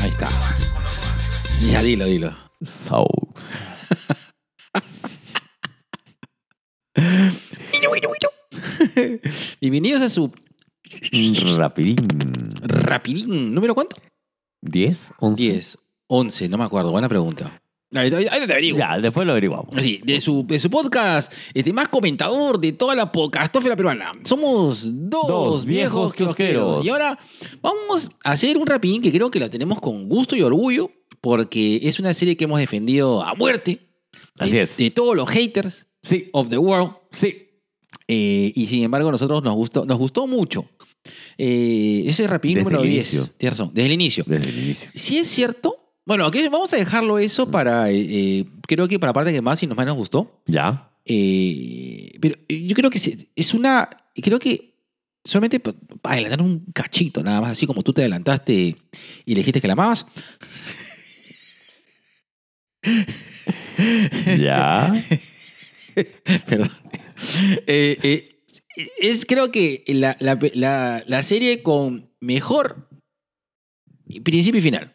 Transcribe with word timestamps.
Ahí 0.00 0.10
está. 0.10 0.28
Dilo, 1.82 2.04
dilo. 2.06 2.32
Bienvenidos 9.60 10.02
a 10.02 10.08
su 10.08 10.30
Rapidín. 11.56 11.96
rapidín. 12.62 13.54
¿Número 13.54 13.74
cuánto? 13.74 13.96
¿10? 14.64 15.12
¿11? 15.18 15.34
10, 15.36 15.78
11, 16.08 16.48
no 16.48 16.58
me 16.58 16.64
acuerdo. 16.64 16.90
Buena 16.90 17.08
pregunta. 17.08 17.60
Ahí, 17.94 18.10
te 18.10 18.28
averiguo. 18.28 18.78
Ya, 18.78 18.98
después 18.98 19.24
lo 19.26 19.32
averiguamos. 19.32 19.74
Sí, 19.80 20.00
de 20.04 20.20
su, 20.20 20.44
de 20.46 20.58
su 20.58 20.68
podcast, 20.68 21.32
este 21.54 21.72
más 21.72 21.88
comentador 21.88 22.58
de 22.60 22.72
toda 22.72 22.94
la 22.94 23.10
podcastófera 23.10 23.76
peruana. 23.76 24.12
Somos 24.24 24.82
dos, 24.84 25.26
Dos 25.28 25.64
viejos 25.64 26.14
kiosqueros. 26.14 26.34
kiosqueros. 26.82 26.84
Y 26.86 26.88
ahora 26.90 27.18
vamos 27.62 28.10
a 28.24 28.32
hacer 28.32 28.58
un 28.58 28.66
rapidín 28.66 29.00
que 29.00 29.12
creo 29.12 29.30
que 29.30 29.40
lo 29.40 29.48
tenemos 29.48 29.80
con 29.80 30.08
gusto 30.08 30.36
y 30.36 30.42
orgullo, 30.42 30.90
porque 31.20 31.80
es 31.82 31.98
una 31.98 32.12
serie 32.14 32.36
que 32.36 32.44
hemos 32.44 32.58
defendido 32.58 33.22
a 33.22 33.34
muerte. 33.34 33.80
Así 34.38 34.56
de, 34.56 34.62
es. 34.62 34.76
De 34.76 34.90
todos 34.90 35.16
los 35.16 35.28
haters 35.30 35.86
Sí, 36.02 36.28
of 36.32 36.48
the 36.50 36.58
world. 36.58 36.92
sí. 37.10 37.44
Eh, 38.08 38.52
y 38.54 38.66
sin 38.66 38.82
embargo, 38.84 39.10
a 39.10 39.12
nosotros 39.12 39.42
nos 39.44 39.54
gustó, 39.54 39.84
nos 39.84 39.98
gustó 39.98 40.26
mucho. 40.26 40.64
Eh, 41.36 42.04
ese 42.06 42.26
rapidín 42.26 42.56
Desde 42.58 42.70
número 42.70 42.82
el 42.82 42.90
10. 42.90 43.12
inicio. 43.14 43.30
Tienes 43.36 43.58
razón, 43.58 43.70
desde 43.74 43.86
el 43.86 43.92
inicio. 43.92 44.24
Desde 44.26 44.48
el 44.48 44.58
inicio. 44.58 44.90
Si 44.94 45.18
es 45.18 45.28
cierto. 45.28 45.84
Bueno, 46.04 46.30
vamos 46.50 46.72
a 46.72 46.76
dejarlo 46.76 47.18
eso 47.18 47.50
para. 47.50 47.90
eh, 47.90 48.06
eh, 48.40 48.44
creo 48.66 48.88
que 48.88 48.98
para 48.98 49.10
la 49.10 49.14
parte 49.14 49.32
que 49.32 49.42
más 49.42 49.62
y 49.62 49.66
nos 49.66 49.76
más 49.76 49.86
nos 49.86 49.96
gustó. 49.96 50.42
¿Ya? 50.46 50.90
Pero 51.04 52.36
yo 52.48 52.74
creo 52.74 52.90
que 52.90 52.98
sí, 52.98 53.28
es 53.36 53.52
una. 53.52 53.88
Creo 54.14 54.38
que 54.38 54.74
solamente 55.22 55.60
adelantar 56.02 56.40
un 56.40 56.64
cachito, 56.72 57.22
nada 57.22 57.42
más, 57.42 57.52
así 57.52 57.66
como 57.66 57.82
tú 57.82 57.92
te 57.92 58.00
adelantaste 58.00 58.74
y 59.26 59.34
le 59.34 59.40
dijiste 59.40 59.60
que 59.60 59.66
la 59.66 59.74
amabas. 59.74 60.06
¿Ya? 64.38 64.92
Perdón. 66.46 66.70
Eh, 67.66 67.98
eh, 68.02 68.24
es 69.00 69.24
creo 69.26 69.50
que 69.50 69.82
la, 69.88 70.16
la- 70.20 70.38
la- 70.54 71.02
la 71.06 71.22
serie 71.22 71.62
con 71.62 72.10
mejor 72.20 72.88
principio 74.22 74.58
y 74.60 74.62
final 74.62 74.94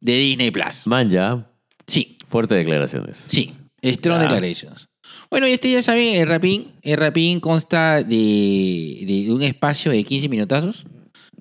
de 0.00 0.12
Disney 0.18 0.50
Plus. 0.50 0.86
Man, 0.86 1.10
ya. 1.10 1.50
Sí, 1.86 2.18
Fuertes 2.26 2.58
declaraciones. 2.58 3.16
sí. 3.28 3.52
Strong 3.84 4.16
Ya. 4.18 4.22
Declarations. 4.22 4.88
Bueno, 5.30 5.46
y 5.46 5.52
este 5.52 5.70
ya 5.70 5.80
saben, 5.82 6.16
el 6.16 6.26
rapín, 6.26 6.72
el 6.82 6.96
rapín 6.96 7.38
consta 7.40 8.02
de, 8.02 9.04
de 9.06 9.32
un 9.32 9.42
espacio 9.42 9.92
de 9.92 10.02
15 10.02 10.28
minutazos. 10.28 10.84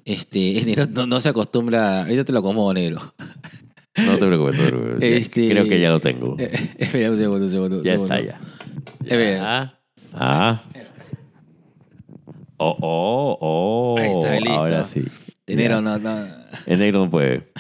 Este, 0.04 0.64
no, 0.92 1.08
no 1.08 1.20
se 1.22 1.30
acostumbra. 1.30 2.02
Ahorita 2.04 2.24
te 2.26 2.32
lo 2.32 2.40
acomodo, 2.40 2.72
negro. 2.74 3.14
No 3.98 4.18
te 4.20 4.26
preocupes, 4.28 4.56
no 4.60 4.64
te 4.66 4.72
preocupes. 4.72 5.02
Este- 5.22 5.50
Creo 5.50 5.64
que 5.68 5.80
ya 5.80 5.90
lo 5.90 6.00
tengo. 6.00 6.36
Espera 6.78 7.10
un 7.10 7.18
segundo, 7.18 7.46
un 7.46 7.52
segundo. 7.52 7.78
un 7.80 7.84
ya 7.84 7.98
segundo. 7.98 8.14
está, 8.16 8.28
ya. 8.28 8.40
Ya. 9.04 9.80
Ah. 10.14 10.64
Oh, 12.58 12.78
oh, 12.82 13.38
oh. 13.42 13.96
Ahí 14.00 14.10
está, 14.12 14.36
listo. 14.40 14.52
Ahora 14.54 14.84
sí. 14.84 15.04
De 15.46 15.56
negro 15.56 15.82
no, 15.82 15.98
no. 16.00 16.26
El 16.66 16.80
negro 16.80 17.06
no 17.06 17.10
puede. 17.12 17.52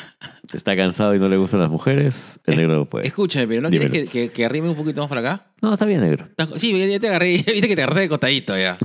Está 0.54 0.76
cansado 0.76 1.14
y 1.16 1.20
no 1.20 1.28
le 1.28 1.38
gustan 1.38 1.60
las 1.60 1.70
mujeres. 1.70 2.40
El 2.46 2.58
negro 2.58 2.76
no 2.76 2.86
puede. 2.86 3.08
Escúchame, 3.08 3.48
pero 3.48 3.62
¿no 3.62 3.70
quieres 3.70 3.92
que, 3.92 4.08
que, 4.08 4.30
que 4.30 4.46
arrime 4.46 4.70
un 4.70 4.76
poquito 4.76 5.02
más 5.02 5.10
para 5.10 5.22
acá? 5.22 5.48
No, 5.62 5.74
está 5.74 5.86
bien, 5.86 6.02
negro. 6.02 6.26
Estás- 6.26 6.60
Sí, 6.60 6.72
ya 6.90 7.00
te 7.00 7.08
agarré, 7.10 7.32
viste 7.48 7.68
que 7.68 7.76
te 7.76 7.84
agarré 7.84 8.02
de 8.02 8.10
costadito 8.10 8.58
ya. 8.58 8.78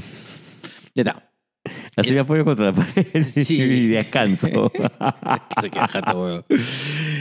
Ya 0.95 1.03
está. 1.03 1.27
Así 1.97 2.12
me 2.12 2.21
apoyo 2.21 2.45
contra 2.45 2.67
la 2.67 2.72
pared 2.75 3.25
Sí. 3.45 3.61
y 3.61 3.87
descanso. 3.89 4.49
Se 5.61 5.71
queda 5.71 5.87
jato, 5.89 6.22
huevo. 6.22 6.45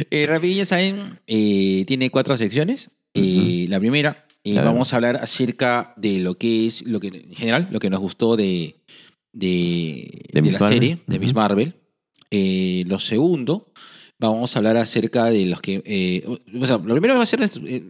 Eh, 0.10 0.26
rapidillo, 0.28 0.66
¿saben? 0.66 1.20
Eh, 1.28 1.84
tiene 1.86 2.10
cuatro 2.10 2.36
secciones. 2.38 2.90
Eh, 3.14 3.68
La 3.70 3.80
primera, 3.80 4.26
eh, 4.44 4.54
Claro. 4.54 4.72
vamos 4.72 4.92
a 4.94 4.96
hablar 4.96 5.18
acerca 5.18 5.94
de 5.98 6.20
lo 6.20 6.36
que 6.38 6.68
es, 6.68 6.82
lo 6.84 7.00
que 7.00 7.08
en 7.08 7.34
general, 7.36 7.68
lo 7.72 7.80
que 7.80 7.90
nos 7.90 8.00
gustó 8.00 8.36
de, 8.36 8.76
de, 9.34 9.48
De 10.28 10.30
de 10.34 10.42
Miss 10.42 10.54
la 10.54 10.60
Marvel. 10.60 10.80
serie, 10.80 11.02
de 11.08 11.20
Miss 11.20 11.32
Ujú. 11.32 11.40
Marvel. 11.40 11.74
Eh, 12.32 12.84
lo 12.88 13.00
segundo, 13.00 13.72
vamos 14.20 14.56
a 14.56 14.60
hablar 14.60 14.78
acerca 14.78 15.26
de 15.26 15.46
los 15.46 15.62
que... 15.62 15.82
eh, 15.86 16.24
o 16.28 16.66
sea, 16.66 16.78
lo 16.78 16.94
primero 16.96 17.16
va 17.18 17.24
a 17.24 17.26
ser 17.26 17.42
eh, 17.66 17.84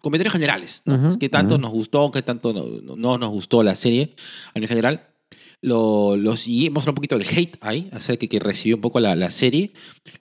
comentarios 0.00 0.32
generales. 0.32 0.82
¿no? 0.84 0.94
Ujú, 0.94 1.18
¿Qué 1.18 1.28
tanto 1.28 1.54
ujú. 1.54 1.62
nos 1.62 1.70
gustó? 1.72 2.10
¿Qué 2.10 2.22
tanto 2.22 2.52
no, 2.52 2.64
no- 2.82 2.96
no 2.96 3.18
nos 3.18 3.30
gustó 3.30 3.62
la 3.62 3.74
serie 3.74 4.14
nivel 4.54 4.68
general? 4.68 5.08
Lo, 5.64 6.16
lo 6.16 6.36
siguiente, 6.36 6.70
vamos 6.70 6.82
a 6.82 6.84
hablar 6.86 6.92
un 6.92 6.94
poquito 6.96 7.18
del 7.18 7.38
hate 7.38 7.56
ahí, 7.60 7.88
acerca 7.92 8.26
que 8.26 8.40
recibió 8.40 8.74
un 8.74 8.82
poco 8.82 8.98
la, 8.98 9.14
la 9.14 9.30
serie. 9.30 9.72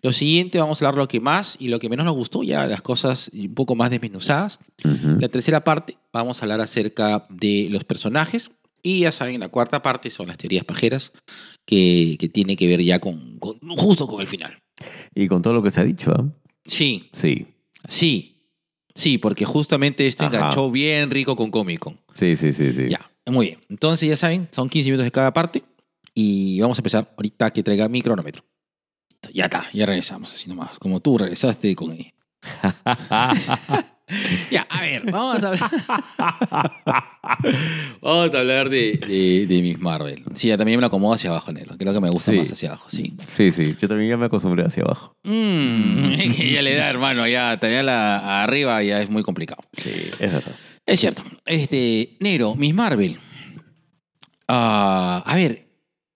Lo 0.04 0.14
siguiente, 0.14 0.60
vamos 0.60 0.80
a 0.82 0.86
hablar 0.86 1.00
lo 1.00 1.08
que 1.08 1.20
más 1.20 1.56
y 1.60 1.70
lo 1.70 1.80
que 1.80 1.90
menos 1.90 2.06
nos 2.06 2.16
gustó, 2.16 2.44
ya 2.44 2.68
las 2.68 2.82
cosas 2.84 3.32
un 3.34 3.54
poco 3.56 3.76
más 3.76 3.90
desmenuzadas. 3.90 4.60
Ujú. 4.86 5.18
La 5.20 5.30
tercera 5.30 5.64
parte, 5.64 5.98
vamos 6.14 6.40
a 6.40 6.46
hablar 6.46 6.62
acerca 6.62 7.26
de 7.30 7.68
los 7.72 7.84
personajes. 7.84 8.52
Y 8.84 9.00
ya 9.02 9.12
saben, 9.12 9.40
la 9.40 9.50
cuarta 9.50 9.82
parte 9.82 10.10
son 10.10 10.28
las 10.28 10.38
teorías 10.38 10.64
pajeras, 10.66 11.12
que, 11.66 12.18
que 12.20 12.30
tiene 12.30 12.56
que 12.56 12.68
ver 12.68 12.82
ya 12.84 13.00
con, 13.00 13.38
con- 13.40 13.60
justo 13.78 14.08
con 14.08 14.22
el 14.22 14.28
final. 14.28 14.58
Y 15.14 15.28
con 15.28 15.42
todo 15.42 15.54
lo 15.54 15.62
que 15.64 15.70
se 15.72 15.82
ha 15.82 15.84
dicho, 15.84 16.12
¿ah? 16.16 16.26
Sí, 16.66 17.10
Sí. 17.14 17.46
sí, 17.90 18.48
sí, 18.96 19.18
porque 19.20 19.46
justamente 19.46 20.08
esto 20.08 20.24
Ajá. 20.26 20.36
enganchó 20.36 20.72
bien 20.72 21.12
rico 21.12 21.36
con 21.36 21.52
Comic 21.52 21.80
Con. 21.80 22.00
Sí, 22.16 22.36
sí, 22.36 22.54
sí, 22.54 22.74
sí. 22.74 22.90
Ya, 22.90 23.11
muy 23.32 23.48
bien. 23.48 23.60
Entonces 23.70 24.08
ya 24.10 24.18
saben, 24.18 24.48
son 24.52 24.70
15 24.70 24.88
minutos 24.90 25.06
de 25.06 25.12
cada 25.12 25.34
parte 25.34 25.64
y 26.14 26.60
vamos 26.62 26.78
a 26.78 26.82
empezar 26.82 27.12
ahorita 27.18 27.52
que 27.52 27.64
traiga 27.64 27.88
mi 27.90 28.02
cronómetro. 28.02 28.44
Ya 29.34 29.46
está, 29.46 29.66
ya 29.72 29.86
regresamos 29.86 30.34
así 30.34 30.50
nomás, 30.50 30.78
como 30.80 31.00
tú 31.00 31.18
regresaste 31.18 31.76
con 31.76 31.92
él. 31.94 32.14
Ya, 34.52 34.68
a 34.70 34.82
ver, 34.82 35.10
vamos 35.10 35.42
a 35.42 35.48
hablar. 35.48 35.72
vamos 38.02 38.34
a 38.34 38.40
hablar 38.40 38.70
de, 38.70 38.98
de, 38.98 39.46
de 39.48 39.62
Miss 39.62 39.80
Marvel. 39.80 40.24
Sí, 40.36 40.50
ya 40.50 40.58
también 40.58 40.78
me 40.78 40.82
lo 40.82 40.88
acomodo 40.88 41.14
hacia 41.14 41.30
abajo, 41.30 41.54
Nelo. 41.54 41.78
Creo 41.78 41.94
que 41.94 42.02
me 42.02 42.10
gusta 42.10 42.32
Sí. 42.32 42.38
más 42.38 42.52
hacia 42.52 42.70
abajo, 42.72 42.90
sí. 42.90 43.14
sí, 43.30 43.54
sí. 43.54 43.74
Yo 43.80 43.88
también 43.88 44.10
ya 44.10 44.18
me 44.18 44.26
acostumbré 44.26 44.66
hacia 44.66 44.84
abajo. 44.84 45.16
Mm, 45.24 46.12
es 46.20 46.36
que 46.36 46.52
ya 46.52 46.62
le 46.62 46.76
da, 46.76 46.90
hermano, 46.90 47.26
ya 47.26 47.58
tenerla 47.58 48.44
arriba 48.44 48.84
ya 48.84 49.02
es 49.02 49.10
muy 49.10 49.24
complicado. 49.24 49.64
Sí, 49.72 49.92
es 50.20 50.32
verdad. 50.34 50.56
Es 50.86 51.00
cierto. 51.00 51.24
Este, 51.46 52.18
negro, 52.20 52.56
Miss 52.56 52.74
Marvel. 52.74 53.20
Ah, 54.48 55.24
a 55.26 55.36
ver, 55.36 55.68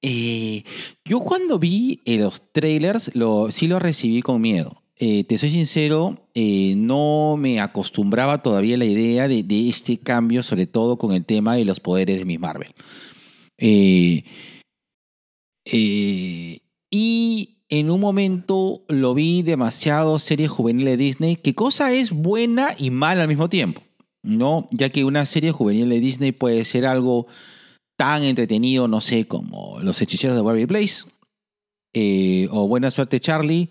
eh, 0.01 0.63
yo 1.03 1.19
cuando 1.21 1.57
vi 1.57 2.01
eh, 2.05 2.17
los 2.17 2.51
trailers 2.51 3.15
lo, 3.15 3.49
sí 3.51 3.67
lo 3.67 3.79
recibí 3.79 4.21
con 4.21 4.41
miedo. 4.41 4.83
Eh, 4.97 5.23
te 5.23 5.37
soy 5.37 5.49
sincero, 5.49 6.29
no 6.35 7.35
me 7.37 7.59
acostumbraba 7.59 8.41
todavía 8.41 8.75
a 8.75 8.77
la 8.77 8.85
idea 8.85 9.27
de, 9.27 9.43
de 9.43 9.67
este 9.67 9.97
cambio, 9.97 10.43
sobre 10.43 10.67
todo 10.67 10.97
con 10.97 11.11
el 11.11 11.25
tema 11.25 11.55
de 11.55 11.65
los 11.65 11.79
poderes 11.79 12.17
de 12.17 12.25
Miss 12.25 12.39
Marvel. 12.39 12.73
Y 16.91 17.57
en 17.69 17.89
un 17.89 17.99
momento 17.99 18.85
lo 18.87 19.13
vi 19.13 19.41
demasiado 19.41 20.19
serie 20.19 20.47
juvenil 20.47 20.85
de 20.85 20.97
Disney, 20.97 21.35
que 21.35 21.55
cosa 21.55 21.91
es 21.91 22.11
buena 22.11 22.75
y 22.77 22.89
mala 22.89 23.23
al 23.23 23.27
mismo 23.27 23.49
tiempo. 23.49 23.81
¿No? 24.25 24.67
Ya 24.71 24.89
que 24.89 25.03
una 25.05 25.25
serie 25.25 25.51
juvenil 25.51 25.89
de 25.89 25.99
Disney 25.99 26.31
puede 26.31 26.65
ser 26.65 26.85
algo 26.85 27.27
tan 27.97 28.23
entretenido, 28.23 28.87
no 28.87 28.99
sé, 29.01 29.25
como 29.27 29.79
Los 29.81 30.01
Hechiceros 30.01 30.35
de 30.35 30.41
Waverly 30.41 30.65
Place, 30.67 31.05
eh, 31.95 32.47
o 32.51 32.67
Buena 32.67 32.91
Suerte 32.91 33.19
Charlie, 33.19 33.69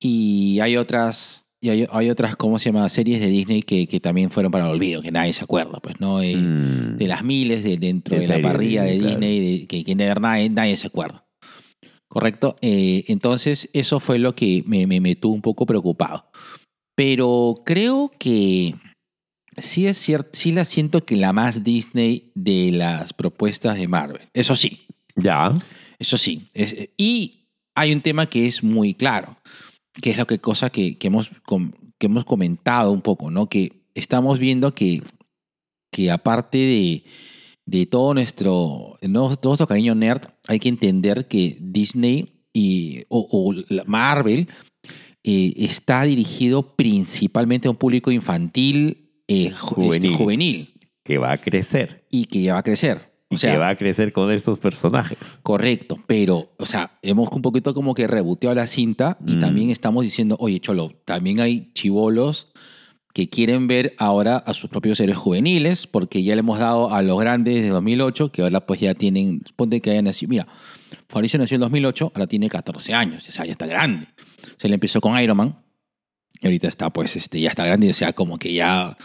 y 0.00 0.58
hay 0.60 0.76
otras, 0.76 1.44
y 1.62 1.68
hay, 1.68 1.86
hay 1.92 2.10
otras, 2.10 2.34
¿cómo 2.34 2.58
se 2.58 2.70
llama? 2.72 2.88
Series 2.88 3.20
de 3.20 3.28
Disney 3.28 3.62
que, 3.62 3.86
que 3.86 4.00
también 4.00 4.30
fueron 4.30 4.50
para 4.50 4.64
el 4.64 4.72
olvido, 4.72 5.00
que 5.00 5.12
nadie 5.12 5.32
se 5.32 5.44
acuerda, 5.44 5.78
pues, 5.80 6.00
¿no? 6.00 6.20
Eh, 6.22 6.34
Mm. 6.36 6.96
De 6.96 7.06
las 7.06 7.22
miles 7.22 7.62
de, 7.62 7.76
dentro 7.76 8.16
De 8.16 8.26
de 8.26 8.28
la 8.38 8.42
parrilla 8.42 8.82
de 8.82 8.92
Disney, 8.92 9.14
claro. 9.14 9.20
Disney, 9.20 9.58
de- 9.60 9.84
que, 9.84 9.94
nadie 10.50 10.76
se 10.76 10.86
acuerda. 10.88 11.24
¿Correcto? 12.08 12.56
Eh, 12.60 13.04
entonces, 13.08 13.70
eso 13.72 14.00
fue 14.00 14.18
lo 14.18 14.34
que 14.34 14.62
me, 14.66 14.86
me, 14.86 15.00
me 15.00 15.14
tuvo 15.16 15.34
un 15.34 15.40
poco 15.40 15.64
preocupado. 15.66 16.26
Pero 16.94 17.54
creo 17.64 18.10
que 18.18 18.74
sí 19.56 19.86
es 19.86 19.96
cierto, 19.98 20.30
sí 20.32 20.52
la 20.52 20.64
siento 20.64 21.04
que 21.04 21.16
la 21.16 21.32
más 21.32 21.64
Disney 21.64 22.30
de 22.34 22.70
las 22.72 23.12
propuestas 23.12 23.76
de 23.76 23.88
Marvel. 23.88 24.28
Eso 24.32 24.56
sí, 24.56 24.86
Ya. 25.16 25.58
eso 25.98 26.16
sí. 26.18 26.48
Es- 26.54 26.88
y 26.96 27.46
hay 27.74 27.92
un 27.92 28.00
tema 28.00 28.26
que 28.26 28.46
es 28.46 28.62
muy 28.62 28.94
claro, 28.94 29.36
que 30.00 30.10
es 30.10 30.16
lo 30.16 30.26
que 30.26 30.38
cosa 30.38 30.70
que, 30.70 30.96
que 30.98 31.06
hemos, 31.08 31.30
com- 31.44 31.72
que 31.98 32.06
hemos 32.06 32.24
comentado 32.24 32.90
un 32.92 33.02
poco, 33.02 33.30
¿no? 33.30 33.48
Que 33.48 33.82
estamos 33.94 34.38
viendo 34.38 34.74
que, 34.74 35.02
que 35.92 36.10
aparte 36.10 36.58
de, 36.58 37.04
de 37.66 37.86
todo 37.86 38.14
nuestro, 38.14 38.98
no- 39.02 39.36
todo 39.36 39.52
nuestro 39.52 39.66
cariño 39.66 39.94
nerd, 39.94 40.22
hay 40.48 40.58
que 40.58 40.68
entender 40.68 41.28
que 41.28 41.56
Disney 41.60 42.28
y, 42.54 43.04
o, 43.08 43.54
Marvel 43.86 44.48
eh, 45.24 45.52
está 45.56 46.02
dirigido 46.02 46.74
principalmente 46.74 47.68
a 47.68 47.70
un 47.70 47.76
público 47.76 48.10
infantil 48.10 49.01
eh, 49.28 49.50
ju- 49.52 49.92
este, 49.94 50.08
Juvenil. 50.08 50.14
juvenil 50.16 50.74
Que 51.04 51.18
va 51.18 51.32
a 51.32 51.38
crecer. 51.40 52.04
y 52.10 52.26
que 52.26 52.42
ya 52.42 52.54
va 52.54 52.60
a 52.60 52.62
crecer. 52.62 53.10
O 53.30 53.38
sea, 53.38 53.52
que 53.52 53.58
va 53.58 53.70
a 53.70 53.76
crecer 53.76 54.12
con 54.12 54.30
estos 54.30 54.58
personajes. 54.58 55.38
Correcto, 55.42 55.98
pero, 56.06 56.52
o 56.58 56.66
sea, 56.66 56.98
hemos 57.00 57.30
un 57.32 57.40
poquito 57.40 57.72
como 57.72 57.94
que 57.94 58.06
reboteado 58.06 58.54
la 58.54 58.66
cinta 58.66 59.16
y 59.26 59.36
Mm. 59.36 59.40
también 59.40 59.70
estamos 59.70 60.04
diciendo, 60.04 60.36
oye, 60.38 60.60
Cholo, 60.60 60.92
también 61.06 61.40
hay 61.40 61.72
chivolos 61.72 62.52
que 63.14 63.28
quieren 63.30 63.68
ver 63.68 63.94
ahora 63.98 64.36
a 64.36 64.52
sus 64.54 64.68
propios 64.70 65.00
héroes 65.00 65.16
juveniles, 65.18 65.86
porque 65.86 66.22
ya 66.22 66.34
le 66.34 66.40
hemos 66.40 66.58
dado 66.58 66.92
a 66.92 67.00
los 67.02 67.18
grandes 67.18 67.62
de 67.62 67.68
2008, 67.68 68.32
que 68.32 68.42
ahora 68.42 68.64
pues 68.66 68.80
ya 68.80 68.94
tienen, 68.94 69.42
ponte 69.56 69.80
que 69.80 69.90
hayan 69.90 70.04
nacido, 70.04 70.28
mira, 70.30 70.46
Fabricio 71.08 71.38
nació 71.38 71.54
en 71.56 71.60
2008, 71.62 72.12
ahora 72.14 72.26
tiene 72.26 72.48
14 72.50 72.92
años, 72.94 73.26
o 73.28 73.32
sea, 73.32 73.44
ya 73.46 73.52
está 73.52 73.66
grande. 73.66 74.08
Se 74.58 74.68
le 74.68 74.74
empezó 74.74 75.00
con 75.00 75.18
Iron 75.18 75.36
Man, 75.38 75.58
y 76.40 76.46
ahorita 76.46 76.68
está 76.68 76.90
pues, 76.90 77.16
este, 77.16 77.40
ya 77.40 77.50
está 77.50 77.64
grande, 77.64 77.90
o 77.90 77.94
sea, 77.94 78.12
como 78.12 78.38
que 78.38 78.52
ya, 78.52 78.96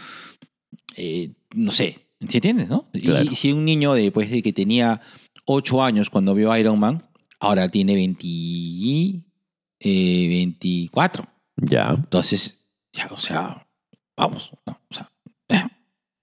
eh, 0.96 1.32
no 1.54 1.70
sé, 1.70 2.08
¿sí 2.28 2.38
entiendes, 2.38 2.68
no? 2.68 2.88
Y- 2.92 3.00
Claro. 3.02 3.30
Y, 3.30 3.34
si 3.34 3.52
un 3.52 3.64
niño 3.64 3.94
después 3.94 4.30
de 4.30 4.42
que 4.42 4.52
tenía 4.52 5.00
8 5.44 5.82
años 5.82 6.10
cuando 6.10 6.34
vio 6.34 6.56
Iron 6.56 6.78
Man, 6.78 7.08
ahora 7.40 7.68
tiene 7.68 7.94
20, 7.94 8.26
eh, 9.80 10.28
24. 10.28 11.28
Ya. 11.56 11.94
Entonces, 11.96 12.64
ya, 12.92 13.06
o 13.10 13.18
sea, 13.18 13.66
vamos, 14.16 14.52
¿no? 14.66 14.80
o 14.90 14.94
sea, 14.94 15.10
eh, 15.48 15.62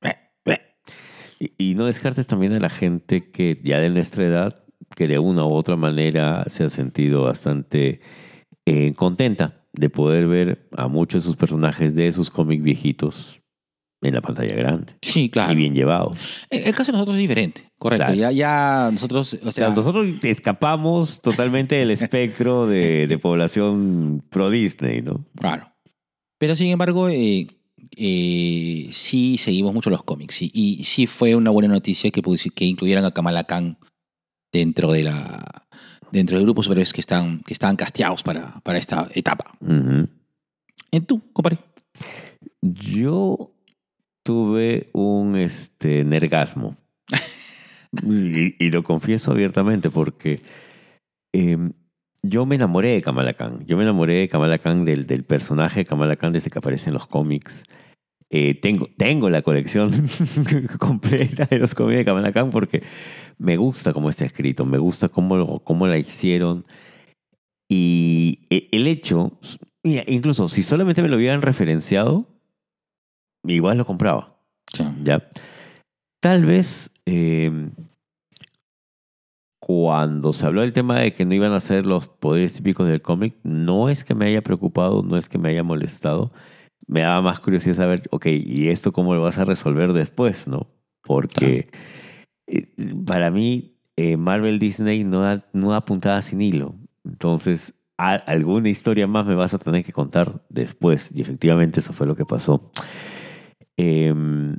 eh, 0.02 0.16
eh. 0.46 0.62
Y, 1.40 1.72
y 1.72 1.76
no 1.76 1.86
descartes 1.86 2.28
también 2.28 2.54
a 2.54 2.60
la 2.60 2.70
gente 2.70 3.32
que 3.32 3.62
ya 3.64 3.80
de 3.80 3.90
nuestra 3.90 4.26
edad, 4.26 4.64
que 4.96 5.08
de 5.08 5.20
una 5.20 5.46
u 5.46 5.54
otra 5.54 5.76
manera 5.76 6.44
se 6.48 6.64
ha 6.66 6.70
sentido 6.70 7.24
bastante 7.24 8.02
eh, 8.66 8.94
contenta 8.96 9.65
de 9.78 9.90
poder 9.90 10.28
ver 10.28 10.68
a 10.76 10.88
muchos 10.88 11.24
de 11.24 11.28
sus 11.28 11.36
personajes 11.36 11.96
de 11.96 12.12
sus 12.12 12.30
cómics 12.30 12.64
viejitos 12.64 13.42
en 14.02 14.14
la 14.14 14.22
pantalla 14.22 14.54
grande 14.56 14.94
Sí, 15.02 15.30
claro. 15.30 15.54
y 15.54 15.56
bien 15.56 15.74
llevados. 15.74 16.20
El 16.50 16.64
el 16.68 16.76
caso 16.76 16.92
de 16.92 16.94
nosotros 16.94 17.16
es 17.16 17.22
diferente, 17.22 17.72
correcto. 17.80 18.06
Claro. 18.06 18.20
Ya, 18.20 18.32
ya 18.32 18.90
nosotros, 18.92 19.38
o 19.44 19.52
sea, 19.52 19.70
nosotros 19.70 20.08
escapamos 20.24 21.22
totalmente 21.22 21.76
del 21.76 21.92
espectro 21.92 22.68
de, 22.68 23.08
de 23.08 23.18
población 23.18 24.24
pro 24.30 24.50
Disney, 24.50 25.02
¿no? 25.02 25.26
Claro. 25.38 25.72
Pero 26.38 26.56
sin 26.56 26.68
embargo, 26.70 27.10
eh, 27.10 27.48
eh, 27.98 28.90
sí 28.92 29.38
seguimos 29.38 29.74
mucho 29.74 29.90
los 29.90 30.04
cómics. 30.04 30.42
Y, 30.42 30.52
y 30.54 30.84
sí 30.84 31.08
fue 31.08 31.34
una 31.36 31.50
buena 31.50 31.70
noticia 31.70 32.12
que, 32.12 32.22
que 32.54 32.66
incluyeran 32.66 33.06
a 33.06 33.12
Kamala 33.12 33.46
Khan 33.46 33.78
dentro 34.52 34.92
de 34.92 35.04
la 35.04 35.65
dentro 36.16 36.40
de 36.40 36.46
superhéroes 36.46 36.94
que 36.94 37.02
están, 37.02 37.42
que 37.42 37.54
están 37.54 37.76
casteados 37.76 38.24
para, 38.24 38.60
para 38.62 38.80
esta 38.80 39.10
etapa. 39.14 39.52
Ujú. 39.60 40.08
¿En 40.92 41.06
tú, 41.06 41.22
compadre? 41.34 41.60
Yo 42.62 43.52
tuve 44.24 44.88
un 44.94 45.36
este, 45.36 46.04
nergasmo. 46.04 46.78
y, 48.04 48.66
y 48.66 48.72
lo 48.72 48.84
confieso 48.84 49.32
abiertamente 49.32 49.90
porque 49.90 50.42
em, 51.34 51.74
yo 52.24 52.46
me 52.46 52.56
enamoré 52.56 52.92
de 52.92 53.02
Kamala 53.02 53.34
Khan. 53.34 53.66
Yo 53.68 53.78
me 53.78 53.84
enamoré 53.84 54.16
de 54.16 54.30
Kamala 54.30 54.58
Khan, 54.58 54.86
del, 54.86 55.06
del 55.06 55.24
personaje 55.26 55.82
de 55.82 55.86
Kamala 55.86 56.16
Khan 56.16 56.34
desde 56.34 56.50
que 56.50 56.60
aparece 56.60 56.90
en 56.90 56.96
los 56.96 57.08
cómics. 57.08 57.66
Eh, 58.38 58.54
tengo, 58.54 58.90
tengo 58.98 59.30
la 59.30 59.44
colección 59.44 59.94
completa 60.78 61.46
de 61.46 61.58
los 61.58 61.74
cómics 61.74 62.00
de 62.00 62.04
Kamala 62.04 62.34
Khan 62.34 62.50
porque 62.50 62.84
me 63.38 63.56
gusta 63.56 63.94
cómo 63.94 64.10
está 64.10 64.26
escrito, 64.26 64.66
me 64.66 64.78
gusta 64.78 65.08
cómo, 65.08 65.64
cómo 65.64 65.88
la 65.88 65.98
hicieron. 65.98 66.66
Y 67.70 68.42
e- 68.50 68.68
el 68.74 68.88
hecho, 68.88 69.40
incluso 69.84 70.50
si 70.50 70.64
solamente 70.64 71.02
me 71.02 71.08
lo 71.08 71.16
hubieran 71.16 71.42
referenciado, 71.42 72.28
igual 73.46 73.78
lo 73.78 73.86
compraba. 73.86 74.36
¿ya? 75.02 75.30
Tal 76.22 76.44
vez 76.44 76.92
eh, 77.06 77.70
cuando 79.62 80.34
se 80.34 80.46
habló 80.46 80.60
del 80.60 80.74
tema 80.74 81.00
de 81.00 81.14
que 81.14 81.24
no 81.24 81.34
iban 81.34 81.54
a 81.54 81.62
ser 81.62 81.86
los 81.86 82.10
poderes 82.10 82.54
típicos 82.54 82.86
del 82.86 83.02
cómic, 83.02 83.38
no 83.44 83.88
es 83.88 84.04
que 84.04 84.14
me 84.14 84.26
haya 84.26 84.42
preocupado, 84.42 85.04
no 85.04 85.16
es 85.16 85.30
que 85.30 85.38
me 85.38 85.48
haya 85.48 85.64
molestado. 85.64 86.34
Me 86.88 87.02
daba 87.02 87.22
más 87.22 87.40
curiosidad 87.40 87.76
saber, 87.76 88.04
ok, 88.12 88.28
¿y 88.28 88.70
esto 88.70 88.92
cómo 88.94 89.14
lo 89.16 89.22
vas 89.22 89.38
a 89.40 89.46
resolver 89.46 89.94
después, 89.94 90.48
no? 90.48 90.68
Porque 91.02 91.70
eh, 92.48 92.68
para 93.06 93.32
mí 93.32 93.78
eh, 93.96 94.18
Marvel 94.18 94.60
Disney 94.60 95.04
no 95.04 95.22
da, 95.22 95.48
no 95.54 95.72
da 95.72 95.86
puntada 95.86 96.22
sin 96.22 96.42
hilo. 96.42 96.76
Entonces, 97.04 97.74
a- 97.98 98.14
alguna 98.16 98.70
historia 98.70 99.08
más 99.08 99.26
me 99.26 99.36
vas 99.36 99.54
a 99.54 99.58
tener 99.58 99.84
que 99.84 99.94
contar 99.94 100.44
después. 100.50 101.10
Y 101.14 101.22
efectivamente 101.22 101.80
eso 101.80 101.94
fue 101.94 102.06
lo 102.08 102.16
que 102.16 102.26
pasó. 102.26 102.72
Em, 103.78 104.58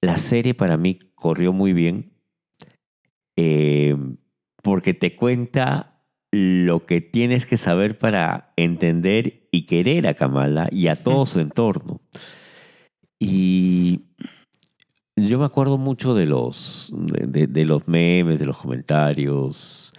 la 0.00 0.16
serie 0.18 0.54
para 0.54 0.76
mí 0.76 0.98
corrió 1.14 1.52
muy 1.52 1.72
bien 1.72 2.12
em, 3.36 4.16
porque 4.62 4.94
te 4.94 5.16
cuenta 5.16 5.95
lo 6.66 6.86
que 6.86 7.00
tienes 7.00 7.46
que 7.46 7.56
saber 7.56 7.98
para 7.98 8.52
entender 8.56 9.48
y 9.50 9.66
querer 9.66 10.06
a 10.06 10.14
Kamala 10.14 10.68
y 10.70 10.88
a 10.88 10.96
todo 10.96 11.26
su 11.26 11.40
entorno. 11.40 12.00
Y 13.18 14.00
yo 15.16 15.38
me 15.38 15.44
acuerdo 15.46 15.78
mucho 15.78 16.14
de 16.14 16.26
los, 16.26 16.92
de, 16.94 17.64
los 17.64 17.88
memes, 17.88 18.38
de 18.38 18.44
los 18.46 18.58
comentarios, 18.58 19.92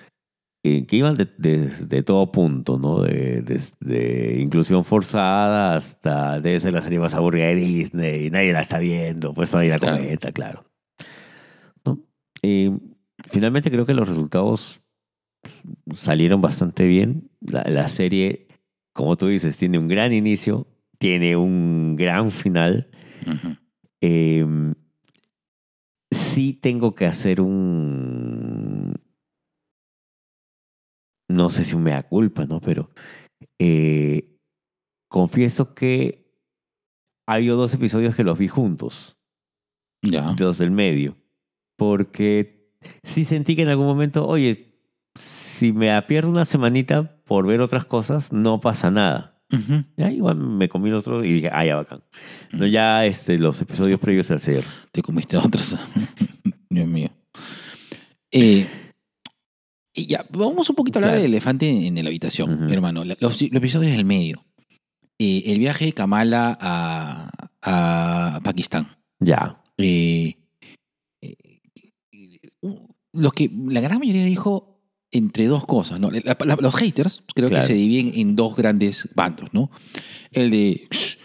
eh, 0.64 0.86
que 0.86 0.96
iban 0.98 1.16
de, 1.18 1.28
de- 1.38 1.68
de 1.70 2.04
todo 2.04 2.32
punto, 2.32 2.78
¿no? 2.78 3.02
De, 3.02 3.42
desde 3.42 4.40
inclusión 4.40 4.84
forzada 4.86 5.76
hasta 5.76 6.40
debe 6.40 6.60
ser 6.60 6.74
la 6.74 6.82
serie 6.82 7.00
más 7.00 7.14
aburrida 7.16 7.48
de 7.48 7.56
Disney, 7.56 8.30
nadie 8.30 8.54
la 8.54 8.62
está 8.62 8.78
viendo, 8.78 9.34
pues 9.34 9.54
nadie 9.54 9.70
la 9.70 9.80
Claro. 9.80 9.98
comenta, 9.98 10.32
claro. 10.32 10.66
¿No? 11.86 12.00
Eh, 12.44 12.70
finalmente 13.30 13.72
creo 13.72 13.86
que 13.86 13.94
los 13.96 14.08
resultados 14.08 14.80
salieron 15.92 16.42
bastante 16.42 16.88
bien. 16.88 17.30
La, 17.42 17.64
la 17.64 17.88
serie, 17.88 18.48
como 18.94 19.16
tú 19.18 19.28
dices, 19.28 19.58
tiene 19.58 19.78
un 19.80 19.88
gran 19.88 20.14
inicio, 20.14 20.68
tiene 20.98 21.36
un 21.36 21.96
gran 21.96 22.32
final. 22.32 22.90
Eh, 24.02 24.46
sí 26.12 26.54
tengo 26.54 26.96
que 26.96 27.06
hacer 27.06 27.42
un... 27.42 28.94
No 31.30 31.50
sé 31.50 31.66
si 31.66 31.76
un 31.76 31.84
mea 31.84 32.04
culpa, 32.04 32.46
¿no? 32.46 32.62
Pero 32.62 32.90
eh, 33.60 34.38
confieso 35.10 35.74
que 35.76 36.26
ha 37.28 37.34
habido 37.34 37.58
dos 37.58 37.74
episodios 37.74 38.16
que 38.16 38.24
los 38.24 38.38
vi 38.38 38.48
juntos, 38.48 39.20
Ya. 40.02 40.34
dos 40.38 40.58
del 40.58 40.72
medio, 40.72 41.18
porque 41.78 42.72
sí 43.04 43.26
sentí 43.26 43.58
que 43.58 43.64
en 43.64 43.68
algún 43.68 43.86
momento, 43.88 44.26
oye, 44.26 44.77
si 45.18 45.74
me 45.74 46.02
pierdo 46.04 46.30
una 46.30 46.46
semanita 46.46 47.18
por 47.26 47.46
ver 47.48 47.62
otras 47.62 47.86
cosas, 47.86 48.32
no 48.34 48.60
pasa 48.62 48.92
nada. 48.92 49.34
Ya 49.96 50.12
igual 50.12 50.36
me 50.38 50.68
comí 50.68 50.92
otro 50.92 51.24
y 51.24 51.32
dije, 51.34 51.50
ah, 51.54 51.66
ya 51.66 51.78
bacán. 51.78 52.04
No, 52.52 52.68
ya 52.68 53.06
este, 53.06 53.40
los 53.40 53.62
episodios 53.62 54.00
previos 54.00 54.30
al 54.32 54.42
cierre. 54.42 54.68
Te 54.92 55.02
comiste 55.02 55.38
otros. 55.38 55.78
Dios 56.70 56.88
mío. 56.88 57.10
Eh, 58.32 58.68
y 59.94 60.06
ya, 60.08 60.26
vamos 60.30 60.70
un 60.70 60.76
poquito 60.76 60.98
a 60.98 61.00
hablar 61.00 61.12
Claro. 61.14 61.22
del 61.24 61.32
elefante 61.32 61.70
en, 61.70 61.98
en 61.98 62.04
la 62.04 62.10
habitación, 62.10 62.64
Ujú. 62.66 62.74
hermano. 62.74 63.04
La- 63.06 63.16
Los, 63.20 63.42
los 63.42 63.54
episodios 63.54 63.92
del 63.94 64.06
medio. 64.06 64.44
Eh, 65.18 65.44
el 65.48 65.60
viaje 65.60 65.86
de 65.86 65.94
Kamala 65.94 66.58
a, 66.60 67.30
a 67.62 68.40
Pakistán. 68.44 68.98
Ya. 69.20 69.62
Eh, 69.78 70.36
eh, 71.22 71.36
uh, 72.62 72.88
lo 73.14 73.32
que 73.32 73.50
la 73.70 73.80
gran 73.82 74.00
mayoría 74.00 74.26
dijo 74.26 74.77
entre 75.18 75.48
dos 75.48 75.66
cosas, 75.66 76.00
¿no? 76.00 76.12
La- 76.12 76.38
la- 76.46 76.58
los 76.62 76.76
haters 76.76 77.24
creo 77.36 77.50
Claro. 77.50 77.62
que 77.64 77.68
se 77.68 77.74
dividen 77.74 78.12
en 78.16 78.36
dos 78.36 78.56
grandes 78.56 79.10
bandos, 79.16 79.50
¿no? 79.54 79.72
El 80.32 80.52
de 80.52 80.88
"Shh, 80.92 81.18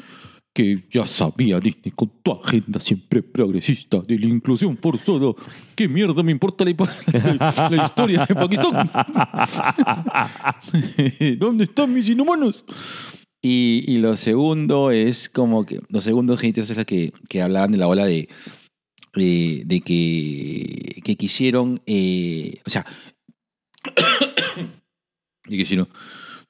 que 0.54 0.84
ya 0.92 1.06
sabía 1.06 1.60
Disney 1.60 1.92
con 1.94 2.12
tu 2.22 2.32
agenda 2.32 2.78
siempre 2.78 3.22
progresista 3.22 3.98
de 4.06 4.18
la 4.18 4.26
inclusión 4.26 4.76
forzada. 4.76 5.32
¿Qué 5.74 5.88
mierda 5.88 6.22
me 6.22 6.30
importa 6.32 6.64
la, 6.64 6.72
la- 6.72 7.06
la 7.70 7.84
historia 7.86 8.26
de 8.26 8.34
Pakistán? 8.34 8.90
¿Dónde 11.38 11.64
están 11.64 11.92
mis 11.92 12.08
inhumanos? 12.08 12.64
Y, 13.44 13.84
y 13.88 13.98
lo 13.98 14.16
segundo 14.16 14.90
es 14.90 15.28
como 15.28 15.64
que. 15.66 15.80
Los 15.88 16.04
segundos 16.04 16.40
haters 16.40 16.70
es 16.70 16.76
la 16.76 16.84
que, 16.84 17.12
que 17.28 17.42
hablaban 17.42 17.72
de 17.72 17.78
la 17.78 17.88
ola 17.88 18.04
de. 18.04 18.28
de, 19.14 19.62
de 19.66 19.80
que, 19.80 21.00
que 21.02 21.16
quisieron. 21.16 21.80
eh, 21.86 22.60
o 22.66 22.70
sea. 22.70 22.86
y 25.46 25.58
que 25.58 25.66
si 25.66 25.76
no, 25.76 25.88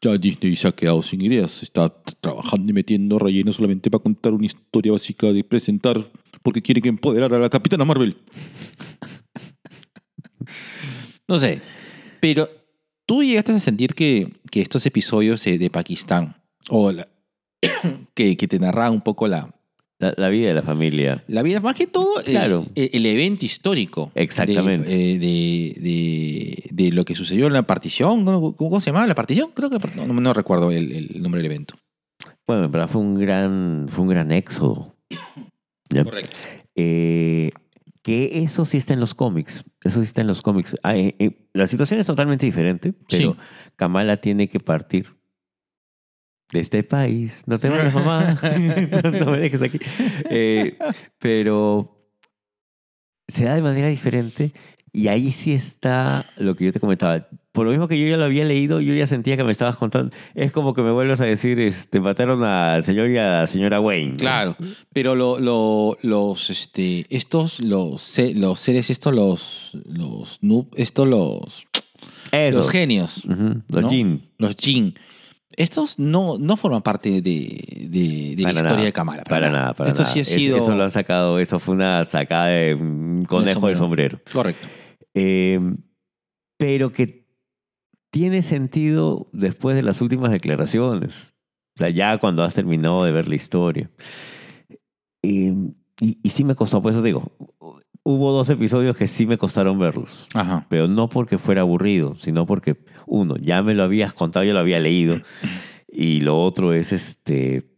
ya 0.00 0.16
Disney 0.18 0.56
se 0.56 0.68
ha 0.68 0.72
quedado 0.72 1.02
sin 1.02 1.20
ideas, 1.20 1.62
está 1.62 1.92
trabajando 2.20 2.70
y 2.70 2.74
metiendo 2.74 3.18
relleno 3.18 3.52
solamente 3.52 3.90
para 3.90 4.02
contar 4.02 4.32
una 4.32 4.46
historia 4.46 4.92
básica 4.92 5.32
de 5.32 5.44
presentar, 5.44 6.10
porque 6.42 6.62
quiere 6.62 6.82
que 6.82 6.88
empoderar 6.88 7.32
a 7.34 7.38
la 7.38 7.48
Capitana 7.48 7.84
Marvel. 7.84 8.16
no 11.28 11.38
sé, 11.38 11.60
pero 12.20 12.50
tú 13.06 13.22
llegaste 13.22 13.52
a 13.52 13.60
sentir 13.60 13.94
que, 13.94 14.32
que 14.50 14.60
estos 14.60 14.84
episodios 14.86 15.46
eh, 15.46 15.58
de 15.58 15.70
Pakistán, 15.70 16.36
o 16.68 16.92
que, 18.14 18.36
que 18.36 18.48
te 18.48 18.58
narraban 18.58 18.94
un 18.94 19.02
poco 19.02 19.28
la, 19.28 19.50
la, 20.02 20.14
la 20.16 20.28
vida 20.28 20.49
de 20.49 20.54
la 20.54 20.62
familia. 20.62 21.25
la 21.28 21.42
vida, 21.42 21.61
más 21.61 21.75
que 21.76 21.87
todo, 21.87 22.21
eh, 22.21 22.25
Claro. 22.25 22.66
eh, 22.75 22.90
el 22.92 23.06
evento 23.06 23.44
histórico. 23.47 24.11
Exactamente. 24.14 24.88
De, 24.88 25.12
eh, 25.14 25.18
de, 25.18 25.80
de- 25.80 26.64
de 26.71 26.90
lo 26.92 27.04
que 27.04 27.14
sucedió 27.14 27.47
en 27.47 27.52
la 27.52 27.62
partición. 27.66 28.25
¿Cómo, 28.25 28.56
cómo 28.56 28.80
se 28.80 28.87
llamaba 28.90 29.06
la 29.06 29.14
partición? 29.14 29.50
Creo 29.54 29.71
que 29.71 29.78
no, 29.97 30.06
no- 30.06 30.21
no 30.21 30.32
recuerdo 30.35 30.71
el, 30.73 30.92
el 30.92 31.23
nombre 31.23 31.40
del 31.40 31.47
evento. 31.52 31.75
Bueno, 32.47 32.64
en 32.64 32.73
verdad 32.73 32.88
fue 32.88 33.00
un 33.00 33.14
gran, 33.18 33.87
fue 33.88 34.02
un 34.04 34.11
gran 34.11 34.32
éxodo. 34.32 34.94
¿Ya? 35.90 36.04
Correcto. 36.04 36.37
Eh, 36.75 37.50
que 38.02 38.42
eso 38.42 38.64
sí 38.64 38.78
está 38.78 38.94
en 38.94 39.00
los 39.00 39.14
cómics. 39.14 39.64
Eso 39.85 40.00
sí 40.00 40.04
está 40.06 40.23
en 40.23 40.26
los 40.26 40.42
cómics. 40.42 40.75
Ah, 40.82 40.94
la 41.52 41.66
situación 41.68 42.00
es 42.00 42.06
totalmente 42.06 42.47
diferente, 42.47 42.92
pero 43.09 43.32
Sí. 43.35 43.38
Kamala 43.76 44.16
tiene 44.16 44.49
que 44.49 44.59
partir 44.59 45.14
de 46.52 46.61
este 46.61 46.82
país. 46.82 47.42
No 47.47 47.59
te 47.59 47.68
vayas, 47.68 47.92
mamá. 47.94 48.38
no, 49.04 49.11
no 49.11 49.30
me 49.32 49.38
dejes 49.40 49.62
aquí. 49.62 49.78
Eh, 50.30 50.76
pero 51.18 51.99
se 53.28 53.44
da 53.44 53.54
de 53.54 53.62
manera 53.62 53.88
diferente 53.88 54.52
y 54.92 55.09
ahí 55.09 55.30
sí 55.32 55.52
está 55.52 56.26
lo 56.37 56.54
que 56.54 56.66
yo 56.66 56.73
te 56.73 56.80
comentaba. 56.80 57.26
Por 57.52 57.64
lo 57.66 57.71
mismo 57.73 57.87
que 57.88 57.99
yo 58.00 58.06
ya 58.06 58.16
lo 58.16 58.25
había 58.25 58.44
leído, 58.44 58.80
yo 58.80 58.94
ya 58.94 59.06
sentía 59.06 59.37
que 59.37 59.44
me 59.44 59.52
estabas 59.52 59.76
contando. 59.76 60.14
Es 60.35 60.52
como 60.52 60.73
que 60.75 60.82
me 60.82 60.90
vuelves 60.90 61.21
a 61.21 61.25
decir, 61.25 61.61
este, 61.61 62.00
mataron 62.00 62.42
al 62.44 62.82
señor 62.85 63.11
y 63.11 63.18
a 63.18 63.40
la 63.40 63.47
señora 63.47 63.80
Wayne. 63.80 64.12
¿no? 64.12 64.16
Claro, 64.16 64.56
pero 64.92 65.14
lo, 65.14 65.38
lo- 65.38 65.97
los, 66.02 66.49
este, 66.50 67.06
estos, 67.11 67.61
los, 67.61 68.18
los 68.35 68.61
seres, 68.61 68.88
estos, 68.90 69.14
los, 69.14 69.78
los, 69.85 70.38
noob, 70.42 70.68
estos, 70.76 71.06
los, 71.09 71.66
Esos. 72.32 72.59
los 72.59 72.71
genios, 72.71 73.23
Los 73.68 73.82
¿no? 73.82 73.88
Jin. 73.90 74.23
los 74.38 74.56
jin, 74.56 74.94
estos 75.56 75.99
no, 75.99 76.38
no 76.38 76.56
forman 76.56 76.82
parte 76.82 77.11
de, 77.11 77.21
de, 77.21 78.35
de 78.37 78.42
la 78.42 78.50
historia 78.52 78.62
nada, 78.62 78.82
de 78.85 78.92
Kamala. 78.92 79.25
Para 79.25 79.50
nada, 79.50 79.75
para 79.75 79.90
Esto 79.90 80.02
nada. 80.02 80.12
sí 80.12 80.18
ha 80.21 80.23
Es- 80.23 80.28
sido... 80.28 80.56
Eso 80.56 80.75
lo 80.75 80.82
han 80.85 80.90
sacado, 80.90 81.38
eso 81.38 81.59
fue 81.59 81.75
una 81.75 82.04
sacada 82.04 82.47
de 82.47 82.75
un 82.75 83.25
conejo 83.25 83.68
de 83.68 83.75
sombrero. 83.75 84.21
Correcto. 84.32 84.66
Eh, 85.14 85.61
pero 86.59 86.92
que 86.92 87.26
tiene 88.11 88.42
sentido 88.42 89.28
después 89.32 89.75
de 89.76 89.82
las 89.82 90.00
últimas 90.00 90.30
declaraciones. 90.30 91.30
O 91.76 91.78
sea, 91.78 91.88
ya 91.90 92.18
cuando 92.18 92.42
has 92.44 92.54
terminado 92.54 93.04
de 93.04 93.12
ver 93.12 93.28
la 93.28 93.35
historia. 93.35 93.90
Eh, 95.23 95.52
y, 96.00 96.18
y 96.23 96.28
sí 96.30 96.44
me 96.44 96.54
costó, 96.54 96.82
por 96.82 96.92
eso 96.92 97.00
digo, 97.02 97.32
hubo 98.04 98.32
dos 98.32 98.49
episodios 98.50 98.97
que 98.97 99.06
sí 99.06 99.26
me 99.26 99.38
costaron 99.38 99.78
verlos. 99.78 100.26
Ajá. 100.35 100.66
Pero 100.68 100.88
no 100.88 101.09
porque 101.09 101.38
fuera 101.38 101.61
aburrido, 101.62 102.16
sino 102.16 102.47
porque, 102.47 102.76
uno, 103.06 103.37
ya 103.40 103.62
me 103.62 103.75
lo 103.75 103.82
habías 103.85 104.12
contado, 104.12 104.44
yo 104.44 104.52
lo 104.52 104.59
había 104.61 104.80
leído. 104.80 105.21
Y 105.88 106.21
lo 106.21 106.42
otro 106.42 106.73
es 106.73 106.92
este. 106.92 107.76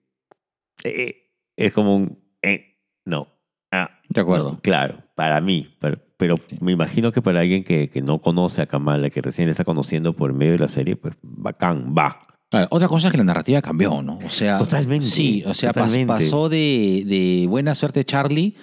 eh, 0.84 1.30
es 1.56 1.72
como 1.72 1.96
un. 1.96 2.18
eh, 2.42 2.78
no. 3.04 3.28
Ah, 3.72 3.90
De 4.08 4.20
acuerdo. 4.20 4.52
no, 4.52 4.60
claro, 4.60 5.02
para 5.16 5.40
mí. 5.40 5.74
Pero, 5.80 5.98
pero 6.16 6.36
me 6.60 6.72
imagino 6.72 7.10
que 7.12 7.20
para 7.22 7.40
alguien 7.40 7.64
que, 7.64 7.90
que 7.90 8.00
no 8.02 8.20
conoce 8.20 8.62
a 8.62 8.66
Kamala, 8.66 9.10
que 9.10 9.20
recién 9.20 9.46
le 9.46 9.50
está 9.52 9.64
conociendo 9.64 10.14
por 10.14 10.32
medio 10.32 10.52
de 10.52 10.58
la 10.60 10.68
serie, 10.68 10.96
pues 10.96 11.14
bacán, 11.22 11.92
va. 11.96 12.20
Claro, 12.50 12.68
otra 12.70 12.86
cosa 12.86 13.08
es 13.08 13.12
que 13.12 13.18
la 13.18 13.24
narrativa 13.24 13.60
cambió, 13.60 14.00
¿no? 14.00 14.18
O 14.24 14.30
sea, 14.30 14.58
Totalmente, 14.58 15.06
Sí, 15.08 15.42
o 15.44 15.54
sea, 15.54 15.72
pas- 15.72 16.06
pasó 16.06 16.48
de, 16.48 17.02
de 17.04 17.46
buena 17.48 17.74
suerte 17.74 18.04
Charlie 18.04 18.54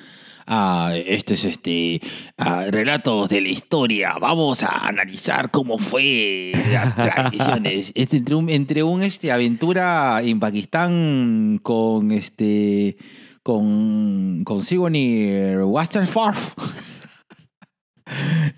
a 0.48 0.94
este 0.96 1.34
es 1.36 1.46
este 1.46 2.02
a 2.38 2.66
relatos 2.66 3.30
de 3.30 3.42
la 3.42 3.50
historia. 3.50 4.16
Vamos 4.20 4.64
a 4.64 4.88
analizar 4.88 5.52
cómo 5.52 5.78
fue 5.78 6.52
las 6.72 6.96
tradiciones. 7.14 7.92
Este, 7.96 8.18
entre 8.18 8.36
un, 8.36 8.50
entre 8.50 8.84
un 8.84 9.02
este 9.02 9.32
aventura 9.32 10.22
en 10.22 10.40
Pakistán 10.40 11.60
con 11.64 12.12
este 12.12 12.98
con 13.44 14.44
con 14.44 14.64
Sigourney 14.64 15.56
Westerforth 15.58 16.56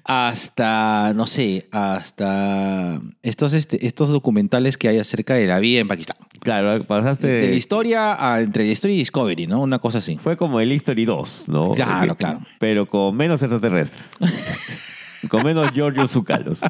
hasta 0.04 1.14
no 1.14 1.28
sé 1.28 1.68
hasta 1.72 3.00
estos 3.22 3.54
este, 3.54 3.86
estos 3.86 4.10
documentales 4.10 4.78
que 4.78 4.88
hay 4.90 5.00
acerca 5.00 5.36
de 5.36 5.48
la 5.48 5.60
vida 5.60 5.80
en 5.82 5.88
Pakistán 5.88 6.18
Claro, 6.40 6.84
pasaste. 6.86 7.28
de 7.28 7.50
la 7.50 7.56
historia 7.56 8.34
a- 8.34 8.42
entre 8.42 8.66
la 8.66 8.72
historia 8.72 8.96
y 8.96 9.00
Discovery 9.00 9.48
no 9.48 9.62
una 9.62 9.80
cosa 9.80 10.00
así 10.00 10.18
Fue 10.18 10.36
como 10.38 10.60
el 10.60 10.72
History 10.72 11.06
2, 11.06 11.46
¿no? 11.48 11.72
Claro, 11.72 12.14
Eh, 12.14 12.16
claro. 12.18 12.42
Pero 12.60 12.86
con 12.88 13.16
menos 13.16 13.42
extraterrestres. 13.42 14.12
con 15.30 15.44
menos 15.44 15.72
Giorgio 15.72 16.08
Zucalos. 16.08 16.62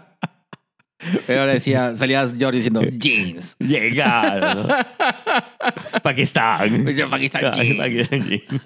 pero 1.25 1.41
ahora 1.41 1.53
decía 1.53 1.97
salía 1.97 2.31
George 2.37 2.57
diciendo 2.57 2.81
jeans 2.99 3.55
Llegaron, 3.59 4.67
¿no? 4.67 4.75
Pakistán. 6.03 6.85
Pakistán 7.09 7.51
jeans. 7.53 7.77
Pakistán 7.77 8.27
jeans. 8.27 8.61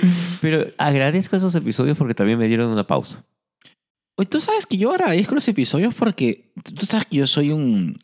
Pero 0.40 0.66
agradezco 0.78 1.36
esos 1.36 1.54
episodios 1.54 1.96
porque 1.96 2.14
también 2.14 2.38
me 2.38 2.48
dieron 2.48 2.70
una 2.70 2.86
pausa. 2.86 3.24
Tú 4.28 4.40
sabes 4.40 4.66
que 4.66 4.76
yo 4.76 4.90
agradezco 4.90 5.34
los 5.34 5.48
episodios 5.48 5.94
porque 5.94 6.52
tú 6.76 6.84
sabes 6.84 7.06
que 7.06 7.16
yo 7.16 7.26
soy 7.26 7.52
un 7.52 7.98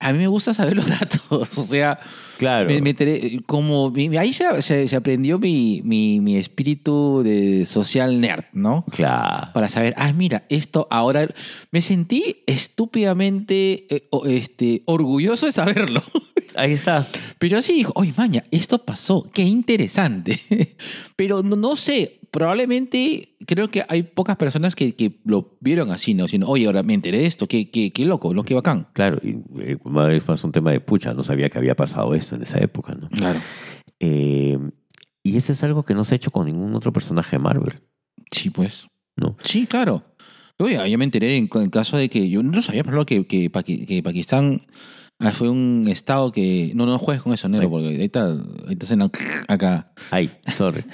a 0.00 0.12
mí 0.12 0.18
me 0.18 0.26
gusta 0.28 0.52
saber 0.54 0.76
los 0.76 0.88
datos 1.00 1.22
o 1.30 1.64
sea 1.64 1.98
Claro. 2.36 2.68
Me, 2.68 2.80
me 2.82 2.90
enteré, 2.90 3.38
como 3.46 3.92
ahí 4.18 4.32
se, 4.32 4.60
se- 4.60 4.88
se 4.88 4.96
aprendió 4.96 5.38
mi, 5.38 5.82
mi, 5.84 6.18
mi 6.20 6.36
espíritu 6.36 7.22
de 7.22 7.64
social 7.64 8.20
nerd, 8.20 8.46
¿no? 8.52 8.84
Claro. 8.90 9.52
Para 9.54 9.68
saber, 9.68 9.94
ah, 9.96 10.12
mira, 10.12 10.44
esto 10.48 10.88
ahora 10.90 11.28
me 11.70 11.80
sentí 11.80 12.42
estúpidamente 12.48 13.86
eh, 13.88 14.08
este, 14.26 14.82
orgulloso 14.86 15.46
de 15.46 15.52
saberlo. 15.52 16.02
Ahí 16.56 16.72
está. 16.72 17.06
Pero 17.38 17.58
así 17.58 17.72
dijo, 17.72 17.92
oye, 17.94 18.12
maña, 18.16 18.44
esto 18.50 18.78
pasó, 18.78 19.30
qué 19.32 19.42
interesante. 19.42 20.40
Pero 21.16 21.42
no, 21.42 21.56
no 21.56 21.76
sé, 21.76 22.18
probablemente 22.34 23.36
creo 23.46 23.70
que 23.70 23.84
hay 23.88 24.02
pocas 24.02 24.36
personas 24.36 24.74
que, 24.74 24.94
que 24.96 25.20
lo 25.24 25.56
vieron 25.60 25.90
así, 25.92 26.14
¿no? 26.14 26.26
Sino, 26.28 26.48
oye, 26.48 26.66
ahora 26.66 26.82
me 26.82 26.92
enteré 26.94 27.18
de 27.18 27.26
esto, 27.26 27.46
qué, 27.46 27.70
qué, 27.70 27.92
qué 27.92 28.04
loco, 28.04 28.34
¿no? 28.34 28.42
Qué 28.42 28.54
bacán. 28.54 28.88
Claro. 28.92 29.18
Y 29.22 29.36
eh, 29.62 29.78
vez 29.84 30.28
más 30.28 30.42
un 30.44 30.52
tema 30.52 30.72
de 30.72 30.80
pucha. 30.80 31.14
No 31.14 31.22
sabía 31.24 31.48
que 31.48 31.58
había 31.58 31.76
pasado 31.76 32.14
esto 32.14 32.34
en 32.36 32.42
esa 32.42 32.58
época, 32.58 32.94
¿no? 32.94 33.08
Claro. 33.08 33.40
Eh, 34.00 34.58
y 35.22 35.36
eso 35.36 35.52
es 35.52 35.62
algo 35.64 35.84
que 35.84 35.94
no 35.94 36.04
se 36.04 36.14
ha 36.14 36.16
hecho 36.16 36.30
con 36.32 36.46
ningún 36.46 36.74
otro 36.74 36.92
personaje 36.92 37.36
de 37.36 37.42
Marvel, 37.42 37.74
Sí, 38.30 38.50
pues. 38.50 38.88
¿no? 39.16 39.36
Sí, 39.42 39.66
claro. 39.66 40.02
Oye, 40.58 40.78
yo 40.90 40.98
me 40.98 41.04
enteré 41.04 41.36
en, 41.36 41.48
en 41.54 41.70
caso 41.70 41.96
de 41.96 42.08
que 42.08 42.28
yo 42.28 42.42
no 42.42 42.60
sabía, 42.62 42.82
por 42.84 42.94
ejemplo, 42.94 43.06
que, 43.06 43.26
que, 43.26 43.50
Paqui- 43.50 43.86
que 43.86 44.02
Pakistán 44.02 44.60
ah, 45.18 45.32
fue 45.32 45.48
un 45.48 45.86
estado 45.88 46.30
que. 46.32 46.72
No, 46.74 46.84
no 46.86 46.98
juegues 46.98 47.22
con 47.22 47.32
eso, 47.32 47.48
Nero, 47.48 47.64
Ay. 47.64 47.68
porque 47.68 47.88
ahí 47.88 48.04
está, 48.04 48.26
ahí 48.32 48.76
está 48.78 49.10
acá. 49.48 49.92
Ay, 50.10 50.30
sorry. 50.54 50.84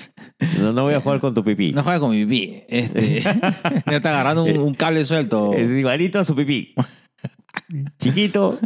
No, 0.59 0.73
no 0.73 0.83
voy 0.83 0.95
a 0.95 1.01
jugar 1.01 1.21
con 1.21 1.35
tu 1.35 1.45
pipí. 1.45 1.73
No 1.73 1.83
juega 1.83 2.01
con 2.01 2.11
mi 2.11 2.25
pipí. 2.25 2.63
Este, 2.69 3.23
Nero 3.87 3.97
está 3.97 4.11
agarrando 4.11 4.45
un, 4.45 4.59
un 4.59 4.75
cable 4.75 5.05
suelto 5.05 5.53
Es 5.55 5.71
igualito 5.71 6.19
a 6.19 6.25
su 6.25 6.35
pipí. 6.35 6.75
Chiquito 7.99 8.59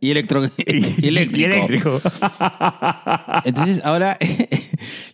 y, 0.00 0.10
electro, 0.10 0.42
y 0.66 1.06
eléctrico. 1.06 1.38
y 1.38 1.44
eléctrico. 1.44 2.00
Entonces, 3.44 3.80
ahora, 3.84 4.18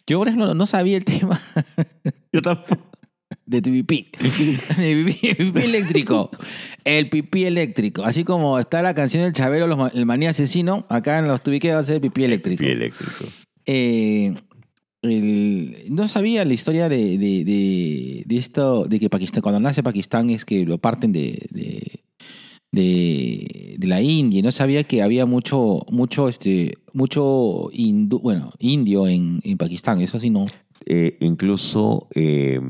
yo, 0.06 0.18
por 0.18 0.28
ejemplo, 0.28 0.54
no 0.54 0.66
sabía 0.66 0.96
el 0.96 1.04
tema 1.04 1.40
Yo 2.32 2.42
tampoco. 2.42 2.90
de 3.46 3.62
tu 3.62 3.70
pipí. 3.70 4.10
De 4.76 5.04
pipí, 5.04 5.28
el 5.28 5.36
pipí 5.36 5.60
eléctrico. 5.60 6.30
El 6.84 7.08
pipí 7.10 7.44
eléctrico. 7.44 8.02
Así 8.04 8.24
como 8.24 8.58
está 8.58 8.82
la 8.82 8.94
canción 8.94 9.22
del 9.24 9.32
Chabelo, 9.32 9.66
los 9.66 9.94
el 9.94 10.06
maní 10.06 10.26
asesino, 10.26 10.86
acá 10.88 11.18
en 11.18 11.28
los 11.28 11.42
tubiques 11.42 11.74
va 11.74 11.78
a 11.80 11.84
ser 11.84 12.00
pipí 12.00 12.24
eléctrico. 12.24 12.58
Pipí 12.60 12.72
eléctrico. 12.72 13.24
Eh, 13.66 14.34
no 15.02 16.08
sabía 16.08 16.44
la 16.44 16.54
historia 16.54 16.88
de, 16.88 17.18
de, 17.18 18.36
esto, 18.36 18.84
de 18.84 18.98
que 18.98 19.08
Pakistán, 19.10 19.42
cuando 19.42 19.60
nace 19.60 19.82
Pakistán 19.82 20.30
es 20.30 20.44
que 20.44 20.66
lo 20.66 20.78
parten 20.78 21.12
de, 21.12 21.46
de, 22.70 23.78
la 23.80 24.02
India. 24.02 24.42
No 24.42 24.52
sabía 24.52 24.84
que 24.84 25.02
había 25.02 25.24
mucho, 25.24 25.86
mucho, 25.90 26.28
este, 26.28 26.74
mucho 26.92 27.70
hindú- 27.70 28.20
bueno, 28.20 28.52
indio 28.58 29.06
en, 29.06 29.40
en 29.44 29.56
Pakistán. 29.56 30.00
Eso 30.00 30.18
sí 30.18 30.30
no. 30.30 30.46
Eh, 30.84 31.16
incluso 31.20 32.08
eh, 32.14 32.60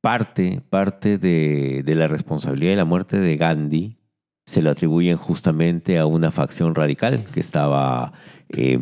parte, 0.00 0.62
parte 0.70 1.18
de 1.18 1.94
la 1.94 2.06
responsabilidad 2.06 2.72
de 2.72 2.76
la 2.76 2.84
muerte 2.84 3.18
de 3.18 3.36
Gandhi 3.36 3.98
se 4.46 4.62
lo 4.62 4.70
atribuyen 4.70 5.16
justamente 5.16 5.98
a 5.98 6.06
una 6.06 6.30
facción 6.30 6.74
radical 6.74 7.26
que 7.32 7.40
estaba 7.40 8.12
eh, 8.50 8.78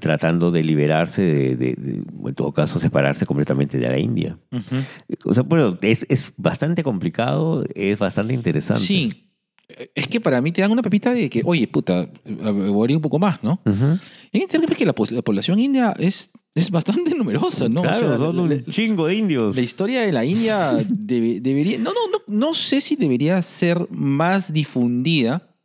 tratando 0.00 0.50
de 0.50 0.62
liberarse, 0.64 1.22
de, 1.22 1.56
de- 1.56 1.74
de- 1.74 2.02
en 2.28 2.34
todo 2.34 2.52
caso, 2.52 2.78
separarse 2.78 3.24
completamente 3.26 3.78
de 3.78 3.88
la 3.88 3.98
India. 3.98 4.38
O 5.24 5.32
sea, 5.34 5.42
bueno, 5.42 5.76
es, 5.82 6.04
es 6.08 6.32
bastante 6.36 6.82
complicado, 6.82 7.64
es 7.74 7.98
bastante 7.98 8.34
interesante. 8.34 8.82
Sí. 8.82 9.22
Es 9.96 10.06
que 10.06 10.20
para 10.20 10.40
mí 10.40 10.52
te 10.52 10.60
dan 10.60 10.70
una 10.70 10.80
pepita 10.82 11.12
de 11.12 11.28
que, 11.28 11.42
oye, 11.44 11.66
puta, 11.66 12.08
averiguaré 12.44 12.94
un 12.94 13.02
poco 13.02 13.18
más, 13.18 13.42
¿no? 13.42 13.60
Ujú. 13.66 13.84
Hay 14.32 14.40
que 14.40 14.42
entender 14.44 14.76
que 14.76 14.86
la, 14.86 14.94
la 15.10 15.22
población 15.22 15.58
india 15.58 15.92
es, 15.98 16.30
es 16.54 16.70
bastante 16.70 17.14
numerosa, 17.16 17.68
¿no? 17.68 17.80
O 17.80 17.82
claro, 17.82 18.08
sea, 18.08 18.16
son 18.18 18.38
un 18.38 18.48
la- 18.48 18.64
chingo 18.64 19.06
de 19.08 19.16
indios. 19.16 19.56
La 19.56 19.62
historia 19.62 20.02
de 20.02 20.12
la 20.12 20.24
India 20.24 20.72
debe- 20.88 21.40
debería. 21.40 21.78
No, 21.78 21.90
no, 21.92 22.00
no, 22.12 22.18
no 22.28 22.54
sé 22.54 22.80
si 22.80 22.94
debería 22.94 23.42
ser 23.42 23.88
más 23.90 24.52
difundida, 24.52 25.55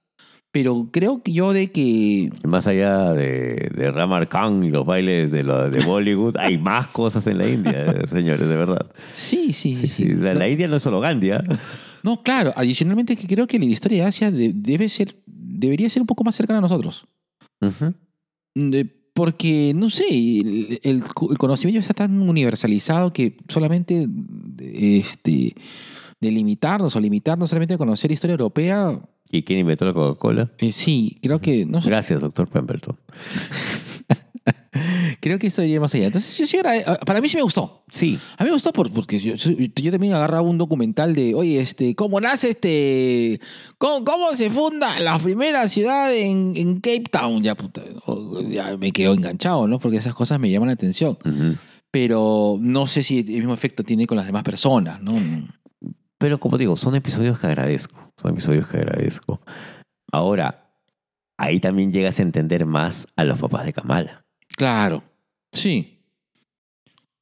pero 0.51 0.89
creo 0.91 1.21
que 1.23 1.31
yo 1.31 1.53
de 1.53 1.71
que. 1.71 2.29
Más 2.43 2.67
allá 2.67 3.13
de, 3.13 3.71
de 3.75 3.91
Ramar 3.91 4.27
Khan 4.29 4.63
y 4.63 4.69
los 4.69 4.85
bailes 4.85 5.31
de, 5.31 5.43
de 5.43 5.83
Bollywood, 5.85 6.35
hay 6.37 6.57
más 6.57 6.87
cosas 6.89 7.25
en 7.27 7.37
la 7.37 7.47
India, 7.47 8.07
señores, 8.07 8.47
de 8.47 8.55
verdad. 8.57 8.85
Sí, 9.13 9.53
sí, 9.53 9.75
sí. 9.75 9.87
Sí, 9.87 9.87
sí. 9.87 10.09
sí, 10.09 10.15
la, 10.17 10.47
India 10.49 10.67
no 10.67 10.75
es 10.75 10.83
solo 10.83 10.99
Gandhi, 10.99 11.31
¿ah? 11.31 11.43
no, 12.03 12.21
claro. 12.23 12.51
Adicionalmente, 12.55 13.15
que 13.15 13.27
creo 13.27 13.47
que 13.47 13.57
la 13.59 13.65
historia 13.65 14.03
de 14.03 14.07
Asia 14.09 14.31
de- 14.31 14.51
debe 14.53 14.89
ser. 14.89 15.15
Debería 15.25 15.89
ser 15.89 16.01
un 16.01 16.07
poco 16.07 16.23
más 16.23 16.35
cercana 16.35 16.57
a 16.59 16.61
nosotros. 16.61 17.05
De- 18.55 19.01
porque, 19.13 19.73
no 19.75 19.89
sé, 19.89 20.05
el, 20.09 20.79
el 20.83 21.03
co- 21.13 21.31
el 21.31 21.37
conocimiento 21.37 21.79
está 21.81 21.93
tan 21.93 22.17
universalizado 22.27 23.11
que 23.11 23.37
solamente 23.49 24.07
este, 24.59 25.53
delimitarnos 26.21 26.95
o 26.95 26.99
limitarnos 26.99 27.49
solamente 27.49 27.73
a 27.73 27.77
conocer 27.77 28.11
historia 28.11 28.33
europea, 28.33 28.99
¿Y 29.31 29.43
quién 29.43 29.59
inventó 29.59 29.85
la 29.85 29.93
Coca-Cola? 29.93 30.51
eh, 30.57 30.71
sí, 30.71 31.17
creo 31.21 31.39
que, 31.39 31.65
no 31.65 31.81
sé, 31.81 31.89
Gracias, 31.89 32.21
doctor 32.21 32.47
Pemberton. 32.49 32.97
creo 35.19 35.37
que 35.39 35.47
esto 35.47 35.63
iría 35.63 35.79
más 35.79 35.93
allá. 35.93 36.07
Entonces, 36.07 36.35
yo 36.37 36.47
sí, 36.47 36.57
agra- 36.57 36.97
para 37.05 37.21
mí 37.21 37.29
sí 37.29 37.35
me 37.37 37.43
gustó. 37.43 37.83
Sí, 37.91 38.17
A 38.37 38.43
mí 38.43 38.49
me 38.49 38.53
gustó 38.53 38.71
por- 38.73 38.91
porque 38.91 39.19
yo, 39.19 39.35
yo 39.35 39.91
también 39.91 40.13
agarraba 40.13 40.41
un 40.47 40.57
documental 40.57 41.13
de, 41.13 41.35
oye, 41.35 41.59
este, 41.61 41.95
¿cómo 41.95 42.19
nace 42.21 42.51
este, 42.51 43.39
cómo, 43.77 44.03
cómo 44.05 44.33
se 44.35 44.49
funda 44.49 44.99
la 44.99 45.19
primera 45.19 45.67
ciudad 45.69 46.13
en, 46.15 46.53
en 46.55 46.75
Cape 46.75 47.03
Town? 47.11 47.43
Ya, 47.43 47.55
puta, 47.55 47.81
o- 48.05 48.41
ya 48.49 48.77
me 48.77 48.91
quedo 48.91 49.13
enganchado, 49.13 49.67
¿no? 49.67 49.79
Porque 49.79 49.97
esas 49.97 50.13
cosas 50.15 50.39
me 50.39 50.49
llaman 50.49 50.67
la 50.67 50.73
atención. 50.73 51.17
Pero 51.91 52.57
no 52.61 52.87
sé 52.87 53.03
si 53.03 53.19
el 53.19 53.25
mismo 53.25 53.53
efecto 53.53 53.83
tiene 53.83 54.07
con 54.07 54.15
las 54.17 54.25
demás 54.25 54.43
personas, 54.43 55.01
¿no? 55.01 55.11
Pero 56.21 56.39
como 56.39 56.59
digo, 56.59 56.75
son 56.77 56.95
episodios 56.95 57.39
que 57.39 57.47
agradezco. 57.47 58.13
Son 58.15 58.31
episodios 58.31 58.67
que 58.67 58.77
agradezco. 58.77 59.41
Ahora, 60.11 60.71
ahí 61.35 61.59
también 61.59 61.91
llegas 61.91 62.19
a 62.19 62.21
entender 62.21 62.67
más 62.67 63.07
a 63.15 63.23
los 63.23 63.39
papás 63.39 63.65
de 63.65 63.73
Kamala. 63.73 64.23
Claro, 64.55 65.03
sí. 65.51 65.97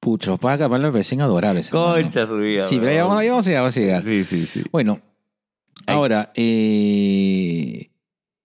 Pucha, 0.02 0.32
los 0.32 0.40
papás 0.40 0.60
de 0.60 0.66
Kamala 0.66 0.88
me 0.88 0.92
parecen 0.92 1.22
adorables. 1.22 1.70
hermano. 1.70 2.28
su 2.28 2.38
vida. 2.40 2.68
Sí, 2.68 2.78
pero 2.78 2.92
ahí 2.92 2.98
vamos, 2.98 3.18
ahí 3.18 3.30
vamos 3.30 3.48
a 3.48 3.50
llegar, 3.50 3.62
vamos 3.64 3.78
a 3.78 3.80
llegar. 3.80 4.04
Sí, 4.04 4.26
sí, 4.26 4.46
sí. 4.46 4.64
Bueno, 4.70 5.00
ahora, 5.88 6.34
eh, 6.36 7.92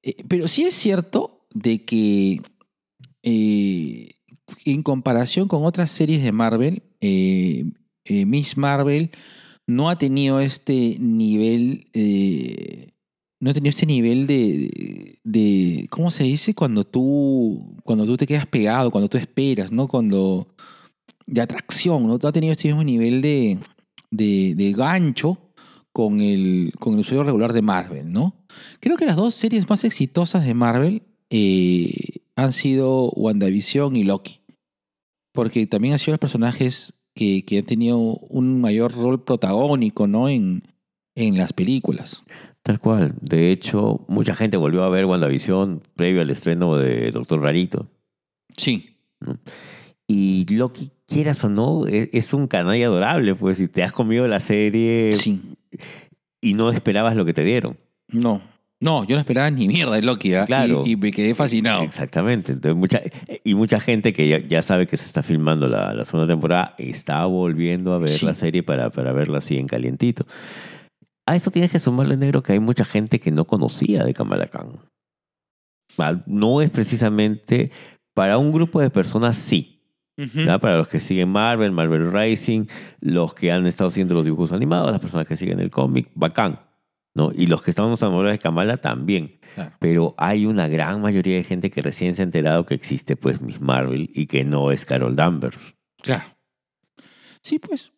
eh, 0.04 0.16
pero 0.28 0.46
sí 0.46 0.66
es 0.66 0.75
cierto 0.75 1.49
de 1.52 1.84
que 1.84 2.42
eh, 3.25 4.08
en 4.64 4.82
comparación 4.82 5.49
con 5.49 5.64
otras 5.64 5.90
series 5.90 6.23
de 6.23 6.30
Marvel, 6.30 6.84
Miss 8.06 8.56
Marvel 8.56 9.11
no 9.66 9.88
ha 9.88 9.97
tenido 9.97 10.40
este 10.40 10.97
nivel, 11.00 11.87
eh, 11.92 12.92
no 13.40 13.50
ha 13.50 13.54
tenido 13.54 13.71
este 13.71 13.87
nivel 13.87 14.26
de, 14.26 15.18
de, 15.25 15.87
¿cómo 15.90 16.11
se 16.11 16.25
dice? 16.25 16.54
Cuando 16.54 16.85
tú, 16.85 17.76
cuando 17.85 18.06
tú 18.06 18.16
te 18.16 18.26
quedas 18.26 18.47
pegado, 18.47 18.90
cuando 18.90 19.09
tú 19.09 19.18
esperas, 19.18 19.73
¿no? 19.73 19.88
Cuando, 19.88 20.49
de 21.26 21.40
atracción, 21.40 22.06
¿no? 22.06 22.14
Ha 22.14 22.33
tenido 22.33 22.52
este 22.52 22.68
mismo 22.68 22.85
nivel 22.85 23.23
de, 23.23 23.59
de, 24.11 24.54
de 24.54 24.73
gancho 24.73 25.38
con 25.92 26.21
el, 26.21 26.73
con 26.78 26.94
el 26.94 27.00
usuario 27.00 27.23
regular 27.23 27.52
de 27.52 27.62
Marvel, 27.62 28.11
¿no? 28.12 28.35
Creo 28.80 28.97
que 28.97 29.06
las 29.06 29.16
dos 29.16 29.35
series 29.35 29.68
más 29.68 29.85
exitosas 29.85 30.44
de 30.44 30.54
Marvel 30.54 31.02
eh, 31.30 32.21
han 32.37 32.52
sido 32.52 33.11
WandaVision 33.11 33.97
y 33.97 34.04
Loki. 34.04 34.40
Porque 35.33 35.66
también 35.66 35.94
han 35.94 35.99
sido 35.99 36.12
los 36.12 36.21
personajes 36.21 36.94
que, 37.14 37.44
que 37.44 37.59
han 37.59 37.64
tenido 37.66 37.99
un 37.99 38.61
mayor 38.61 38.92
rol 38.94 39.23
protagónico, 39.23 40.06
¿no? 40.06 40.28
En, 40.28 40.62
en 41.15 41.36
las 41.38 41.52
películas. 41.52 42.23
Tal 42.62 42.80
cual. 42.80 43.15
De 43.21 43.52
hecho, 43.52 44.04
mucha 44.08 44.34
gente 44.34 44.56
volvió 44.56 44.82
a 44.84 44.88
ver 44.91 45.04
WandaVision 45.06 45.82
previo 45.95 46.23
al 46.23 46.30
estreno 46.30 46.76
de 46.76 47.10
Doctor 47.10 47.41
Rarito. 47.43 47.88
Sí. 48.56 48.97
Y 50.06 50.47
Loki, 50.54 50.91
quieras 51.06 51.45
o 51.45 51.49
no, 51.49 51.86
e- 51.86 52.10
es 52.12 52.32
un 52.34 52.47
canalla 52.47 52.86
adorable, 52.86 53.34
pues, 53.34 53.58
si 53.58 53.69
te 53.69 53.82
has 53.82 53.93
comido 53.93 54.26
la 54.28 54.41
serie 54.41 55.12
Sí. 55.15 55.41
y 56.41 56.54
no 56.54 56.71
esperabas 56.71 57.17
lo 57.17 57.25
que 57.25 57.32
te 57.34 57.45
dieron. 57.45 57.76
No. 58.08 58.43
No, 58.84 59.04
yo 59.04 59.16
no 59.16 59.20
esperaba 59.20 59.50
ni 59.50 59.66
mierda 59.66 59.94
de 59.94 60.02
Loki, 60.02 60.34
¿ah? 60.34 60.44
Claro. 60.47 60.82
Y, 60.84 60.92
y 60.92 60.97
me 60.97 61.10
quedé 61.10 61.34
fascinado. 61.34 61.82
Exactamente. 61.82 62.52
Entonces, 62.52 62.76
mucha, 62.78 63.00
y 63.42 63.54
mucha 63.54 63.80
gente 63.80 64.12
que 64.12 64.28
ya, 64.28 64.38
ya 64.38 64.60
sabe 64.60 64.86
que 64.86 64.97
se 64.99 65.06
está 65.06 65.23
filmando 65.23 65.66
la, 65.68 65.94
la 65.94 66.04
segunda 66.04 66.30
temporada 66.32 66.75
está 66.76 67.25
volviendo 67.25 67.94
a 67.94 67.99
ver 67.99 68.10
Sí. 68.10 68.26
la 68.26 68.34
serie 68.34 68.62
para, 68.62 68.90
para 68.90 69.12
verla 69.12 69.38
así 69.38 69.56
en 69.56 69.66
calientito. 69.66 70.26
A 71.26 71.34
eso 71.34 71.50
tienes 71.50 71.70
que 71.73 71.78
sumarle, 71.78 72.18
negro, 72.18 72.42
que 72.42 72.52
hay 72.52 72.58
mucha 72.60 72.84
gente 72.84 73.18
que 73.20 73.30
no 73.30 73.47
conocía 73.47 74.04
de 74.04 74.12
Kamala 74.12 74.49
Khan. 74.49 74.73
Ah, 75.97 76.20
No 76.26 76.60
es 76.60 76.68
precisamente 76.70 77.70
para 78.14 78.36
un 78.36 78.52
grupo 78.52 78.80
de 78.80 78.90
personas, 78.90 79.36
sí. 79.36 79.80
Para 80.60 80.76
los 80.76 80.88
que 80.88 81.00
siguen 81.00 81.30
Marvel, 81.30 81.73
Marvel 81.73 82.12
Rising, 82.12 82.66
los 83.00 83.34
que 83.34 83.50
han 83.50 83.66
estado 83.66 83.88
haciendo 83.88 84.14
los 84.14 84.25
dibujos 84.25 84.52
animados, 84.52 84.92
las 84.92 85.00
personas 85.00 85.26
que 85.26 85.36
siguen 85.36 85.58
el 85.58 85.70
cómic, 85.70 86.08
bacán. 86.14 86.60
¿No? 87.14 87.30
Y 87.34 87.46
los 87.46 87.62
que 87.62 87.70
estamos 87.70 88.02
enamorados 88.02 88.32
de 88.32 88.38
Kamala 88.38 88.76
también. 88.76 89.38
Claro. 89.54 89.72
Pero 89.78 90.14
hay 90.18 90.46
una 90.46 90.68
gran 90.68 91.00
mayoría 91.00 91.36
de 91.36 91.44
gente 91.44 91.70
que 91.70 91.80
recién 91.80 92.14
se 92.14 92.22
ha 92.22 92.24
enterado 92.24 92.66
que 92.66 92.74
existe 92.74 93.16
pues 93.16 93.40
Miss 93.40 93.60
Marvel 93.60 94.10
y 94.12 94.26
que 94.26 94.44
no 94.44 94.72
es 94.72 94.84
Carol 94.84 95.14
Danvers. 95.14 95.74
Claro. 96.02 96.36
Sí, 97.40 97.58
pues. 97.58 97.92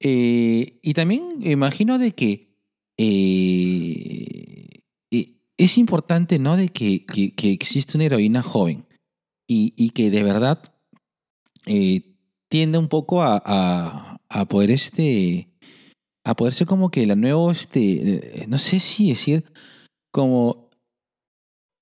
Eh, 0.00 0.78
y 0.82 0.94
también 0.94 1.38
imagino 1.40 1.98
de 1.98 2.12
que 2.12 2.56
eh, 2.96 4.82
eh, 5.10 5.34
es 5.56 5.78
importante, 5.78 6.38
¿no? 6.38 6.56
De 6.56 6.68
que, 6.68 7.04
que, 7.04 7.34
que 7.34 7.52
existe 7.52 7.96
una 7.96 8.04
heroína 8.04 8.42
joven 8.42 8.86
y, 9.46 9.74
y 9.76 9.90
que 9.90 10.10
de 10.10 10.22
verdad 10.22 10.74
tiende 12.48 12.78
un 12.78 12.88
poco 12.88 13.22
a, 13.22 13.42
a, 13.44 14.20
a 14.28 14.44
poder 14.46 14.70
este 14.70 15.48
a 16.24 16.34
poder 16.34 16.54
ser 16.54 16.66
como 16.66 16.90
que 16.90 17.06
la 17.06 17.16
nueva 17.16 17.52
este 17.52 18.40
eh, 18.42 18.46
no 18.48 18.58
sé 18.58 18.80
si 18.80 19.10
decir 19.10 19.44
como 20.12 20.70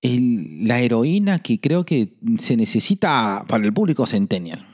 el- 0.03 0.67
la 0.67 0.81
heroína 0.81 1.41
que 1.41 1.61
creo 1.61 1.85
que 1.85 2.15
se 2.39 2.57
necesita 2.57 3.45
para 3.49 3.65
el 3.65 3.73
público 3.73 4.07
centennial. 4.07 4.67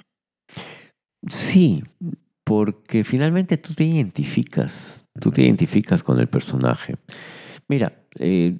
Sí, 1.28 1.82
porque 2.44 3.04
finalmente 3.04 3.58
tú 3.58 3.74
te 3.74 3.84
identificas, 3.84 5.04
tú 5.20 5.30
te 5.30 5.42
identificas 5.42 6.02
con 6.02 6.18
el 6.18 6.28
personaje. 6.28 6.96
Mira, 7.68 8.06
eh, 8.18 8.56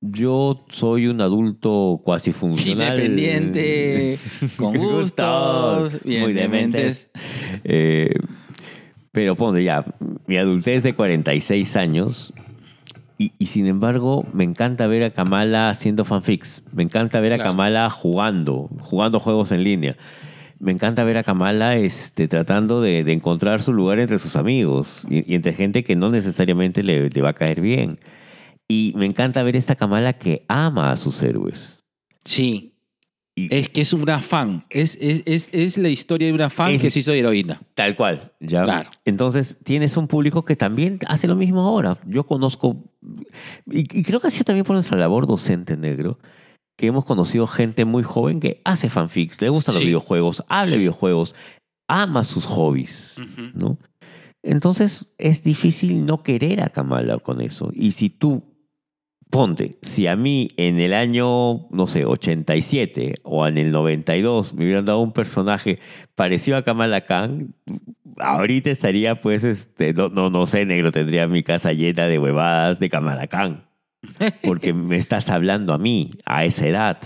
yo 0.00 0.64
soy 0.68 1.06
un 1.08 1.20
adulto 1.20 2.00
cuasi 2.04 2.32
funcional. 2.32 2.98
Independiente, 3.00 4.18
con 4.56 4.76
gustos, 4.76 6.02
bien 6.04 6.22
muy 6.22 6.32
dementes. 6.34 7.08
Eh, 7.64 8.14
pero 9.12 9.36
ponte 9.36 9.62
ya, 9.62 9.84
mi 10.26 10.36
adultez 10.36 10.82
de 10.82 10.94
46 10.94 11.76
años 11.76 12.32
y, 13.18 13.32
y 13.38 13.46
sin 13.46 13.66
embargo 13.66 14.26
me 14.32 14.42
encanta 14.42 14.86
ver 14.86 15.04
a 15.04 15.10
Kamala 15.10 15.68
haciendo 15.68 16.04
fanfics. 16.04 16.62
Me 16.72 16.82
encanta 16.82 17.20
ver 17.20 17.34
a. 17.34 17.38
Kamala 17.38 17.88
jugando, 17.90 18.68
jugando 18.80 19.20
juegos 19.20 19.52
en 19.52 19.62
línea. 19.64 19.96
Me 20.58 20.72
encanta 20.72 21.04
ver 21.04 21.18
a 21.18 21.22
Kamala 21.22 21.76
este, 21.76 22.26
tratando 22.26 22.80
de, 22.80 23.04
de 23.04 23.12
encontrar 23.12 23.60
su 23.60 23.72
lugar 23.72 23.98
entre 24.00 24.18
sus 24.18 24.36
amigos 24.36 25.06
y, 25.08 25.30
y 25.30 25.34
entre 25.34 25.52
gente 25.52 25.84
que 25.84 25.94
no 25.94 26.10
necesariamente 26.10 26.82
le, 26.82 27.10
le 27.10 27.22
va 27.22 27.30
a 27.30 27.34
caer 27.34 27.60
bien. 27.60 28.00
Y 28.68 28.92
me 28.96 29.06
encanta 29.06 29.42
ver 29.42 29.56
esta 29.56 29.76
Kamala 29.76 30.14
que 30.14 30.44
ama 30.48 30.90
a 30.90 30.96
sus 30.96 31.22
héroes. 31.22 31.84
Sí. 32.24 32.71
Y- 33.34 33.54
Es 33.54 33.68
que 33.70 33.80
es 33.80 33.92
una 33.94 34.20
fan. 34.20 34.66
Es, 34.68 34.98
es, 35.00 35.22
es, 35.24 35.48
es 35.52 35.78
la 35.78 35.88
historia 35.88 36.26
de 36.28 36.34
una 36.34 36.50
fan 36.50 36.72
Es- 36.72 36.82
que 36.82 36.90
se 36.90 36.98
hizo 36.98 37.12
heroína. 37.12 37.62
Tal 37.74 37.96
cual, 37.96 38.32
¿ya? 38.40 38.64
Claro. 38.64 38.90
Entonces 39.06 39.58
tienes 39.64 39.96
un 39.96 40.06
público 40.06 40.44
que 40.44 40.54
también 40.56 40.98
hace 41.06 41.26
lo 41.28 41.34
mismo 41.36 41.60
ahora. 41.66 41.96
Yo 42.06 42.24
conozco, 42.26 42.84
y, 43.70 43.80
y 43.98 44.02
creo 44.02 44.20
que 44.20 44.26
ha 44.26 44.30
sido 44.30 44.44
también 44.44 44.64
por 44.66 44.74
nuestra 44.76 44.98
labor 44.98 45.26
docente 45.26 45.76
negro, 45.78 46.18
que 46.78 46.86
hemos 46.88 47.04
conocido 47.04 47.46
gente 47.46 47.84
muy 47.86 48.02
joven 48.02 48.38
que 48.40 48.60
hace 48.64 48.90
fanfics, 48.90 49.40
le 49.40 49.48
gustan 49.48 49.74
los 49.76 49.84
videojuegos, 49.84 50.42
habla 50.48 50.66
de 50.72 50.76
Sí. 50.76 50.78
videojuegos, 50.80 51.34
ama 51.88 52.24
sus 52.24 52.44
hobbies, 52.44 53.16
¿no? 53.54 53.78
Entonces 54.42 55.06
es 55.18 55.44
difícil 55.44 56.04
no 56.04 56.22
querer 56.22 56.62
a 56.62 56.68
Kamala 56.68 57.18
con 57.18 57.40
eso. 57.40 57.70
Y 57.74 57.92
si 57.92 58.10
tú, 58.10 58.42
ponte, 59.32 59.78
si 59.80 60.06
a 60.06 60.14
mí 60.14 60.50
en 60.58 60.78
el 60.78 60.92
año, 60.92 61.66
no 61.70 61.86
sé, 61.86 62.04
87 62.04 63.14
o 63.22 63.46
en 63.46 63.56
el 63.56 63.70
92 63.70 64.52
me 64.52 64.64
hubieran 64.64 64.84
dado 64.84 65.00
un 65.00 65.12
personaje 65.12 65.78
parecido 66.14 66.58
a 66.58 66.62
Kamala 66.62 67.00
Khan, 67.00 67.54
ahorita 68.18 68.70
estaría 68.70 69.20
pues, 69.22 69.42
este, 69.42 69.94
no, 69.94 70.10
no, 70.10 70.28
no 70.28 70.44
sé, 70.44 70.66
negro, 70.66 70.92
tendría 70.92 71.26
mi 71.28 71.42
casa 71.42 71.72
llena 71.72 72.06
de 72.08 72.18
huevadas 72.18 72.78
de 72.78 72.90
Kamala 72.90 73.26
Khan. 73.26 73.64
Porque 74.44 74.74
me 74.74 74.96
estás 74.96 75.30
hablando 75.30 75.72
a 75.72 75.78
mí, 75.78 76.10
a 76.26 76.44
esa 76.44 76.66
edad. 76.66 76.98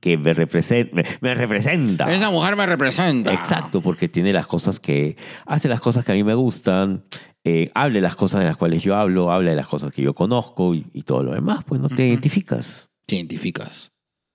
que 0.00 0.18
me, 0.18 0.34
represent- 0.34 0.92
me, 0.92 1.04
me 1.22 1.34
representa. 1.34 2.12
Esa 2.12 2.30
mujer 2.30 2.54
me 2.54 2.66
representa. 2.66 3.32
Exacto, 3.32 3.80
porque 3.80 4.08
tiene 4.08 4.32
las 4.32 4.46
cosas 4.46 4.78
que. 4.78 5.16
Hace 5.46 5.68
las 5.68 5.80
cosas 5.80 6.04
que 6.04 6.12
a 6.12 6.14
mí 6.14 6.22
me 6.22 6.34
gustan, 6.34 7.02
eh, 7.44 7.70
habla 7.74 7.94
de 7.94 8.00
las 8.02 8.16
cosas 8.16 8.40
de 8.40 8.46
las 8.46 8.56
cuales 8.56 8.82
yo 8.82 8.94
hablo, 8.96 9.30
habla 9.32 9.50
de 9.50 9.56
las 9.56 9.66
cosas 9.68 9.92
que 9.92 10.02
yo 10.02 10.14
conozco 10.14 10.74
y, 10.74 10.84
y 10.92 11.02
todo 11.02 11.22
lo 11.22 11.32
demás, 11.32 11.64
pues 11.64 11.80
no 11.80 11.88
te 11.88 11.94
Ujú. 11.94 12.02
identificas. 12.02 12.88
Te 13.06 13.16
identificas. 13.16 13.90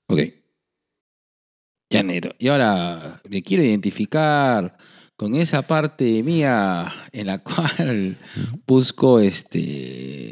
Ok. 0.08 0.20
Llanero. 1.90 2.32
Y 2.40 2.48
ahora 2.48 3.22
me 3.30 3.42
quiero 3.44 3.64
identificar 3.64 4.76
con 5.16 5.36
esa 5.36 5.62
parte 5.62 6.24
mía 6.24 6.92
en 7.12 7.28
la 7.28 7.38
cual 7.44 8.18
busco 8.68 9.20
este. 9.20 10.32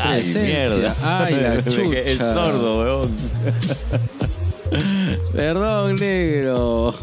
Ay, 0.00 0.22
presencia. 0.22 0.42
mierda. 0.42 0.96
Ay, 1.02 1.34
la 1.34 1.54
El 1.56 1.64
chucha. 1.64 2.34
sordo, 2.34 2.80
weón. 2.80 3.10
Perdón, 5.34 5.96
negro. 5.96 6.94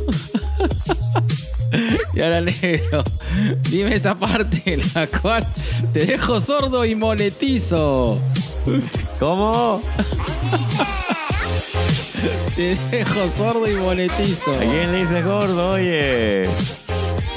Y 2.14 2.22
ahora, 2.22 2.42
negro, 2.42 3.04
dime 3.70 3.96
esa 3.96 4.16
parte 4.16 4.62
en 4.66 4.82
la 4.94 5.08
cual 5.08 5.46
te 5.94 6.06
dejo 6.06 6.42
sordo 6.42 6.86
y 6.86 6.96
monetizo. 6.96 8.20
¿Cómo? 9.20 9.82
Te 12.56 12.76
dejo 12.92 13.30
sordo 13.38 13.70
y 13.70 13.76
monetizo. 13.76 14.52
¿A 14.52 14.60
quién 14.60 14.92
le 14.92 15.00
dices 15.00 15.26
gordo, 15.26 15.72
oye? 15.72 16.50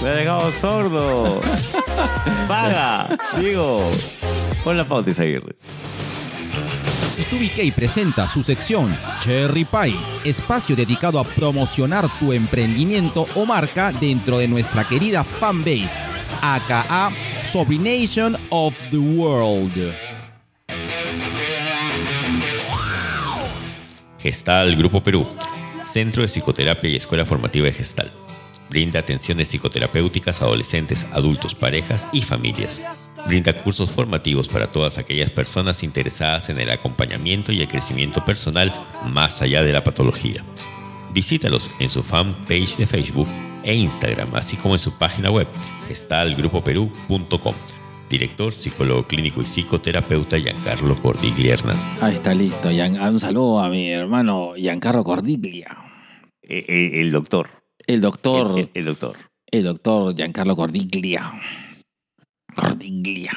Me 0.03 0.09
ha 0.09 0.15
dejado 0.15 0.51
sordo. 0.61 1.41
Paga, 2.49 3.07
digo. 3.39 3.89
Pon 4.65 4.77
la 4.77 4.85
pauta 4.85 5.11
y 5.11 5.15
seguir. 5.15 5.57
Y2BK 7.19 7.75
presenta 7.75 8.27
su 8.27 8.43
sección 8.43 8.97
Cherry 9.21 9.67
Pie, 9.67 9.95
espacio 10.25 10.75
dedicado 10.75 11.21
a 11.21 11.25
promocionar 11.25 12.09
tu 12.19 12.33
emprendimiento 12.33 13.27
o 13.35 13.45
marca 13.45 13.93
dentro 13.93 14.39
de 14.39 14.49
nuestra 14.49 14.87
querida 14.89 15.23
fanbase, 15.23 16.01
aka 16.41 17.13
Sobrination 17.43 18.37
of 18.49 18.81
the 18.91 18.97
World. 18.97 19.95
Gestal 24.19 24.75
Grupo 24.77 25.03
Perú, 25.03 25.27
Centro 25.85 26.23
de 26.23 26.29
Psicoterapia 26.29 26.89
y 26.89 26.97
Escuela 26.97 27.27
Formativa 27.27 27.67
de 27.67 27.73
Gestal. 27.73 28.11
Brinda 28.71 29.01
atenciones 29.01 29.49
psicoterapéuticas 29.49 30.41
a 30.41 30.47
adolescentes, 30.47 31.07
adultos, 31.13 31.55
parejas 31.55 32.09
y 32.13 32.23
familias. 32.23 32.81
Brinda 33.27 33.53
cursos 33.63 33.91
formativos 33.91 34.49
para 34.49 34.71
todas 34.71 34.99
aquellas 34.99 35.31
personas 35.31 35.83
interesadas 35.83 36.49
en 36.51 36.59
el 36.59 36.71
acompañamiento 36.71 37.53
y 37.53 37.61
el 37.61 37.69
crecimiento 37.69 38.25
personal 38.25 38.73
más 39.13 39.41
allá 39.43 39.63
de 39.63 39.73
la 39.73 39.85
patología. 39.85 40.43
Visítalos 41.15 41.71
en 41.79 41.89
su 41.89 42.03
fanpage 42.03 42.77
de 42.79 42.87
Facebook 42.87 43.29
e 43.63 43.75
Instagram, 43.75 44.35
así 44.35 44.57
como 44.57 44.75
en 44.75 44.79
su 44.81 44.99
página 44.99 45.31
web 45.31 45.47
gestalgrupoperú.com. 45.89 47.55
Director, 48.11 48.53
psicólogo 48.53 49.05
clínico 49.05 49.41
y 49.41 49.47
psicoterapeuta 49.47 50.39
Giancarlo 50.39 51.01
Cordiglia 51.01 51.55
Hernán. 51.55 51.79
Ahí 52.01 52.17
está 52.17 52.35
listo. 52.35 52.69
Un 52.69 53.21
saludo 53.21 53.61
a 53.61 53.69
mi 53.71 53.91
hermano 53.91 54.53
Giancarlo 54.57 55.03
Cordiglia. 55.05 55.77
Eh, 56.43 56.65
eh, 56.69 57.01
El, 57.01 57.11
doctor. 57.13 57.49
El 57.87 58.01
doctor, 58.03 58.59
El, 58.59 58.65
el- 58.65 58.71
el 58.75 58.85
doctor. 58.85 59.17
el 59.51 59.63
doctor 59.65 60.15
Giancarlo 60.15 60.57
Cordiglia. 60.57 61.33
Cordiglia. 62.57 63.33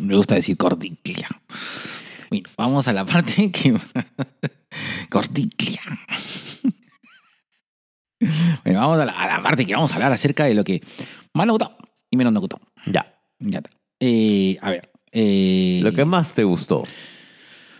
Me 0.00 0.16
gusta 0.16 0.34
decir 0.34 0.56
Cordiglia. 0.56 1.28
Bueno, 2.30 2.48
vamos 2.56 2.88
a 2.88 2.92
la 2.92 3.04
parte 3.04 3.50
que... 3.52 3.78
Cordiglia. 5.10 5.82
Bueno, 8.64 8.80
vamos 8.80 8.98
a 9.00 9.04
la, 9.04 9.12
a 9.12 9.26
la 9.26 9.42
parte 9.42 9.66
que 9.66 9.74
vamos 9.74 9.90
a 9.92 9.94
hablar 9.96 10.12
acerca 10.12 10.44
de 10.44 10.54
lo 10.54 10.62
que 10.64 10.80
más 11.34 11.46
nos 11.46 11.58
gustó 11.58 11.76
y 12.10 12.16
menos 12.16 12.32
nos 12.32 12.40
gustó. 12.40 12.60
Ya. 12.86 13.12
Ya 13.40 13.58
está. 13.58 13.70
Eh, 14.00 14.56
a 14.62 14.70
ver. 14.70 14.90
eh, 15.12 15.80
Lo 15.82 15.92
que 15.92 16.04
más 16.04 16.32
te 16.32 16.44
gustó. 16.44 16.84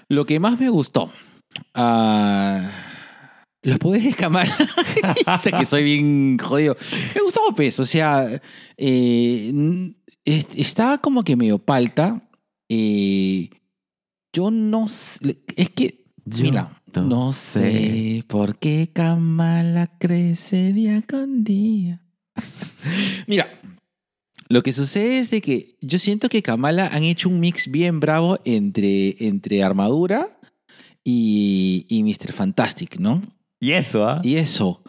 Lo 0.09 0.27
que 0.27 0.41
más 0.41 0.59
me 0.59 0.69
gustó. 0.69 1.13
ah, 1.75 2.69
los 3.63 3.79
poderes 3.79 4.07
de 4.07 4.15
Kamala. 4.15 4.55
Hasta 5.27 5.53
que 5.57 5.65
soy 5.65 5.85
bien 5.85 6.37
jodido. 6.39 6.77
Me 7.15 7.21
gustó, 7.23 7.41
pues. 7.55 7.79
O 7.79 7.87
sea, 7.87 8.27
eh, 8.77 9.53
n- 10.25 10.37
es- 10.37 10.47
está 10.57 10.99
como 10.99 11.25
que 11.25 11.37
medio 11.37 11.59
palta. 11.59 12.29
eh, 12.69 13.51
yo 14.33 14.51
no 14.51 14.89
sé. 14.89 15.39
Es 15.57 15.71
que. 15.71 16.05
Yo 16.25 16.45
mira, 16.45 16.83
no 16.95 17.03
no, 17.05 17.33
sé 17.33 18.25
por 18.29 18.59
qué 18.59 18.89
Kamala 18.93 19.99
crece 19.99 20.73
día 20.73 21.03
con 21.03 21.45
día. 21.45 22.01
mira. 23.27 23.59
Lo 24.49 24.63
que 24.63 24.73
sucede 24.75 25.19
es 25.19 25.31
de 25.31 25.41
que 25.41 25.77
yo 25.81 25.99
siento 25.99 26.29
que 26.29 26.43
Kamala 26.43 26.87
han 26.89 27.05
hecho 27.05 27.31
un 27.31 27.41
mix 27.41 27.71
bien 27.71 28.01
bravo 28.01 28.39
entre, 28.45 29.17
entre 29.27 29.63
armadura 29.63 30.39
y, 31.03 31.87
y 31.89 32.03
Mr. 32.05 32.33
Fantastic, 32.35 32.99
¿no? 32.99 33.23
Y 33.61 33.73
eso, 33.73 34.07
¿ah? 34.07 34.21
Y 34.23 34.35
eso. 34.37 34.83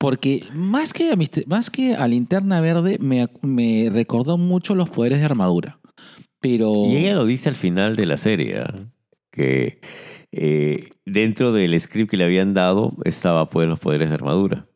Porque 0.00 0.46
más 0.54 0.94
que 0.94 1.12
a, 1.12 1.18
más 1.46 1.68
que 1.68 1.94
a 1.94 2.08
Linterna 2.08 2.62
Verde 2.62 2.96
me, 3.00 3.28
me 3.42 3.90
recordó 3.92 4.38
mucho 4.38 4.74
los 4.74 4.88
poderes 4.88 5.18
de 5.18 5.26
armadura. 5.26 5.78
Pero. 6.40 6.72
Y 6.86 6.96
ella 6.96 7.12
lo 7.12 7.26
dice 7.26 7.50
al 7.50 7.54
final 7.54 7.96
de 7.96 8.06
la 8.06 8.16
serie, 8.16 8.60
¿ah? 8.60 8.74
que 9.30 9.82
eh, 10.32 10.88
dentro 11.04 11.52
del 11.52 11.78
script 11.78 12.10
que 12.10 12.16
le 12.16 12.24
habían 12.24 12.54
dado 12.54 12.94
estaba 13.04 13.50
pues 13.50 13.68
los 13.68 13.78
poderes 13.78 14.08
de 14.08 14.14
armadura. 14.14 14.66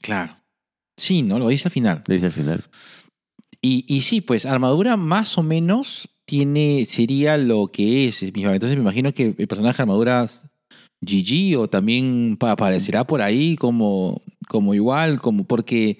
Claro. 0.00 0.36
Sí, 0.96 1.22
¿no? 1.22 1.40
Lo 1.40 1.48
dice 1.48 1.66
al 1.66 1.72
final. 1.72 2.04
Lo 2.06 2.14
dice 2.14 2.26
al 2.26 2.32
final. 2.32 2.64
Y, 3.60 3.84
y 3.88 4.02
sí, 4.02 4.20
pues 4.20 4.46
armadura 4.46 4.96
más 4.96 5.38
o 5.38 5.42
menos 5.42 6.08
tiene, 6.24 6.86
sería 6.86 7.36
lo 7.36 7.72
que 7.72 8.06
es. 8.06 8.22
Entonces 8.22 8.76
me 8.76 8.82
imagino 8.82 9.12
que 9.12 9.34
el 9.36 9.48
personaje 9.48 9.78
de 9.78 9.82
armadura 9.82 10.28
GG 11.00 11.56
o 11.58 11.68
también 11.68 12.36
pa- 12.38 12.52
aparecerá 12.52 13.04
por 13.04 13.22
ahí 13.22 13.56
como, 13.56 14.20
como 14.48 14.74
igual, 14.74 15.20
como 15.20 15.44
porque 15.44 15.98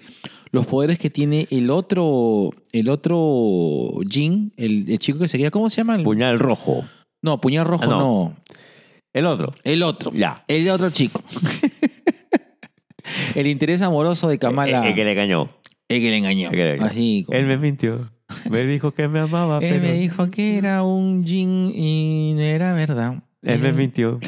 los 0.50 0.66
poderes 0.66 0.98
que 0.98 1.10
tiene 1.10 1.46
el 1.50 1.70
otro, 1.70 2.50
el 2.72 2.88
otro 2.88 3.92
Jin, 4.08 4.52
el, 4.56 4.90
el 4.90 4.98
chico 4.98 5.18
que 5.18 5.28
seguía, 5.28 5.50
¿cómo 5.50 5.70
se 5.70 5.78
llama? 5.78 5.96
El- 5.96 6.02
Puñal 6.02 6.38
rojo. 6.38 6.84
no, 7.22 7.40
puñal 7.40 7.66
rojo 7.66 7.84
Ah, 7.84 7.88
no. 7.88 7.98
no. 8.00 8.36
El 9.14 9.26
otro. 9.26 9.52
El 9.64 9.82
otro. 9.82 10.12
Ya. 10.14 10.44
El 10.48 10.68
otro 10.70 10.90
chico. 10.90 11.22
el 13.34 13.46
interés 13.46 13.82
amoroso 13.82 14.28
de 14.28 14.38
Kamala. 14.38 14.82
El, 14.82 14.88
el 14.88 14.94
que 14.94 15.04
le 15.04 15.12
engañó. 15.12 15.48
el 15.88 16.00
que 16.00 16.10
le 16.10 16.16
engañó. 16.18 16.50
el 16.50 16.56
que 16.56 16.64
le 16.64 16.74
engañó. 16.74 16.90
Así 16.90 17.24
como- 17.26 17.38
Él 17.38 17.46
me 17.46 17.58
mintió. 17.58 18.10
Me 18.50 18.66
dijo 18.66 18.92
que 18.92 19.08
me 19.08 19.20
amaba, 19.20 19.58
Él 19.62 19.68
pero 19.70 19.82
me 19.82 19.92
dijo 19.94 20.30
que 20.30 20.58
era 20.58 20.82
un 20.82 21.24
Jin 21.24 21.72
y 21.74 22.32
no 22.34 22.42
era 22.42 22.74
verdad. 22.74 23.22
Él 23.42 23.60
me 23.60 23.72
mintió. 23.72 24.18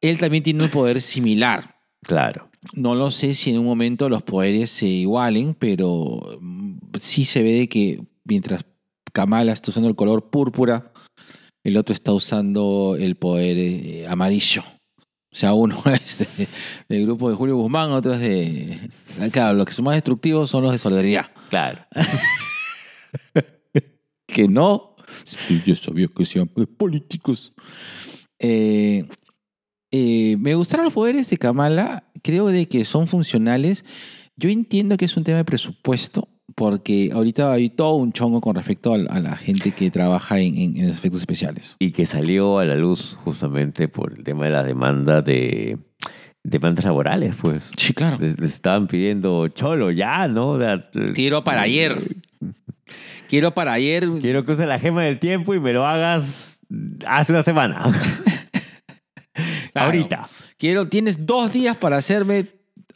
Él 0.00 0.18
también 0.18 0.42
tiene 0.42 0.64
un 0.64 0.70
poder 0.70 1.00
similar. 1.00 1.76
Claro. 2.02 2.48
No 2.74 2.94
lo 2.94 3.10
sé 3.10 3.34
si 3.34 3.50
en 3.50 3.58
un 3.58 3.64
momento 3.66 4.08
los 4.08 4.22
poderes 4.22 4.70
se 4.70 4.86
igualen, 4.86 5.54
pero 5.54 6.38
mm, 6.40 6.78
sí 7.00 7.24
se 7.24 7.42
ve 7.42 7.52
de 7.52 7.68
que 7.68 8.00
mientras 8.24 8.64
Kamala 9.12 9.52
está 9.52 9.70
usando 9.70 9.88
el 9.88 9.96
color 9.96 10.30
púrpura, 10.30 10.92
el 11.64 11.76
otro 11.76 11.92
está 11.92 12.12
usando 12.12 12.96
el 12.98 13.16
poder 13.16 13.56
eh, 13.58 14.06
amarillo. 14.08 14.62
O 15.32 15.36
sea, 15.36 15.54
uno 15.54 15.82
es 16.04 16.18
de- 16.18 16.48
del 16.88 17.04
grupo 17.06 17.30
de 17.30 17.36
Julio 17.36 17.56
Guzmán, 17.56 17.90
otro 17.90 18.14
es 18.14 18.20
de... 18.20 18.90
Claro, 19.32 19.54
los 19.56 19.66
que 19.66 19.72
son 19.72 19.84
más 19.84 19.94
destructivos 19.94 20.50
son 20.50 20.62
los 20.62 20.72
de 20.72 20.78
solidaridad. 20.78 21.26
Claro. 21.50 21.84
que 24.26 24.48
no. 24.48 24.87
Sí, 25.24 25.62
yo 25.66 25.76
sabía 25.76 26.08
que 26.08 26.24
sean 26.24 26.48
pues, 26.48 26.66
políticos. 26.66 27.52
Eh, 28.40 29.04
eh, 29.92 30.36
me 30.38 30.54
gustaron 30.54 30.84
los 30.84 30.92
poderes 30.94 31.28
de 31.30 31.38
Kamala. 31.38 32.04
Creo 32.22 32.46
de 32.48 32.66
que 32.66 32.84
son 32.84 33.06
funcionales. 33.06 33.84
Yo 34.36 34.48
entiendo 34.50 34.96
que 34.96 35.04
es 35.06 35.16
un 35.16 35.24
tema 35.24 35.38
de 35.38 35.44
presupuesto, 35.44 36.28
porque 36.54 37.10
ahorita 37.12 37.52
hay 37.52 37.70
todo 37.70 37.94
un 37.94 38.12
chongo 38.12 38.40
con 38.40 38.54
respecto 38.54 38.92
a, 38.94 38.96
a 38.96 39.20
la 39.20 39.36
gente 39.36 39.72
que 39.72 39.90
trabaja 39.90 40.38
en, 40.40 40.56
en- 40.56 40.76
en 40.76 40.88
efectos 40.88 41.20
especiales. 41.20 41.76
Y 41.80 41.90
que 41.92 42.06
salió 42.06 42.58
a 42.58 42.64
la 42.64 42.76
luz 42.76 43.16
justamente 43.24 43.88
por 43.88 44.12
el 44.16 44.22
tema 44.24 44.44
de 44.44 44.50
la 44.52 44.62
demanda 44.64 45.22
de 45.22 45.78
demandas 46.44 46.84
laborales, 46.84 47.34
pues. 47.40 47.70
Sí, 47.76 47.92
claro. 47.92 48.18
Les, 48.20 48.38
les 48.38 48.54
estaban 48.54 48.86
pidiendo 48.86 49.48
cholo 49.48 49.90
ya, 49.90 50.28
¿no? 50.28 50.50
O 50.50 50.58
sea, 50.60 50.88
Quiero 51.14 51.42
para 51.42 51.62
ayer. 51.62 52.16
Quiero 53.28 53.54
para 53.54 53.72
ayer. 53.74 54.08
Quiero 54.20 54.44
que 54.44 54.52
use 54.52 54.66
la 54.66 54.78
gema 54.78 55.02
del 55.04 55.18
tiempo 55.18 55.54
y 55.54 55.60
me 55.60 55.72
lo 55.72 55.86
hagas 55.86 56.60
hace 57.06 57.32
una 57.32 57.42
semana. 57.42 57.82
Claro. 59.72 59.86
Ahorita. 59.86 60.28
Quiero, 60.56 60.88
tienes 60.88 61.24
dos 61.24 61.52
días 61.52 61.76
para 61.76 61.98
hacerme 61.98 62.48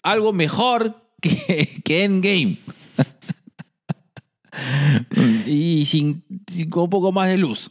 algo 0.03 0.33
mejor 0.33 0.97
que, 1.21 1.81
que 1.85 2.03
Endgame. 2.03 2.57
y 5.47 5.85
sin, 5.87 6.25
sin- 6.51 6.69
con 6.71 6.85
un 6.85 6.91
poco 6.91 7.13
más 7.13 7.29
de 7.29 7.37
luz. 7.39 7.71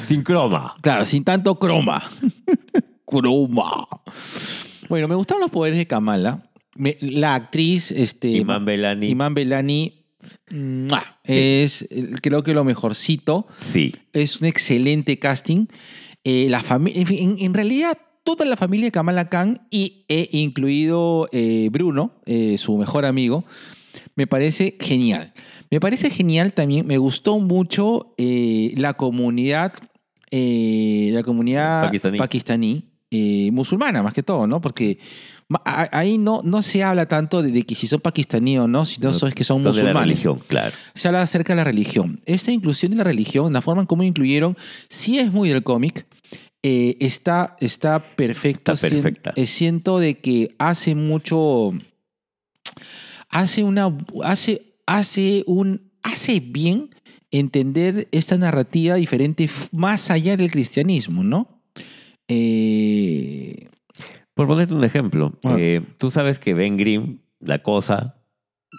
Sin 0.00 0.22
croma. 0.22 0.76
Claro, 0.82 1.06
sin 1.06 1.24
tanto 1.24 1.58
croma. 1.58 2.02
croma. 3.06 3.88
Bueno, 4.90 5.08
me 5.08 5.14
gustaron 5.14 5.40
los 5.40 5.50
poderes 5.50 5.78
de 5.78 5.86
Kamala. 5.86 6.50
Me- 6.74 6.98
la 7.00 7.36
actriz, 7.36 7.90
este. 7.90 8.28
Iman 8.28 8.66
Belani. 8.66 9.08
Iman 9.08 9.32
Belani. 9.34 10.03
Es 11.24 11.82
eh, 11.90 12.12
creo 12.22 12.42
que 12.42 12.54
lo 12.54 12.64
mejorcito. 12.64 13.46
Sí. 13.56 13.92
Es 14.12 14.40
un 14.40 14.46
excelente 14.46 15.18
casting. 15.18 15.66
Eh, 16.24 16.46
la 16.48 16.62
familia, 16.62 17.00
en, 17.00 17.06
fin, 17.06 17.30
en- 17.38 17.44
en 17.44 17.54
realidad, 17.54 17.98
toda 18.24 18.44
la 18.46 18.56
familia 18.56 18.86
de 18.86 18.92
Kamala 18.92 19.28
Khan, 19.28 19.66
y 19.70 20.04
he 20.08 20.28
incluido 20.32 21.28
eh, 21.32 21.68
Bruno, 21.70 22.12
eh, 22.26 22.56
su 22.58 22.76
mejor 22.78 23.04
amigo, 23.04 23.44
me 24.16 24.26
parece 24.26 24.76
genial. 24.80 25.34
Me 25.70 25.80
parece 25.80 26.08
genial 26.10 26.52
también, 26.52 26.86
me 26.86 26.98
gustó 26.98 27.38
mucho 27.40 28.14
eh, 28.16 28.72
la 28.76 28.94
comunidad, 28.94 29.72
la 30.30 31.22
comunidad 31.22 31.84
Pakistaní. 31.84 32.18
pakistaní, 32.18 32.84
musulmana 33.52 34.02
más 34.02 34.12
que 34.14 34.22
todo, 34.22 34.46
¿no? 34.46 34.60
Porque 34.60 34.98
ahí 35.64 36.18
no, 36.18 36.40
no 36.42 36.62
se 36.62 36.82
habla 36.82 37.06
tanto 37.06 37.42
de, 37.42 37.52
de 37.52 37.62
que 37.64 37.74
si 37.74 37.86
son 37.86 38.00
pakistaní 38.00 38.58
o 38.58 38.66
no, 38.66 38.86
sino 38.86 39.10
es 39.10 39.34
que 39.34 39.44
son, 39.44 39.62
de 39.62 39.64
la 39.64 39.70
musulmanes 39.70 40.02
religión, 40.02 40.42
claro. 40.46 40.74
se 40.94 41.08
habla 41.08 41.22
acerca 41.22 41.52
de 41.52 41.58
la 41.58 41.64
religión. 41.64 42.20
Esta 42.26 42.50
inclusión 42.50 42.90
de 42.92 42.98
la 42.98 43.04
religión, 43.04 43.52
la 43.52 43.60
forma 43.62 43.82
en 43.82 43.86
cómo 43.86 44.02
incluyeron, 44.02 44.56
sí 44.88 45.18
es 45.18 45.30
muy 45.32 45.48
del 45.48 45.62
cómic. 45.62 46.06
eh, 46.62 46.96
está, 47.00 47.56
está 47.60 48.00
perfecto. 48.00 48.72
Está 48.72 48.88
perfecta. 48.88 49.32
eh, 49.36 49.46
siento 49.46 49.98
de 49.98 50.18
que 50.18 50.54
hace 50.58 50.94
mucho. 50.94 51.72
Hace 53.28 53.64
una. 53.64 53.94
Hace, 54.22 54.74
hace 54.86 55.44
un. 55.46 55.92
Hace 56.02 56.40
bien 56.40 56.90
entender 57.30 58.08
esta 58.12 58.38
narrativa 58.38 58.94
diferente 58.94 59.48
más 59.72 60.10
allá 60.10 60.36
del 60.36 60.50
cristianismo, 60.50 61.22
¿no? 61.22 61.60
Eh, 62.28 63.68
Por 64.34 64.46
ponerte 64.46 64.74
un 64.74 64.84
ejemplo, 64.84 65.38
Ah. 65.44 65.56
eh, 65.58 65.80
tú 65.98 66.10
sabes 66.10 66.38
que 66.38 66.54
Ben 66.54 66.76
Grimm, 66.76 67.18
la 67.40 67.58
cosa, 67.62 68.16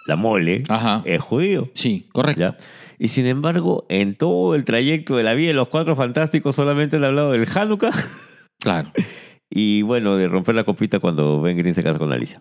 la 0.06 0.16
mole, 0.16 0.62
ajá. 0.68 1.02
es 1.06 1.20
judío. 1.20 1.70
sí, 1.74 2.08
correcto. 2.12 2.40
¿ya? 2.40 2.56
Y 2.98 3.08
sin 3.08 3.26
embargo, 3.26 3.84
en 3.88 4.14
todo 4.16 4.54
el 4.54 4.64
trayecto 4.64 5.16
de 5.16 5.22
la 5.22 5.34
vida 5.34 5.48
de 5.48 5.54
los 5.54 5.68
cuatro 5.68 5.96
fantásticos 5.96 6.54
solamente 6.54 6.96
han 6.96 7.04
hablado 7.04 7.32
del 7.32 7.46
Hanukkah 7.52 7.92
Claro. 8.60 8.90
y 9.50 9.82
bueno, 9.82 10.16
de 10.16 10.28
romper 10.28 10.54
la 10.54 10.64
copita 10.64 10.98
cuando 10.98 11.40
Ben 11.40 11.56
Grimm 11.58 11.74
se 11.74 11.82
casa 11.82 11.98
con 11.98 12.12
Alicia. 12.12 12.40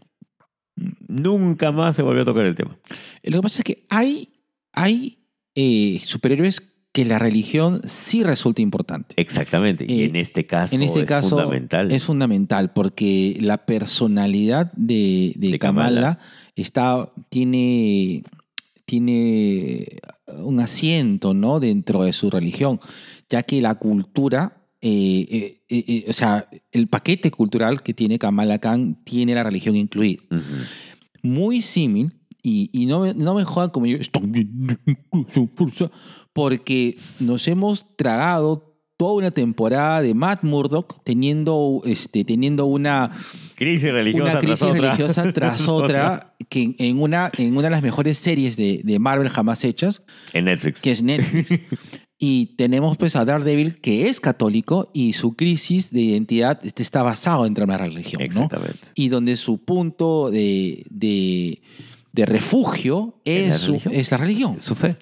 Nunca 1.07 1.71
más 1.71 1.95
se 1.95 2.01
volvió 2.03 2.23
a 2.23 2.25
tocar 2.25 2.45
el 2.45 2.55
tema. 2.55 2.77
Lo 3.23 3.37
que 3.37 3.41
pasa 3.41 3.59
es 3.59 3.63
que 3.63 3.85
hay, 3.89 4.29
hay 4.73 5.19
eh, 5.55 5.99
superhéroes 6.03 6.61
que 6.95 7.03
la 7.03 7.19
religión 7.19 7.81
sí 7.83 8.23
resulta 8.23 8.61
importante. 8.61 9.15
Exactamente. 9.17 9.83
y 9.85 10.03
Eh, 10.03 10.05
en 10.05 10.15
este 10.15 10.45
caso 10.45 10.73
En 10.73 10.81
este 10.81 11.01
es 11.01 11.05
caso 11.05 11.31
fundamental. 11.31 11.91
es 11.91 12.03
fundamental 12.05 12.71
porque 12.71 13.35
la 13.41 13.65
personalidad 13.65 14.71
de, 14.77 15.33
de 15.35 15.49
De 15.49 15.59
Kamala, 15.59 15.89
Kamala. 15.89 16.19
está, 16.55 17.11
tiene, 17.27 18.23
tiene 18.85 19.87
un 20.37 20.61
asiento 20.61 21.33
¿no? 21.33 21.59
dentro 21.59 22.03
de 22.03 22.13
su 22.13 22.29
religión, 22.29 22.79
ya 23.27 23.43
que 23.43 23.59
la 23.59 23.75
cultura, 23.75 24.63
eh, 24.81 25.59
eh, 25.67 26.05
o 26.07 26.13
sea, 26.13 26.47
el 26.71 26.87
paquete 26.87 27.29
cultural 27.29 27.83
que 27.83 27.93
tiene 27.93 28.19
Kamala 28.19 28.59
Khan 28.59 29.03
tiene 29.03 29.35
la 29.35 29.43
religión 29.43 29.75
incluida 29.75 30.23
muy 31.21 31.59
símil 31.61 32.13
y, 32.45 32.69
y 32.71 32.85
no, 32.85 32.99
me- 32.99 33.13
no 33.15 33.33
me 33.33 33.43
jodan 33.43 33.71
como 33.71 33.85
yo, 33.87 33.97
porque 36.33 36.97
nos 37.19 37.47
hemos 37.47 37.85
tragado 37.95 38.71
toda 38.97 39.13
una 39.15 39.31
temporada 39.31 40.01
de 40.01 40.13
Matt 40.13 40.43
Murdock 40.43 41.03
teniendo, 41.03 41.81
este, 41.85 42.23
teniendo 42.23 42.65
una, 42.65 43.11
Crisis 43.55 43.91
religiosa 43.91 44.31
una 44.31 44.39
crisis 44.39 44.59
tras 44.59 44.69
otra. 44.69 44.81
religiosa 44.81 45.33
tras 45.33 45.67
otra, 45.67 46.35
que 46.49 46.75
en 46.77 47.01
una, 47.01 47.29
en 47.37 47.53
una 47.53 47.63
de 47.63 47.69
las 47.71 47.81
mejores 47.83 48.17
series 48.17 48.55
de, 48.55 48.81
de 48.83 48.99
Marvel 48.99 49.29
jamás 49.29 49.63
hechas, 49.65 50.01
En 50.33 50.45
Netflix. 50.45 50.81
que 50.81 50.91
es 50.91 51.03
Netflix. 51.03 51.59
Y 52.17 52.55
tenemos 52.55 52.95
pues 52.95 53.17
a 53.17 53.25
Daredevil, 53.25 53.75
que 53.81 54.07
es 54.07 54.21
católico, 54.21 54.89
y 54.93 55.11
su 55.11 55.35
crisis 55.35 55.91
de 55.91 55.99
identidad 55.99 56.61
este, 56.65 56.81
está 56.81 57.03
basado 57.03 57.43
de 57.43 57.65
la 57.67 57.77
religión. 57.77 58.19
¿no? 58.21 58.25
Exactamente. 58.25 58.87
y 58.95 59.09
donde 59.09 59.35
su 59.35 59.57
punto 59.65 60.31
de, 60.31 60.85
de, 60.89 61.61
de 62.15 62.25
refugio 62.25 63.21
¿Es 63.25 63.49
la 63.49 63.55
su- 63.57 63.71
religión? 63.73 63.93
es 63.95 64.11
la 64.11 64.17
religión. 64.17 64.57
Su 64.61 64.75
fe. 64.75 64.95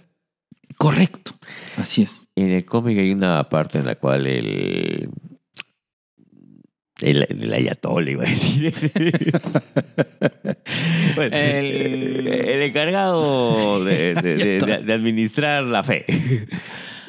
Correcto. 0.77 1.33
Así 1.77 2.01
es. 2.01 2.25
En 2.35 2.49
el 2.49 2.65
cómic 2.65 2.97
hay 2.97 3.11
una 3.11 3.47
parte 3.49 3.77
en 3.79 3.85
la 3.85 3.95
cual 3.95 4.25
el. 4.27 5.09
El, 7.01 7.25
el 7.29 7.53
ayatollah 7.53 8.11
iba 8.11 8.23
a 8.23 8.27
decir. 8.29 8.73
Bueno, 11.15 11.35
El- 11.35 12.27
el, 12.27 12.61
encargado 12.63 13.83
de, 13.83 14.15
de- 14.15 14.35
de- 14.35 14.59
de- 14.59 14.77
de 14.83 14.93
administrar 14.93 15.63
la 15.63 15.83
fe. 15.83 16.05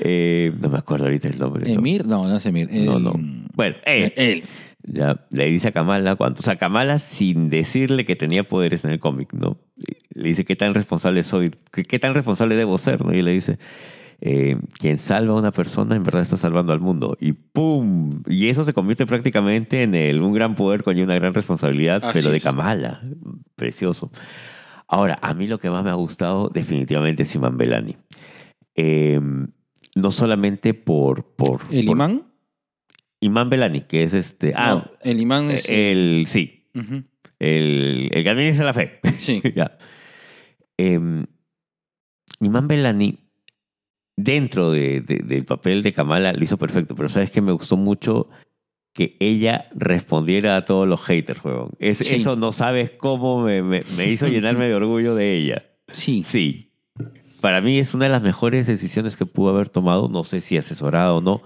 Eh, 0.01 0.53
no 0.61 0.69
me 0.69 0.79
acuerdo 0.79 1.05
ahorita 1.07 1.29
el 1.29 1.39
nombre. 1.39 1.67
¿no? 1.73 1.79
Emir, 1.79 2.05
no, 2.07 2.27
no 2.29 2.37
es 2.37 2.45
Emir. 2.47 2.69
No, 2.71 2.97
El- 2.97 3.03
no. 3.05 3.15
Bueno, 3.55 3.77
eh, 3.87 4.13
Él. 4.17 4.45
Ya 4.87 5.27
le 5.31 5.47
dice 5.47 5.69
a 5.69 5.73
Kamala, 5.73 6.17
cuando, 6.17 6.41
o 6.41 6.43
sea, 6.43 6.57
Kamala 6.57 6.99
sin 6.99 7.49
decirle 7.51 8.05
que 8.05 8.17
tenía 8.17 8.47
poderes 8.47 8.85
en 8.85 8.91
el 8.93 9.01
cómic, 9.01 9.33
¿no? 9.33 9.59
Le 10.15 10.29
dice, 10.29 10.45
¿qué 10.45 10.57
tan 10.57 10.75
responsable 10.75 11.23
soy? 11.23 11.53
¿Qué, 11.73 11.85
qué 11.85 11.99
tan 11.99 12.15
responsable 12.15 12.55
debo 12.57 12.79
ser? 12.79 13.05
¿no? 13.05 13.13
Y 13.15 13.23
le 13.23 13.33
dice, 13.33 13.59
eh, 14.21 14.57
quien 14.79 14.99
salva 14.99 15.35
a 15.35 15.39
una 15.39 15.51
persona 15.53 15.97
en 15.97 16.05
verdad 16.05 16.23
está 16.23 16.37
salvando 16.37 16.73
al 16.73 16.81
mundo. 16.81 17.17
Y 17.21 17.33
¡pum! 17.33 18.23
Y 18.29 18.49
eso 18.49 18.63
se 18.65 18.73
convierte 18.73 19.07
prácticamente 19.07 19.83
en 19.83 19.95
el, 19.95 20.21
un 20.23 20.33
gran 20.35 20.55
poder 20.55 20.83
con 20.85 20.99
una 21.01 21.15
gran 21.17 21.35
responsabilidad, 21.35 22.05
Así 22.05 22.19
pero 22.19 22.31
de 22.31 22.37
es. 22.37 22.43
Kamala. 22.45 23.03
Precioso. 23.57 24.11
Ahora, 24.87 25.19
a 25.23 25.35
mí 25.35 25.47
lo 25.47 25.59
que 25.59 25.71
más 25.71 25.83
me 25.83 25.91
ha 25.91 25.95
gustado 25.95 26.51
definitivamente 26.53 27.23
es 27.25 27.35
Iman 27.35 27.57
Belani. 27.57 27.97
Eh, 28.77 29.21
no 29.97 30.11
solamente 30.11 30.75
por... 30.75 31.25
por 31.35 31.61
¿El 31.71 31.87
por- 31.87 31.97
imán? 31.97 32.23
Imán 33.25 33.49
Belani, 33.51 33.83
que 33.83 34.03
es 34.03 34.13
este... 34.15 34.53
Ah, 34.55 34.75
No, 34.75 34.91
el 35.03 35.21
imán 35.21 35.51
es... 35.51 35.69
el, 35.69 36.25
sí, 36.27 36.69
Ujú. 36.75 37.05
el, 37.39 38.09
el 38.13 38.23
que 38.25 38.31
administra 38.31 38.65
la 38.67 38.75
fe. 38.75 39.01
Sí. 39.19 39.41
ya. 39.55 39.77
Em, 40.77 41.25
Imán 42.41 42.69
Belani, 42.69 43.19
dentro 44.17 44.71
de- 44.71 45.01
de- 45.01 45.21
del 45.25 45.45
papel 45.45 45.83
de 45.83 45.93
Kamala, 45.93 46.33
lo 46.33 46.43
hizo 46.43 46.59
perfecto, 46.59 46.95
pero 46.95 47.09
¿sabes 47.09 47.31
que 47.31 47.41
Me 47.41 47.53
gustó 47.53 47.77
mucho 47.77 48.29
que 48.93 49.17
ella 49.21 49.69
respondiera 49.75 50.57
a 50.57 50.65
todos 50.65 50.87
los 50.87 51.01
haters, 51.03 51.45
huevón. 51.45 51.71
Es- 51.79 51.99
Sí. 51.99 52.17
Eso 52.17 52.37
no 52.37 52.53
sabes 52.53 52.91
cómo 52.91 53.43
me, 53.43 53.63
me- 53.63 53.83
me 53.97 54.09
hizo 54.11 54.29
llenarme 54.29 54.67
de 54.67 54.75
orgullo 54.75 55.15
de 55.15 55.35
ella. 55.37 55.65
Sí. 55.93 56.23
Sí. 56.25 56.73
Para 57.41 57.61
mí 57.61 57.79
es 57.79 57.93
una 57.93 58.05
de 58.07 58.11
las 58.11 58.23
mejores 58.23 58.67
decisiones 58.67 59.17
que 59.17 59.27
pudo 59.27 59.51
haber 59.55 59.69
tomado. 59.69 60.09
No 60.09 60.25
sé 60.25 60.41
si 60.41 60.57
asesorado 60.57 61.17
o 61.17 61.21
no. 61.21 61.43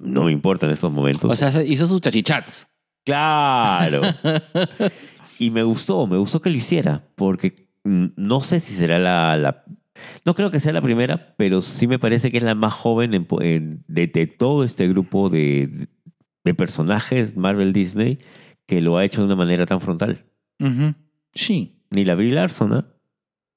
No 0.00 0.24
me 0.24 0.32
importa 0.32 0.66
en 0.66 0.72
estos 0.72 0.92
momentos. 0.92 1.30
O 1.32 1.36
sea, 1.36 1.62
hizo 1.62 1.86
sus 1.86 2.00
chachichats. 2.00 2.66
Claro. 3.04 4.00
y 5.38 5.50
me 5.50 5.62
gustó, 5.62 6.06
me 6.06 6.16
gustó 6.18 6.40
que 6.40 6.50
lo 6.50 6.56
hiciera, 6.56 7.04
porque 7.14 7.68
no 7.84 8.40
sé 8.40 8.60
si 8.60 8.74
será 8.74 8.98
la, 8.98 9.36
la- 9.36 9.64
No 10.24 10.34
creo 10.34 10.50
que 10.50 10.60
sea 10.60 10.72
la 10.72 10.82
primera, 10.82 11.34
pero 11.36 11.60
sí 11.60 11.86
me 11.86 11.98
parece 11.98 12.30
que 12.30 12.38
es 12.38 12.42
la 12.42 12.54
más 12.54 12.72
joven 12.72 13.14
en 13.14 13.84
de, 13.88 14.06
de 14.06 14.26
todo 14.26 14.64
este 14.64 14.88
grupo 14.88 15.28
de, 15.30 15.88
de 16.44 16.54
personajes 16.54 17.36
Marvel 17.36 17.72
Disney 17.72 18.18
que 18.66 18.80
lo 18.80 18.96
ha 18.96 19.04
hecho 19.04 19.20
de 19.22 19.26
una 19.26 19.36
manera 19.36 19.66
tan 19.66 19.80
frontal. 19.80 20.24
Sí. 21.34 21.82
Ni 21.90 22.04
la 22.04 22.14
Brie 22.14 22.32
Larson, 22.32 22.72
¿ah? 22.72 22.86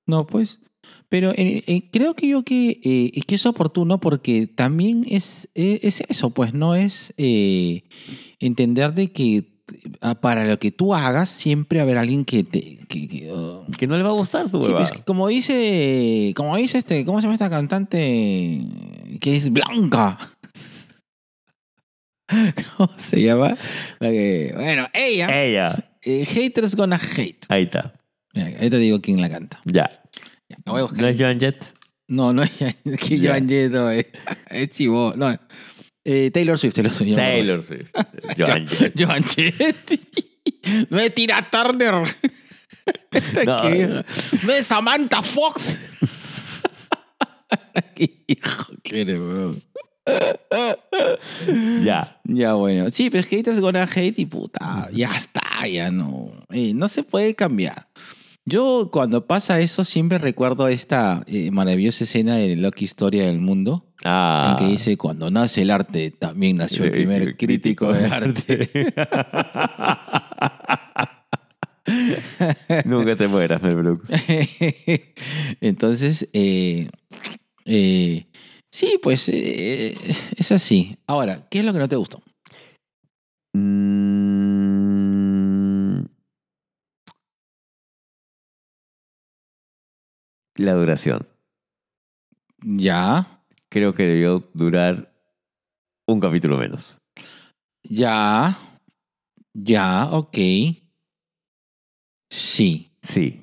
No, 0.08 0.26
pues. 0.26 0.60
Pero 1.10 1.32
eh, 1.32 1.64
eh, 1.68 1.90
creo 1.92 2.16
que 2.16 2.28
yo 2.28 2.44
que, 2.44 2.80
eh, 2.84 3.22
que 3.28 3.36
es 3.36 3.46
oportuno 3.46 4.00
porque 4.00 4.48
también 4.48 5.06
es, 5.08 5.48
eh, 5.54 5.80
es 5.84 6.02
eso, 6.10 6.32
pues 6.32 6.54
no 6.54 6.76
es 6.76 7.14
entender 8.40 8.94
de 8.94 9.12
que 9.12 9.46
ah, 10.02 10.16
para 10.16 10.46
lo 10.46 10.58
que 10.58 10.72
tú 10.72 10.96
hagas 10.96 11.30
siempre 11.30 11.82
habrá 11.82 12.02
alguien 12.02 12.26
que 12.26 12.44
te... 12.44 12.80
Que, 12.88 13.08
que, 13.08 13.32
oh. 13.32 13.66
Que 13.78 13.86
no 13.86 13.96
le 13.96 14.04
va 14.04 14.10
a 14.10 14.14
gustar 14.14 14.50
tu 14.50 14.66
Sí, 14.66 14.72
pues, 14.72 14.92
como 15.06 15.28
dice, 15.28 16.34
como 16.36 16.58
dice 16.58 16.80
este, 16.80 17.06
¿cómo 17.06 17.20
se 17.20 17.26
llama 17.26 17.36
esta 17.36 17.50
cantante 17.50 18.62
que 19.22 19.36
es 19.36 19.52
Blanca? 19.52 20.18
¿Cómo 22.78 22.90
se 22.98 23.22
llama? 23.22 23.56
Bueno, 24.00 24.88
ella, 24.94 25.44
Ella. 25.44 25.92
haters 26.02 26.76
gonna 26.76 27.00
hate. 27.00 27.46
Ahí 27.50 27.64
está. 27.64 27.94
Ahí 28.34 28.70
te 28.70 28.78
digo 28.78 29.00
quién 29.00 29.22
la 29.22 29.30
canta. 29.30 29.62
Ya. 29.66 30.03
Ya, 30.54 30.62
la 30.66 30.72
voy 30.72 30.80
a 30.80 30.84
buscar. 30.84 31.02
¿No 31.02 31.08
es 31.08 31.18
Joan 31.20 31.40
Jett? 31.40 31.76
No, 32.08 32.34
no 32.34 32.44
es 32.44 32.52
es 32.62 32.76
que 33.00 33.20
Ya. 33.20 33.32
Joan 33.32 33.48
Jett, 33.50 33.72
no, 33.72 33.90
es, 33.90 34.06
es 34.50 34.70
chivo. 34.72 35.14
No, 35.16 35.36
eh, 36.06 36.32
Taylor 36.32 36.58
Swift, 36.60 36.74
Taylor 36.76 36.94
Swift. 36.94 37.10
yo 37.10 37.16
me 37.16 37.22
acuerdo. 37.24 37.38
Taylor 37.38 37.64
Swift. 37.64 37.92
Joan 38.38 38.68
Jett. 38.68 38.94
Joan 39.02 39.24
Jett. 39.24 40.02
no 40.90 41.00
es 41.00 41.14
Tina 41.16 41.50
Turner. 41.50 42.04
Esta 43.12 43.44
No. 43.46 43.62
que 43.62 44.04
no 44.46 44.54
es 44.54 44.68
Samantha 44.68 45.22
Fox. 45.24 45.80
Qué 47.96 48.24
hijo 48.28 48.74
que 48.84 49.02
eres. 49.02 49.20
Ya. 51.84 52.20
Ya, 52.26 52.54
bueno. 52.56 52.90
Sí, 52.92 53.10
pero 53.10 53.22
es 53.22 53.28
haters 53.28 53.60
gonna 53.62 53.84
hate 53.84 54.20
y 54.20 54.26
puta, 54.26 54.90
ya 54.92 55.16
está, 55.16 55.66
ya 55.68 55.92
no. 55.92 56.46
Eh, 56.50 56.74
no 56.74 56.88
se 56.90 57.04
puede 57.04 57.36
cambiar. 57.36 57.88
Yo 58.46 58.90
cuando 58.92 59.26
pasa 59.26 59.62
eso 59.62 59.86
siempre 59.86 60.18
recuerdo 60.18 60.68
esta 60.68 61.24
eh, 61.28 61.50
maravillosa 61.52 62.04
escena 62.04 62.36
de 62.36 62.58
Loki 62.58 62.84
Historia 62.86 63.26
del 63.26 63.40
Mundo, 63.40 63.86
Ah. 64.06 64.50
en 64.60 64.66
que 64.66 64.72
dice, 64.74 64.98
cuando 64.98 65.32
nace 65.32 65.62
el 65.62 65.72
arte, 65.72 66.12
también 66.12 66.58
nació 66.58 66.84
el 66.84 66.92
primer 66.92 67.38
crítico 67.38 67.94
de 67.94 68.06
arte. 68.06 68.70
Nunca 72.86 73.16
te 73.16 73.28
mueras, 73.30 73.62
Mel 73.62 73.76
Brooks. 73.76 74.10
Entonces, 75.62 76.28
eh, 76.34 76.90
eh, 77.66 78.26
sí, 78.72 79.00
pues 79.02 79.30
eh, 79.30 79.96
es 80.36 80.52
así. 80.52 80.98
Ahora, 81.08 81.48
¿qué 81.50 81.60
es 81.60 81.66
lo 81.66 81.72
que 81.72 81.80
no 81.80 81.88
te 81.88 81.96
gustó? 81.96 82.22
Mm. 83.56 84.83
La 90.56 90.74
duración. 90.74 91.28
Ya, 92.66 93.30
Creo 93.70 93.94
que 93.96 94.04
debió 94.04 94.48
durar 94.54 95.12
un 96.08 96.20
capítulo 96.20 96.58
menos. 96.58 96.98
ya, 97.84 98.60
ya, 99.54 100.10
ok. 100.12 100.38
Sí. 102.30 102.92
Sí. 103.02 103.42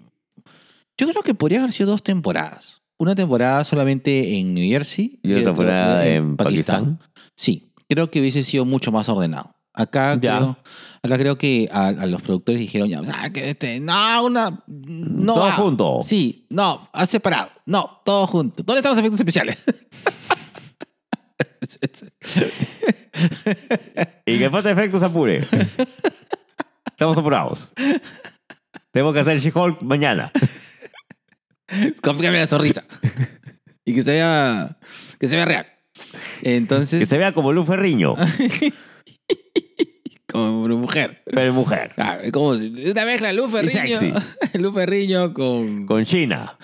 Yo 0.96 1.09
creo 1.09 1.23
que 1.23 1.35
podría 1.35 1.59
haber 1.61 1.73
sido 1.73 1.90
dos 1.90 2.03
temporadas. 2.03 2.81
Una 2.99 3.14
temporada 3.14 3.64
solamente 3.64 4.37
en 4.38 4.55
New 4.55 4.68
Jersey 4.70 5.18
Y 5.23 5.33
otra 5.33 5.44
temporada 5.46 6.07
en 6.07 6.37
Pakistán. 6.37 7.01
Sí, 7.37 7.73
creo 7.88 8.11
que 8.11 8.20
hubiese 8.20 8.42
sido 8.42 8.64
mucho 8.64 8.92
más 8.92 9.09
ordenado. 9.09 9.57
Acá, 9.73 10.14
Ya. 10.20 10.37
creo, 10.38 10.59
acá 11.03 11.19
creo 11.19 11.37
que 11.39 11.69
a, 11.73 11.89
a 11.89 12.07
los 12.07 12.21
productores 12.23 12.61
dijeron, 12.61 12.89
ya, 12.89 13.01
"Ah, 13.15 13.31
que 13.31 13.51
este, 13.51 13.81
no, 13.81 14.25
una, 14.25 14.63
no 14.67 15.35
Todo 15.35 15.45
va". 15.45 15.53
junto. 15.53 16.01
Sí, 16.05 16.47
no, 16.51 16.89
ha 16.93 17.07
separado. 17.07 17.51
No, 17.67 18.01
todo 18.05 18.27
junto. 18.27 18.63
¿Dónde 18.63 18.79
están 18.81 18.91
los 18.93 18.99
efectos 18.99 19.21
especiales? 19.21 19.59
Y 24.27 24.39
que 24.39 24.51
falta 24.51 24.71
efectos 24.71 25.03
apure. 25.03 25.47
Estamos 26.91 27.19
apurados. 27.19 27.73
Tengo 28.93 29.13
que 29.13 29.21
hacer 29.21 29.39
She-Hulk 29.41 29.83
mañana. 29.83 30.33
Confíame 32.03 32.39
la 32.39 32.47
sonrisa. 32.47 32.85
y 33.85 33.95
que 33.95 34.03
se 34.03 34.13
vea, 34.13 34.79
que 35.19 35.29
se 35.29 35.37
vea 35.37 35.45
real. 35.45 35.67
Entonces, 36.43 37.01
Que 37.01 37.07
se 37.07 37.19
vea 37.19 37.33
como 37.33 37.53
Lu 37.53 37.65
Ferriño, 37.65 38.17
como 40.31 40.62
una 40.62 40.75
mujer. 40.77 41.23
pero 41.25 41.53
mujer. 41.53 41.93
Claro, 41.95 42.23
es 42.23 42.33
como 42.33 42.51
una 42.51 43.05
mezcla 43.05 43.33
Lu 43.33 43.49
Ferriño, 43.49 43.99
sexy. 43.99 44.12
Lu 44.59 44.73
Ferriño 44.73 45.33
con... 45.35 45.83
Con 45.85 46.05
China. 46.05 46.57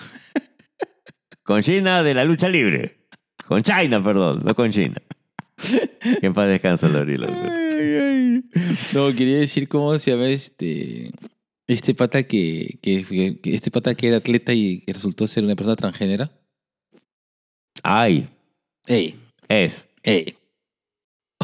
Con 1.43 1.61
China 1.61 2.03
de 2.03 2.13
la 2.13 2.25
lucha 2.25 2.49
libre. 2.49 3.07
Con 3.47 3.63
China, 3.63 4.03
perdón, 4.03 4.41
no 4.43 4.53
con 4.55 4.71
China. 4.71 5.01
Que 6.19 6.27
en 6.27 6.33
paz 6.33 6.47
descansa 6.49 6.87
Lorilo. 6.87 7.27
No, 8.93 9.13
quería 9.15 9.37
decir 9.39 9.67
cómo 9.67 9.97
se 9.99 10.11
llama 10.11 10.27
este... 10.29 11.11
Este 11.67 11.93
pata 11.93 12.23
que, 12.23 12.79
que, 12.81 13.03
que- 13.41 13.53
Este 13.55 13.71
pata 13.71 13.93
que 13.95 14.07
era 14.07 14.17
atleta 14.17 14.53
y 14.53 14.79
que 14.81 14.93
resultó 14.93 15.27
ser 15.27 15.43
una 15.43 15.55
persona 15.55 15.75
transgénera. 15.75 16.31
Ay, 17.83 18.29
Ey, 18.85 19.19
es. 19.49 19.85
ey. 20.03 20.37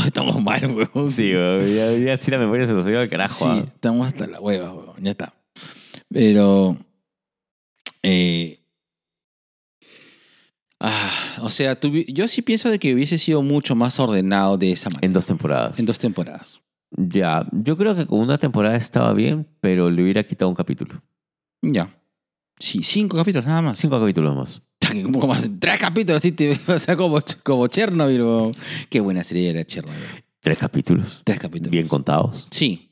Estamos 0.08 0.42
mal, 0.42 0.66
weón. 0.94 1.08
Sí, 1.10 1.34
weón, 1.34 1.68
ya, 1.76 1.92
ya 1.98 2.18
sí 2.18 2.32
la 2.32 2.38
memoria 2.38 2.66
se 2.66 2.74
nos 2.74 2.86
dio 2.86 3.00
al 3.00 3.06
Sí, 3.08 3.12
carajo. 3.12 3.46
ah. 3.48 3.64
estamos 3.68 4.08
hasta 4.08 4.28
la 4.28 4.40
hueva, 4.40 4.72
weón. 4.74 4.96
Ya 5.04 5.12
está. 5.12 5.34
Pero. 6.10 6.78
eh, 8.04 8.60
ah, 10.80 11.12
o 11.42 11.50
sea, 11.50 11.80
tuvi- 11.80 12.06
yo 12.14 12.28
sí 12.28 12.42
pienso 12.42 12.70
de 12.70 12.80
que 12.80 12.94
hubiese 12.94 13.18
sido 13.18 13.42
mucho 13.42 13.76
más 13.76 14.00
ordenado 14.00 14.58
de 14.58 14.72
esa 14.72 14.90
manera. 14.90 15.06
En 15.06 15.14
dos 15.14 15.26
temporadas. 15.26 15.80
En 15.80 15.86
dos 15.86 16.00
temporadas. 16.00 16.62
Ya, 16.96 17.46
yo 17.52 17.76
creo 17.76 17.96
que 17.96 18.06
con 18.06 18.20
una 18.20 18.38
temporada 18.38 18.76
estaba 18.76 19.14
bien, 19.14 19.48
pero 19.62 19.90
le 19.90 20.04
hubiera 20.04 20.24
quitado 20.24 20.50
un 20.50 20.56
capítulo. 20.56 21.02
Ya. 21.62 21.96
Sí, 22.60 22.84
cinco 22.84 23.18
capítulos 23.18 23.48
nada 23.48 23.62
más. 23.64 23.80
Cinco 23.80 24.00
capítulos 24.00 24.36
más. 24.36 24.62
Como, 25.02 25.36
tres 25.60 25.80
capítulos, 25.80 26.20
así 26.20 26.32
te- 26.32 26.60
o 26.68 26.78
sea, 26.80 26.96
como, 26.96 27.22
como 27.44 27.68
Chernobyl. 27.68 28.56
Qué 28.90 29.00
buena 29.00 29.24
serie 29.24 29.50
era 29.50 29.64
Chernobyl. 29.66 30.00
Tres 30.42 30.58
capítulos. 30.58 31.22
Tres 31.24 31.40
capítulos. 31.40 31.72
Bien 31.72 31.88
contados. 31.88 32.48
Sí. 32.52 32.90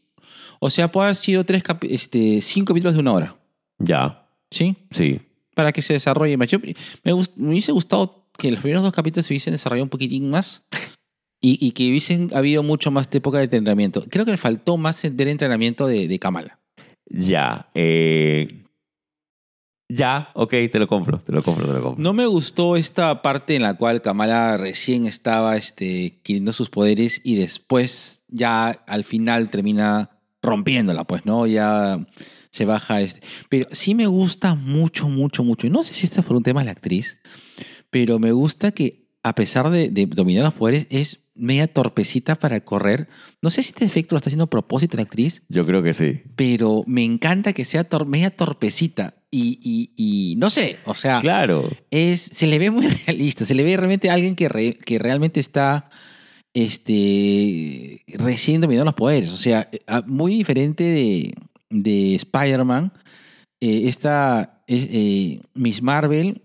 O 0.59 0.69
sea, 0.69 0.91
puede 0.91 1.05
haber 1.07 1.15
sido 1.15 1.43
tres 1.43 1.63
este, 1.83 2.41
cinco 2.41 2.67
capítulos 2.73 2.93
de 2.93 2.99
una 2.99 3.13
hora. 3.13 3.35
Ya, 3.79 4.27
¿Sí? 4.51 4.75
sí. 4.91 5.19
para 5.55 5.71
que 5.71 5.81
se 5.81 5.93
desarrolle 5.93 6.37
más. 6.37 6.47
Yo, 6.49 6.59
me, 6.59 6.73
me 7.03 7.13
hubiese 7.49 7.71
gustado 7.71 8.29
que 8.37 8.51
los 8.51 8.59
primeros 8.61 8.83
dos 8.83 8.93
capítulos 8.93 9.25
se 9.25 9.33
hubiesen 9.33 9.53
desarrollado 9.53 9.83
un 9.85 9.89
poquitín 9.89 10.29
más 10.29 10.65
y, 11.41 11.57
y 11.65 11.71
que 11.71 11.89
hubiesen 11.89 12.29
habido 12.33 12.61
mucho 12.63 12.91
más 12.91 13.09
de 13.09 13.17
época 13.17 13.39
de 13.39 13.45
entrenamiento. 13.45 14.05
Creo 14.09 14.23
que 14.23 14.31
le 14.31 14.37
faltó 14.37 14.77
más 14.77 15.01
ver 15.15 15.27
entrenamiento 15.27 15.87
de, 15.87 16.07
de 16.07 16.19
Kamala. 16.19 16.59
Ya. 17.07 17.69
eh, 17.73 18.63
ya, 19.93 20.29
ok, 20.35 20.51
te 20.71 20.79
lo 20.79 20.87
compro, 20.87 21.19
te 21.19 21.33
lo 21.33 21.43
compro, 21.43 21.67
te 21.67 21.73
lo 21.73 21.83
compro. 21.83 22.01
No 22.01 22.13
me 22.13 22.25
gustó 22.25 22.75
esta 22.75 23.21
parte 23.21 23.55
en 23.55 23.63
la 23.63 23.73
cual 23.73 24.01
Kamala 24.01 24.55
recién 24.57 25.05
estaba 25.05 25.57
este, 25.57 26.13
adquiriendo 26.17 26.53
sus 26.53 26.69
poderes 26.69 27.19
y 27.23 27.35
después 27.35 28.23
ya 28.29 28.69
al 28.69 29.03
final 29.03 29.49
termina 29.49 30.11
rompiéndola, 30.41 31.03
pues, 31.03 31.25
¿no? 31.25 31.45
Ya 31.45 31.99
se 32.49 32.65
baja 32.65 33.01
este. 33.01 33.21
Pero 33.49 33.67
sí 33.73 33.93
me 33.93 34.07
gusta 34.07 34.55
mucho, 34.55 35.09
mucho, 35.09 35.43
mucho. 35.43 35.69
No 35.69 35.83
sé 35.83 35.93
si 35.93 36.05
esto 36.05 36.21
es 36.21 36.25
por 36.25 36.37
un 36.37 36.43
tema 36.43 36.61
de 36.61 36.65
la 36.65 36.71
actriz, 36.71 37.17
pero 37.89 38.17
me 38.17 38.31
gusta 38.31 38.71
que 38.71 39.09
a 39.23 39.35
pesar 39.35 39.69
de, 39.69 39.89
de 39.89 40.05
dominar 40.05 40.45
los 40.45 40.53
poderes 40.53 40.87
es 40.89 41.19
media 41.35 41.67
torpecita 41.67 42.35
para 42.35 42.59
correr. 42.61 43.07
No 43.41 43.49
sé 43.49 43.63
si 43.63 43.69
este 43.69 43.85
efecto 43.85 44.15
lo 44.15 44.17
está 44.17 44.29
haciendo 44.29 44.45
a 44.45 44.49
propósito 44.49 44.97
la 44.97 45.03
actriz, 45.03 45.43
Yo 45.49 45.65
creo 45.65 45.81
que 45.83 45.93
sí. 45.93 46.21
pero 46.35 46.83
me 46.87 47.03
encanta 47.05 47.53
que 47.53 47.65
sea 47.65 47.87
tor- 47.87 48.05
media 48.05 48.29
torpecita. 48.31 49.15
Y, 49.33 49.59
y, 49.63 49.93
y 49.95 50.35
no 50.35 50.49
sé, 50.49 50.77
o 50.85 50.93
sea, 50.93 51.19
Claro. 51.21 51.69
es, 51.89 52.19
se 52.21 52.47
le 52.47 52.59
ve 52.59 52.69
muy 52.69 52.87
realista, 53.07 53.45
se 53.45 53.55
le 53.55 53.63
ve 53.63 53.77
realmente 53.77 54.09
a 54.09 54.13
alguien 54.13 54.35
que, 54.35 54.49
re- 54.49 54.73
que 54.73 54.99
realmente 54.99 55.39
está 55.39 55.89
este, 56.53 58.03
recién 58.07 58.61
dominando 58.61 58.85
los 58.85 58.95
poderes. 58.95 59.31
O 59.31 59.37
sea, 59.37 59.69
eh, 59.71 59.79
ah, 59.87 60.03
muy 60.05 60.35
diferente 60.35 60.83
de, 60.83 61.33
de 61.69 62.15
Spider-Man. 62.15 62.93
eh, 63.61 63.83
esta 63.87 64.61
eh, 64.67 64.87
eh, 64.91 65.41
Miss 65.53 65.81
Marvel 65.81 66.41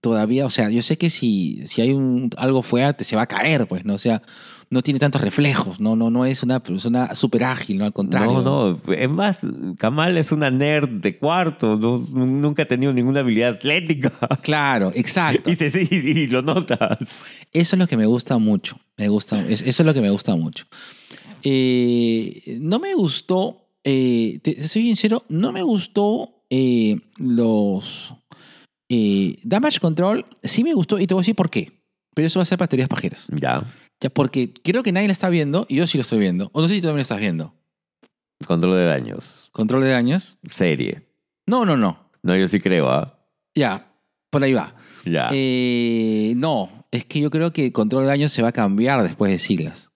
todavía, 0.00 0.46
o 0.46 0.50
sea, 0.50 0.70
yo 0.70 0.82
sé 0.82 0.96
que 0.98 1.10
si, 1.10 1.66
si 1.66 1.80
hay 1.82 1.90
un, 1.92 2.30
algo 2.36 2.62
fuerte 2.62 3.04
se 3.04 3.16
va 3.16 3.22
a 3.22 3.26
caer, 3.26 3.66
pues, 3.66 3.84
¿no? 3.84 3.94
O 3.94 3.98
sea, 3.98 4.22
no 4.68 4.82
tiene 4.82 4.98
tantos 4.98 5.20
reflejos, 5.20 5.78
no, 5.78 5.94
no, 5.94 6.10
no 6.10 6.24
es 6.24 6.42
una 6.42 6.58
persona 6.58 7.14
súper 7.14 7.44
ágil, 7.44 7.78
¿no? 7.78 7.84
Al 7.84 7.92
contrario. 7.92 8.42
No, 8.42 8.80
no. 8.84 8.92
Es 8.94 9.08
más, 9.08 9.38
Kamal 9.78 10.18
es 10.18 10.32
una 10.32 10.50
nerd 10.50 10.88
de 10.88 11.16
cuarto. 11.16 11.76
no- 11.76 11.98
nunca 11.98 12.64
ha 12.64 12.66
tenido 12.66 12.92
ninguna 12.92 13.20
habilidad 13.20 13.50
atlética. 13.54 14.12
Claro, 14.42 14.90
exacto. 14.94 15.48
Y, 15.50 15.54
se, 15.54 15.70
sí, 15.70 15.86
y 15.90 16.26
lo 16.26 16.42
notas. 16.42 17.24
Eso 17.52 17.76
es 17.76 17.78
lo 17.78 17.86
que 17.86 17.96
me 17.96 18.06
gusta 18.06 18.38
mucho. 18.38 18.76
Me 18.96 19.08
gusta, 19.08 19.40
es- 19.46 19.60
eso 19.62 19.82
es 19.82 19.86
lo 19.86 19.94
que 19.94 20.00
me 20.00 20.10
gusta 20.10 20.34
mucho. 20.34 20.66
Eh, 21.48 22.58
no 22.60 22.80
me 22.80 22.94
gustó, 22.94 23.68
eh, 23.84 24.40
te, 24.42 24.54
te 24.54 24.66
soy 24.68 24.82
sincero, 24.82 25.24
no 25.28 25.52
me 25.52 25.62
gustó 25.62 26.42
eh, 26.50 26.96
los 27.18 28.14
eh, 28.88 29.36
Damage 29.42 29.80
Control. 29.80 30.26
Sí 30.42 30.64
me 30.64 30.74
gustó 30.74 30.98
y 30.98 31.06
te 31.06 31.14
voy 31.14 31.20
a 31.20 31.22
decir 31.22 31.34
por 31.34 31.50
qué. 31.50 31.72
Pero 32.14 32.26
eso 32.26 32.38
va 32.38 32.44
a 32.44 32.46
ser 32.46 32.58
para 32.58 32.68
teorías 32.68 32.88
pajeras. 32.88 33.26
Ya. 33.30 33.64
Ya, 34.00 34.10
porque 34.10 34.52
creo 34.52 34.82
que 34.82 34.92
nadie 34.92 35.06
la 35.06 35.12
está 35.12 35.28
viendo 35.28 35.66
y 35.68 35.76
yo 35.76 35.86
sí 35.86 35.98
lo 35.98 36.02
estoy 36.02 36.18
viendo. 36.18 36.50
O 36.52 36.60
no 36.60 36.68
sé 36.68 36.74
si 36.74 36.80
tú 36.80 36.88
también 36.88 36.98
lo 36.98 37.02
estás 37.02 37.20
viendo. 37.20 37.54
Control 38.46 38.76
de 38.76 38.84
daños. 38.84 39.48
Control 39.52 39.82
de 39.82 39.88
daños. 39.90 40.36
Serie. 40.46 41.02
No, 41.46 41.64
no, 41.64 41.76
no. 41.76 42.10
No, 42.22 42.36
yo 42.36 42.48
sí 42.48 42.60
creo, 42.60 42.90
¿ah? 42.90 43.18
Ya, 43.54 43.92
por 44.30 44.42
ahí 44.44 44.52
va. 44.52 44.74
Ya. 45.04 45.28
Eh, 45.32 46.34
no, 46.36 46.86
es 46.90 47.04
que 47.04 47.20
yo 47.20 47.30
creo 47.30 47.52
que 47.52 47.72
control 47.72 48.02
de 48.02 48.08
daños 48.08 48.32
se 48.32 48.42
va 48.42 48.48
a 48.48 48.52
cambiar 48.52 49.02
después 49.02 49.30
de 49.30 49.38
siglas. 49.38 49.90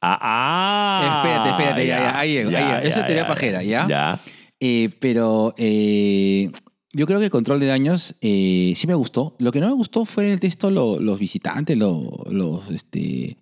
ah, 0.00 0.18
ah. 0.20 1.22
Espérate, 1.22 1.50
espérate, 1.50 1.86
ya, 1.86 1.98
ya, 1.98 2.18
ahí 2.18 2.32
llego, 2.32 2.50
ahí 2.50 2.56
llego. 2.56 2.76
Eso 2.78 3.00
es 3.00 3.06
teoría 3.06 3.26
pajera, 3.26 3.62
¿ya? 3.62 3.86
Ya. 3.88 4.20
Eh, 4.60 4.90
pero 5.00 5.54
eh, 5.56 6.50
yo 6.92 7.06
creo 7.06 7.20
que 7.20 7.30
control 7.30 7.60
de 7.60 7.66
daños 7.66 8.14
eh, 8.20 8.72
sí 8.76 8.86
me 8.86 8.94
gustó. 8.94 9.36
Lo 9.38 9.52
que 9.52 9.60
no 9.60 9.68
me 9.68 9.74
gustó 9.74 10.04
fue 10.04 10.26
en 10.26 10.32
el 10.32 10.40
texto 10.40 10.70
lo- 10.70 10.98
los 11.00 11.18
visitantes, 11.18 11.76
lo- 11.76 12.24
los, 12.30 12.68
este, 12.70 13.36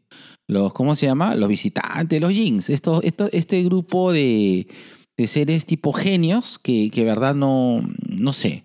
los, 0.48 0.72
¿cómo 0.72 0.96
se 0.96 1.06
llama? 1.06 1.34
Los 1.36 1.48
visitantes, 1.48 2.20
los 2.20 2.32
Jinx. 2.32 2.70
Esto, 2.70 3.02
esto, 3.02 3.28
este 3.32 3.62
grupo 3.62 4.12
de, 4.12 4.66
de 5.16 5.26
seres 5.26 5.64
tipo 5.66 5.92
genios 5.92 6.58
que, 6.58 6.90
que 6.90 7.04
verdad 7.04 7.34
no, 7.34 7.82
no 8.08 8.32
sé. 8.32 8.64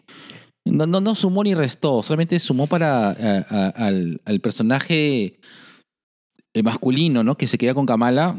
No, 0.65 0.85
no, 0.85 1.01
no 1.01 1.15
sumó 1.15 1.43
ni 1.43 1.53
restó, 1.55 2.03
solamente 2.03 2.37
sumó 2.39 2.67
para 2.67 3.09
a- 3.09 3.45
a- 3.49 3.69
al, 3.69 4.21
al 4.25 4.39
personaje 4.41 5.39
masculino, 6.63 7.23
¿no? 7.23 7.35
Que 7.37 7.47
se 7.47 7.57
queda 7.57 7.73
con 7.73 7.85
Kamala, 7.85 8.35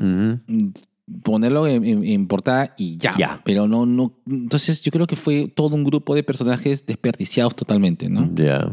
ponerlo 1.23 1.67
en, 1.67 1.85
en- 1.85 2.05
en 2.05 2.29
portada 2.29 2.75
y 2.77 2.97
ya. 2.97 3.15
Ya. 3.19 3.41
Pero 3.45 3.67
no, 3.69 3.87
no. 3.87 4.13
Entonces 4.27 4.83
yo 4.83 4.91
creo 4.93 5.07
que 5.07 5.17
fue 5.17 5.49
todo 5.49 5.75
un 5.75 5.85
grupo 5.85 6.15
de 6.15 6.23
personajes 6.23 6.87
desperdiciados 6.87 7.55
totalmente, 7.57 8.09
¿no? 8.09 8.29
Ya. 8.35 8.71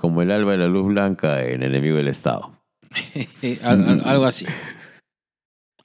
Como 0.00 0.22
el 0.22 0.30
alba 0.30 0.52
de 0.52 0.58
la 0.58 0.66
luz 0.68 0.86
blanca 0.86 1.42
en 1.44 1.62
Enemigo 1.62 1.96
del 1.96 2.08
Estado. 2.08 2.52
Al- 3.62 3.88
al- 3.88 4.02
algo 4.04 4.24
así. 4.24 4.46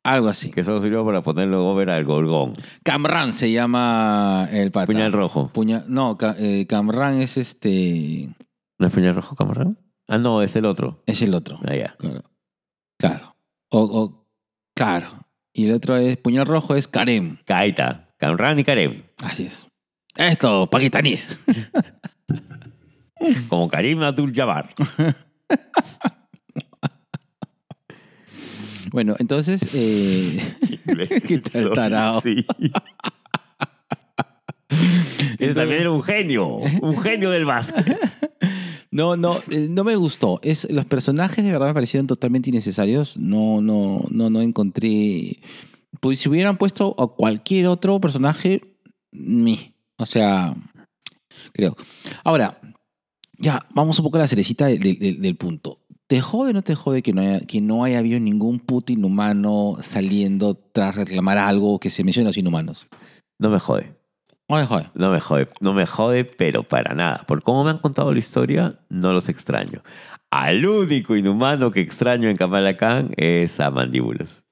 Algo 0.03 0.29
así. 0.29 0.49
Que 0.49 0.63
solo 0.63 0.81
sirvió 0.81 1.05
para 1.05 1.21
ponerlo 1.21 1.63
over 1.67 1.91
al 1.91 2.05
Gorgón. 2.05 2.53
Camran 2.83 3.33
se 3.33 3.51
llama 3.51 4.47
el 4.51 4.71
pata. 4.71 4.87
Puñal 4.87 5.11
rojo. 5.11 5.51
No, 5.87 6.17
eh, 6.39 6.65
Camran 6.67 7.17
es 7.21 7.37
este. 7.37 8.29
¿No 8.79 8.87
es 8.87 8.93
puñal 8.93 9.13
rojo, 9.13 9.35
camarón? 9.35 9.77
Ah, 10.07 10.17
no, 10.17 10.41
es 10.41 10.55
el 10.55 10.65
otro. 10.65 11.03
Es 11.05 11.21
el 11.21 11.35
otro. 11.35 11.59
Ah, 11.63 11.75
ya. 11.75 11.95
Claro. 11.99 12.23
Claro. 12.97 13.35
O, 13.69 13.81
o- 13.83 14.20
Y 15.53 15.65
el 15.65 15.73
otro 15.73 15.97
es 15.97 16.17
Puñal 16.17 16.45
Rojo, 16.45 16.75
es 16.75 16.87
Karem. 16.87 17.37
Kaita. 17.45 18.09
Kamran 18.17 18.59
y 18.59 18.63
Karem. 18.63 19.03
Así 19.17 19.45
es. 19.45 19.67
Esto, 20.15 20.69
pakistaníes. 20.69 21.39
Como 23.49 23.67
Karim 23.69 24.01
Abdul 24.03 24.33
Jabbar. 24.33 24.73
Bueno, 28.91 29.15
entonces. 29.19 29.73
eh, 29.73 30.53
¿Qué 31.27 31.37
tal, 31.39 31.73
tarao? 31.73 32.19
Sí. 32.19 32.45
Ese 35.39 35.53
también 35.55 35.81
era 35.81 35.91
un 35.91 36.03
genio. 36.03 36.47
Un 36.47 36.99
genio 37.01 37.29
del 37.29 37.45
básquet. 37.45 37.97
No, 38.91 39.15
no, 39.17 39.35
eh, 39.49 39.67
no 39.69 39.83
me 39.83 39.95
gustó. 39.95 40.39
Es, 40.43 40.69
los 40.71 40.85
personajes 40.85 41.43
de 41.43 41.51
verdad 41.51 41.67
me 41.67 41.73
parecieron 41.73 42.07
totalmente 42.07 42.49
innecesarios. 42.49 43.17
No, 43.17 43.61
no, 43.61 44.03
no, 44.09 44.29
no 44.29 44.41
encontré. 44.41 45.39
Pues 45.99 46.19
si 46.19 46.29
hubieran 46.29 46.57
puesto 46.57 46.95
a 46.99 47.07
cualquier 47.07 47.67
otro 47.67 47.99
personaje, 48.01 48.61
ni. 49.11 49.73
O 49.97 50.05
sea, 50.05 50.55
creo. 51.53 51.75
Ahora, 52.23 52.59
ya, 53.37 53.65
vamos 53.73 53.97
un 53.99 54.05
poco 54.05 54.17
a 54.17 54.21
la 54.21 54.27
cerecita 54.27 54.65
de- 54.67 54.77
de- 54.79 54.93
de- 54.95 55.13
del 55.13 55.35
punto. 55.35 55.79
¿Te 56.07 56.19
jode 56.19 56.49
o 56.49 56.53
no 56.53 56.61
te 56.61 56.75
jode 56.75 57.01
que 57.01 57.13
no, 57.13 57.21
haya, 57.21 57.39
que 57.39 57.61
no 57.61 57.83
haya 57.85 57.99
habido 57.99 58.19
ningún 58.19 58.59
puto 58.59 58.91
inhumano 58.91 59.77
saliendo 59.81 60.55
tras 60.55 60.95
reclamar 60.95 61.37
algo 61.37 61.79
que 61.79 61.89
se 61.89 62.03
menciona 62.03 62.27
a 62.27 62.31
los 62.31 62.37
inhumanos? 62.37 62.87
No 63.39 63.49
me 63.49 63.59
jode. 63.59 63.95
No 64.51 64.57
me 64.57 64.65
jode. 64.65 64.89
No 64.93 65.11
me 65.11 65.19
jode. 65.19 65.47
No 65.61 65.73
me 65.73 65.85
jode, 65.85 66.25
pero 66.25 66.63
para 66.63 66.93
nada. 66.93 67.23
Por 67.27 67.41
cómo 67.41 67.63
me 67.63 67.69
han 67.71 67.77
contado 67.79 68.11
la 68.11 68.19
historia, 68.19 68.79
no 68.89 69.13
los 69.13 69.29
extraño. 69.29 69.81
Al 70.29 70.65
único 70.65 71.15
inhumano 71.15 71.71
que 71.71 71.81
extraño 71.81 72.29
en 72.29 72.37
Kamala 72.37 72.77
Khan 72.77 73.11
es 73.17 73.59
a 73.59 73.69
Mandíbulas. 73.71 74.43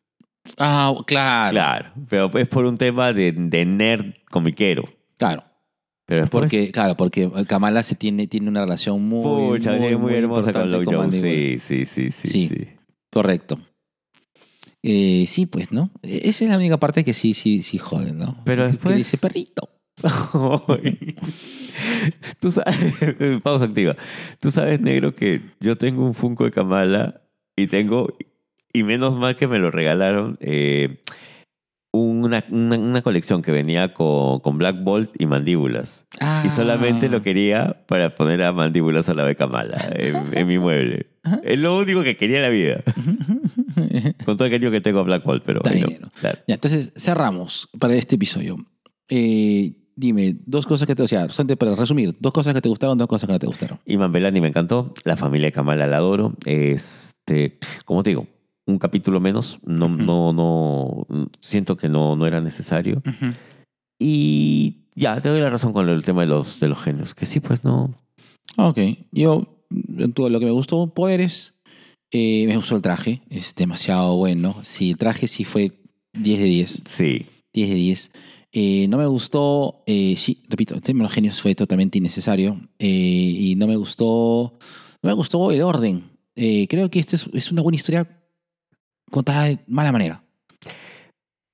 Ah, 0.57 0.93
claro. 1.05 1.51
Claro, 1.51 1.89
pero 2.09 2.31
es 2.37 2.47
por 2.47 2.65
un 2.65 2.77
tema 2.77 3.13
de, 3.13 3.31
de 3.33 3.65
nerd 3.65 4.13
comiquero. 4.31 4.83
Claro. 5.17 5.43
Pero 6.05 6.21
después, 6.21 6.41
Porque, 6.43 6.71
claro, 6.71 6.97
porque 6.97 7.29
Kamala 7.47 7.83
se 7.83 7.93
tiene, 7.95 8.25
tiene 8.27 8.49
una 8.49 8.61
relación 8.61 9.01
muy, 9.03 9.21
pucha, 9.59 9.73
muy, 9.73 9.95
muy, 9.95 10.15
hermosa 10.15 10.51
con 10.51 10.71
Long 10.71 10.85
Jones. 10.85 10.97
Mandíbula. 10.99 11.31
Sí, 11.31 11.59
sí, 11.59 11.85
sí, 11.85 12.09
sí, 12.11 12.27
Sí. 12.29 12.47
sí. 12.47 12.67
Correcto. 13.11 13.59
Eh, 14.81 15.25
sí, 15.27 15.45
pues, 15.45 15.71
¿no? 15.71 15.91
E- 16.01 16.21
Esa 16.29 16.45
es 16.45 16.49
la 16.51 16.57
única 16.57 16.77
parte 16.77 17.03
que 17.03 17.13
sí, 17.13 17.33
sí, 17.33 17.61
sí 17.61 17.77
jode, 17.77 18.13
¿no? 18.13 18.37
Pero 18.45 18.65
después- 18.67 18.93
Que 18.93 18.97
dice 18.97 19.17
perrito. 19.17 19.69
Tú 22.39 22.51
sabes, 22.51 22.77
pausa 23.43 23.65
activa. 23.65 23.95
Tú 24.39 24.51
sabes, 24.51 24.79
negro, 24.81 25.15
que 25.15 25.41
yo 25.59 25.77
tengo 25.77 26.05
un 26.05 26.13
Funko 26.13 26.45
de 26.45 26.51
Kamala 26.51 27.21
y 27.55 27.67
tengo, 27.67 28.17
y 28.73 28.83
menos 28.83 29.17
mal 29.17 29.35
que 29.35 29.47
me 29.47 29.59
lo 29.59 29.71
regalaron, 29.71 30.37
eh, 30.41 31.03
una, 31.91 32.45
una, 32.49 32.77
una 32.77 33.01
colección 33.01 33.41
que 33.41 33.51
venía 33.51 33.93
con, 33.93 34.39
con 34.39 34.57
Black 34.57 34.83
Bolt 34.83 35.11
y 35.19 35.25
mandíbulas. 35.25 36.05
Ah. 36.19 36.43
Y 36.45 36.49
solamente 36.49 37.09
lo 37.09 37.21
quería 37.21 37.83
para 37.87 38.13
poner 38.13 38.43
a 38.43 38.53
mandíbulas 38.53 39.09
a 39.09 39.13
la 39.15 39.25
de 39.25 39.35
Kamala 39.35 39.89
en, 39.95 40.37
en 40.37 40.47
mi 40.47 40.59
mueble. 40.59 41.07
Es 41.43 41.59
lo 41.59 41.77
único 41.77 42.03
que 42.03 42.15
quería 42.15 42.37
en 42.37 42.43
la 42.43 42.49
vida. 42.49 42.83
Con 44.25 44.37
todo 44.37 44.45
el 44.45 44.51
cariño 44.51 44.71
que 44.71 44.81
tengo 44.81 44.99
a 44.99 45.03
Black 45.03 45.23
Bolt, 45.23 45.43
pero 45.43 45.61
bueno, 45.63 46.11
claro. 46.19 46.39
Ya, 46.47 46.55
entonces 46.55 46.93
cerramos 46.95 47.69
para 47.79 47.95
este 47.95 48.15
episodio. 48.15 48.57
Eh, 49.09 49.73
dime, 49.99 50.35
dos 50.45 50.65
cosas 50.65 50.87
que 50.87 50.95
te... 50.95 51.03
O 51.03 51.07
sea, 51.07 51.27
para 51.57 51.75
resumir, 51.75 52.15
dos 52.19 52.31
cosas 52.31 52.53
que 52.53 52.61
te 52.61 52.69
gustaron, 52.69 52.97
dos 52.97 53.07
cosas 53.07 53.27
que 53.27 53.33
no 53.33 53.39
te 53.39 53.47
gustaron. 53.47 53.79
Iman 53.85 54.11
Belani 54.11 54.39
me 54.41 54.47
encantó. 54.47 54.93
La 55.03 55.17
familia 55.17 55.47
de 55.47 55.51
Kamala 55.51 55.87
la 55.87 55.97
adoro. 55.97 56.33
Este, 56.45 57.57
como 57.85 58.01
te 58.03 58.11
digo, 58.11 58.27
un 58.65 58.77
capítulo 58.77 59.19
menos. 59.19 59.59
No, 59.65 59.85
Ujú. 59.87 59.97
no, 59.97 60.33
no. 60.33 61.07
Siento 61.39 61.75
que 61.77 61.89
no, 61.89 62.15
no 62.15 62.25
era 62.25 62.39
necesario. 62.41 63.01
Y 63.99 64.77
ya, 64.95 65.19
te 65.19 65.29
doy 65.29 65.41
la 65.41 65.49
razón 65.49 65.73
con 65.73 65.89
el 65.89 66.03
tema 66.03 66.21
de 66.21 66.27
los, 66.27 66.59
de 66.59 66.67
los 66.69 66.79
genios. 66.81 67.13
Que 67.13 67.25
sí, 67.25 67.39
pues 67.39 67.63
no. 67.63 67.93
Ok, 68.57 68.79
yo, 69.11 69.47
todo 70.15 70.29
lo 70.29 70.39
que 70.39 70.45
me 70.45 70.51
gustó, 70.51 70.87
poderes, 70.93 71.53
eh, 72.11 72.45
me 72.47 72.55
gustó 72.55 72.75
el 72.75 72.81
traje, 72.81 73.21
es 73.29 73.53
demasiado 73.55 74.15
bueno. 74.15 74.55
Sí, 74.63 74.91
el 74.91 74.97
traje 74.97 75.27
sí 75.27 75.43
fue 75.43 75.73
10 76.13 76.39
de 76.39 76.45
10, 76.45 76.81
Sí. 76.85 77.25
10 77.53 77.69
de 77.69 77.75
10. 77.75 78.11
Eh, 78.51 78.87
no 78.87 78.97
me 78.97 79.05
gustó, 79.05 79.83
eh, 79.85 80.15
sí, 80.17 80.43
repito, 80.49 80.73
el 80.73 80.81
tema 80.81 80.99
de 80.99 81.03
los 81.03 81.13
genios 81.13 81.39
fue 81.41 81.53
totalmente 81.55 81.97
innecesario. 81.99 82.59
eh, 82.79 82.87
y 82.87 83.55
no 83.55 83.67
me 83.67 83.75
gustó, 83.75 84.57
no 85.03 85.07
me 85.09 85.13
gustó 85.13 85.51
el 85.51 85.61
orden. 85.61 86.03
Creo 86.35 86.89
que 86.89 86.99
esta 86.99 87.17
es, 87.17 87.25
es 87.33 87.51
una 87.51 87.61
buena 87.61 87.75
historia 87.75 88.07
contada 89.11 89.45
de 89.45 89.59
mala 89.67 89.91
manera. 89.91 90.23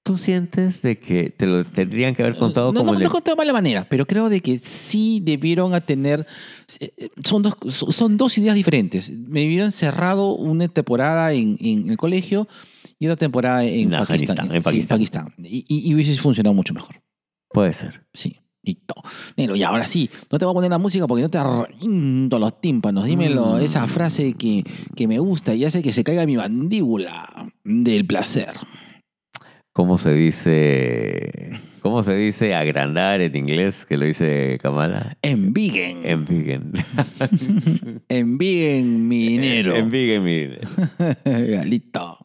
¿Tú 0.03 0.17
sientes 0.17 0.83
de 0.83 0.99
que 0.99 1.31
te 1.31 1.47
lo 1.47 1.65
tendrían 1.65 2.13
que 2.13 2.21
haber 2.21 2.37
contado 2.37 2.71
no, 2.71 2.81
como 2.81 2.93
no, 2.93 2.99
no 2.99 3.05
el- 3.05 3.11
contada 3.11 3.33
de 3.33 3.37
mala 3.39 3.53
manera, 3.53 3.87
pero 3.89 4.05
creo 4.05 4.29
de 4.29 4.39
que 4.41 4.59
sí 4.59 5.19
debieron 5.23 5.73
a 5.73 5.81
tener... 5.81 6.27
Son 7.23 7.41
dos, 7.41 7.55
son 7.73 8.15
dos 8.15 8.37
ideas 8.37 8.53
diferentes. 8.55 9.09
Me 9.09 9.41
vivieron 9.41 9.71
cerrado 9.71 10.35
una 10.35 10.67
temporada 10.67 11.33
en, 11.33 11.57
en 11.59 11.89
el 11.89 11.97
colegio 11.97 12.47
y 12.99 13.07
otra 13.07 13.17
temporada 13.17 13.63
en, 13.63 13.93
En 13.93 14.05
Pakistán. 14.05 14.39
Afganistán, 14.39 14.45
en 14.55 14.63
Sí, 14.63 14.87
Pakistán. 14.87 15.33
Y, 15.39 15.65
y- 15.67 15.89
y 15.89 15.93
hubiese 15.95 16.15
funcionado 16.17 16.53
mucho 16.53 16.73
mejor. 16.73 17.01
Puede 17.49 17.73
ser. 17.73 18.05
Sí. 18.13 18.37
Listo. 18.63 18.95
Negro, 19.37 19.55
y 19.55 19.61
ahora 19.61 19.85
sí, 19.85 20.09
no 20.31 20.39
te 20.39 20.45
voy 20.45 20.53
a 20.53 20.55
poner 20.55 20.71
la 20.71 20.79
música 20.79 21.05
porque 21.05 21.21
no 21.21 21.29
te 21.29 21.37
arrinto 21.37 22.39
los 22.39 22.59
tímpanos. 22.59 23.05
Dímelo, 23.05 23.57
Mm. 23.57 23.61
esa 23.61 23.87
frase 23.87 24.33
que, 24.33 24.63
que 24.95 25.07
me 25.07 25.19
gusta 25.19 25.53
y 25.53 25.65
hace 25.65 25.83
que 25.83 25.93
se 25.93 26.03
caiga 26.03 26.25
mi 26.25 26.35
mandíbula 26.35 27.51
del 27.63 28.07
placer. 28.07 28.49
¿Cómo 29.71 29.99
se 29.99 30.13
dice? 30.13 31.51
¿Cómo 31.81 32.01
se 32.01 32.15
dice 32.15 32.55
agrandar 32.55 33.21
en 33.21 33.35
inglés? 33.35 33.85
Que 33.85 33.97
lo 33.97 34.05
dice 34.05 34.57
Kamala. 34.59 35.15
Enviguen. 35.21 35.99
En 36.03 36.25
vegan. 36.25 36.71
Enviguen 38.09 39.07
mi 39.07 39.27
dinero. 39.27 39.75
En 39.75 39.89
vegan, 39.91 40.23
mi 40.23 40.37
dinero. 40.41 41.63
Listo. 41.65 42.24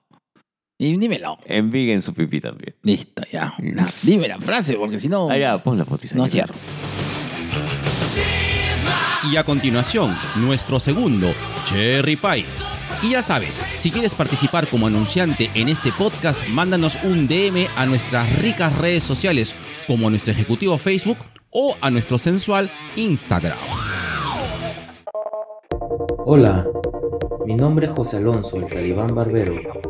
Y 0.83 0.97
dímelo. 0.97 1.37
En 1.45 1.68
vegan 1.70 2.01
su 2.01 2.14
pipí 2.14 2.41
también. 2.41 2.74
Listo, 2.83 3.22
ya. 3.31 3.53
Dime 4.03 4.26
la 4.28 4.39
frase, 4.41 4.76
porque 4.76 4.99
si 4.99 5.09
no, 5.11 5.28
Ah, 5.31 5.37
ya, 5.37 5.62
pon 5.62 5.76
la 5.76 5.85
fotiza. 5.85 6.14
no 6.16 6.26
cierro. 6.26 6.55
Y 9.31 9.37
a 9.37 9.45
continuación, 9.45 10.16
nuestro 10.37 10.81
segundo, 10.81 11.35
Cherry 11.66 12.16
Pie. 12.16 12.47
Y 13.03 13.11
ya 13.11 13.20
sabes, 13.22 13.62
si 13.74 13.91
quieres 13.91 14.14
participar 14.14 14.68
como 14.68 14.87
anunciante 14.87 15.51
en 15.55 15.68
este 15.68 15.93
podcast, 15.93 16.49
mándanos 16.49 16.97
un 17.05 17.28
DM 17.28 17.66
a 17.76 17.85
nuestras 17.85 18.39
ricas 18.41 18.74
redes 18.78 19.05
sociales, 19.05 19.55
como 19.87 20.07
a 20.07 20.11
nuestro 20.11 20.33
ejecutivo 20.33 20.78
Facebook 20.78 21.18
o 21.51 21.76
a 21.83 21.91
nuestro 21.91 22.16
sensual 22.16 22.70
Instagram. 22.97 23.59
Hola, 26.24 26.66
mi 27.45 27.55
nombre 27.55 27.85
es 27.87 27.93
José 27.93 28.16
Alonso, 28.16 28.57
el 28.57 28.66
talibán 28.66 29.14
barbero. 29.14 29.89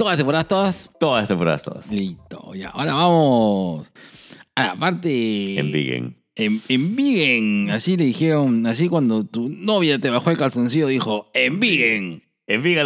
Todas 0.00 0.12
las 0.12 0.16
temporadas, 0.16 0.48
todas. 0.48 0.90
Todas 0.98 1.20
las 1.20 1.28
temporadas, 1.28 1.62
todas. 1.62 1.92
Listo, 1.92 2.54
ya. 2.54 2.70
Ahora 2.70 2.94
vamos 2.94 3.86
a 4.54 4.68
la 4.68 4.76
parte. 4.76 5.58
En. 5.58 6.16
En, 6.36 6.58
enviguen. 6.70 7.68
Así 7.70 7.98
le 7.98 8.04
dijeron, 8.04 8.64
así 8.66 8.88
cuando 8.88 9.26
tu 9.26 9.50
novia 9.50 9.98
te 9.98 10.08
bajó 10.08 10.30
el 10.30 10.38
calzoncillo, 10.38 10.86
dijo. 10.86 11.30
En 11.34 11.60
vegan, 11.60 12.22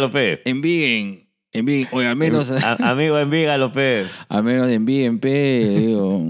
López. 0.01 0.41
Enviguen 0.43 1.29
Envíen, 1.53 1.87
oye, 1.93 2.05
al 2.05 2.17
menos, 2.17 2.51
A- 2.51 2.91
amigo, 2.91 3.17
envígalo, 3.17 3.71
pe. 3.71 4.07
al 4.27 4.43
menos 4.43 4.69
envíen, 4.69 5.19
pe, 5.19 5.69
digo. 5.69 6.21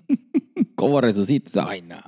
¿Cómo 0.76 1.02
resucita 1.02 1.50
esa 1.50 1.64
vaina? 1.66 2.02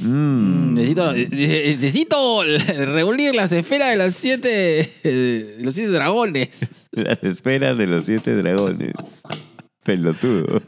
Mm. 0.00 0.74
Necesito, 0.74 1.14
eh, 1.14 1.28
necesito 1.76 2.42
reunir 2.68 3.34
las 3.34 3.52
esferas 3.52 3.90
de 3.90 3.96
las 3.96 4.14
siete, 4.14 4.48
de 5.02 5.56
los 5.60 5.74
siete 5.74 5.90
dragones. 5.90 6.60
Las 6.92 7.22
esperas 7.22 7.78
de 7.78 7.86
los 7.86 8.06
siete 8.06 8.34
dragones. 8.34 9.22
Pelotudo. 9.84 10.60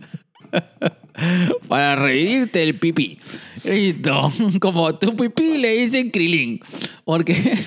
para 1.69 1.97
revivirte 1.97 2.63
el 2.63 2.75
pipí. 2.75 3.19
Listo. 3.65 4.33
Como 4.61 4.97
tu 4.99 5.17
pipí 5.17 5.59
le 5.59 5.77
dicen 5.79 6.11
Krilin. 6.11 6.61
Porque, 7.05 7.59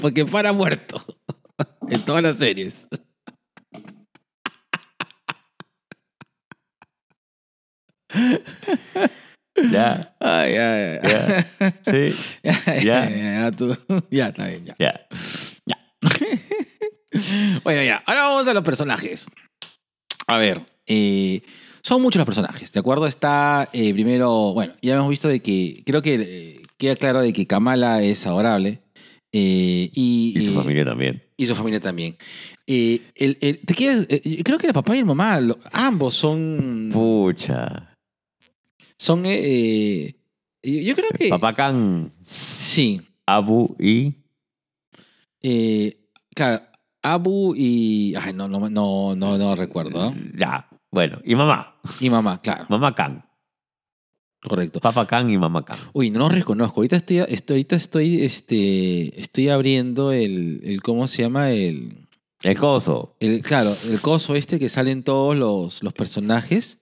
porque 0.00 0.26
para 0.26 0.52
muerto. 0.52 1.02
En 1.88 2.04
todas 2.04 2.22
las 2.22 2.36
series. 2.36 2.86
Ya, 9.70 10.14
ay. 10.20 10.54
ya. 10.54 11.46
Sí, 11.84 12.14
Ya, 12.42 12.80
Ya. 12.82 13.10
ya, 13.10 13.52
tú- 13.52 13.76
ya, 14.10 14.28
está 14.28 14.46
bien, 14.48 14.64
ya. 14.66 14.76
ya. 15.66 15.80
Bueno, 17.64 17.82
ya. 17.82 18.02
Ahora 18.06 18.24
vamos 18.26 18.46
a 18.46 18.54
los 18.54 18.64
personajes. 18.64 19.26
A 20.26 20.36
ver. 20.38 20.62
eh, 20.86 21.40
son 21.82 22.02
muchos 22.02 22.18
los 22.18 22.26
personajes, 22.26 22.72
¿de 22.72 22.80
acuerdo? 22.80 23.06
Está 23.06 23.68
eh, 23.72 23.92
primero, 23.94 24.52
bueno, 24.52 24.74
ya 24.82 24.94
hemos 24.96 25.08
visto 25.08 25.28
de 25.28 25.40
que, 25.40 25.82
creo 25.86 26.02
que 26.02 26.14
eh, 26.20 26.62
queda 26.78 26.96
claro 26.96 27.20
de 27.22 27.32
que 27.32 27.46
Kamala 27.46 28.02
es 28.02 28.26
adorable. 28.26 28.80
eh, 29.32 29.88
y, 29.94 30.32
Y 30.36 30.42
su 30.46 30.52
familia 30.54 30.84
también. 30.84 31.22
Y 31.36 31.46
su 31.46 31.54
familia 31.54 31.80
también. 31.80 32.16
El- 32.66 33.02
el- 33.14 33.60
¿te 33.64 33.74
quieres- 33.74 34.06
creo 34.44 34.58
que 34.58 34.66
el 34.66 34.72
papá 34.72 34.96
y 34.96 34.98
el 34.98 35.04
mamá, 35.04 35.40
lo- 35.40 35.58
ambos 35.72 36.16
son. 36.16 36.90
Pucha. 36.92 37.95
Son. 38.98 39.24
eh, 39.26 40.16
eh, 40.62 40.84
yo 40.84 40.94
creo 40.94 41.10
que. 41.18 41.28
Papá 41.28 41.54
Khan, 41.54 42.12
Sí. 42.24 43.00
Abu 43.26 43.76
y. 43.78 44.14
Eh, 45.42 46.08
claro, 46.34 46.62
Abu 47.02 47.54
y. 47.56 48.14
Ay, 48.16 48.32
no, 48.32 48.48
no, 48.48 48.68
no, 48.68 49.14
no, 49.16 49.38
no 49.38 49.54
recuerdo. 49.56 50.14
Ya. 50.36 50.68
Bueno, 50.90 51.20
y 51.24 51.34
mamá. 51.34 51.76
Y 52.00 52.10
mamá, 52.10 52.40
claro. 52.40 52.66
Mamá 52.68 52.94
Khan. 52.94 53.24
Correcto. 54.42 54.80
Papá 54.80 55.06
Khan 55.06 55.28
y 55.30 55.36
mamá 55.38 55.64
Khan. 55.64 55.78
Uy, 55.92 56.10
no 56.10 56.20
los 56.20 56.32
reconozco. 56.32 56.80
Ahorita 56.80 56.96
estoy, 56.96 57.18
estoy, 57.18 57.54
ahorita 57.56 57.76
estoy, 57.76 58.22
este, 58.22 59.20
estoy 59.20 59.48
abriendo 59.48 60.12
el, 60.12 60.60
el. 60.64 60.82
¿Cómo 60.82 61.06
se 61.08 61.22
llama? 61.22 61.50
El. 61.50 62.08
El 62.42 62.56
coso. 62.58 63.16
el 63.18 63.40
claro, 63.42 63.74
el 63.90 64.00
coso 64.00 64.34
este 64.36 64.58
que 64.58 64.68
salen 64.68 65.02
todos 65.02 65.34
los, 65.36 65.82
los 65.82 65.92
personajes. 65.94 66.78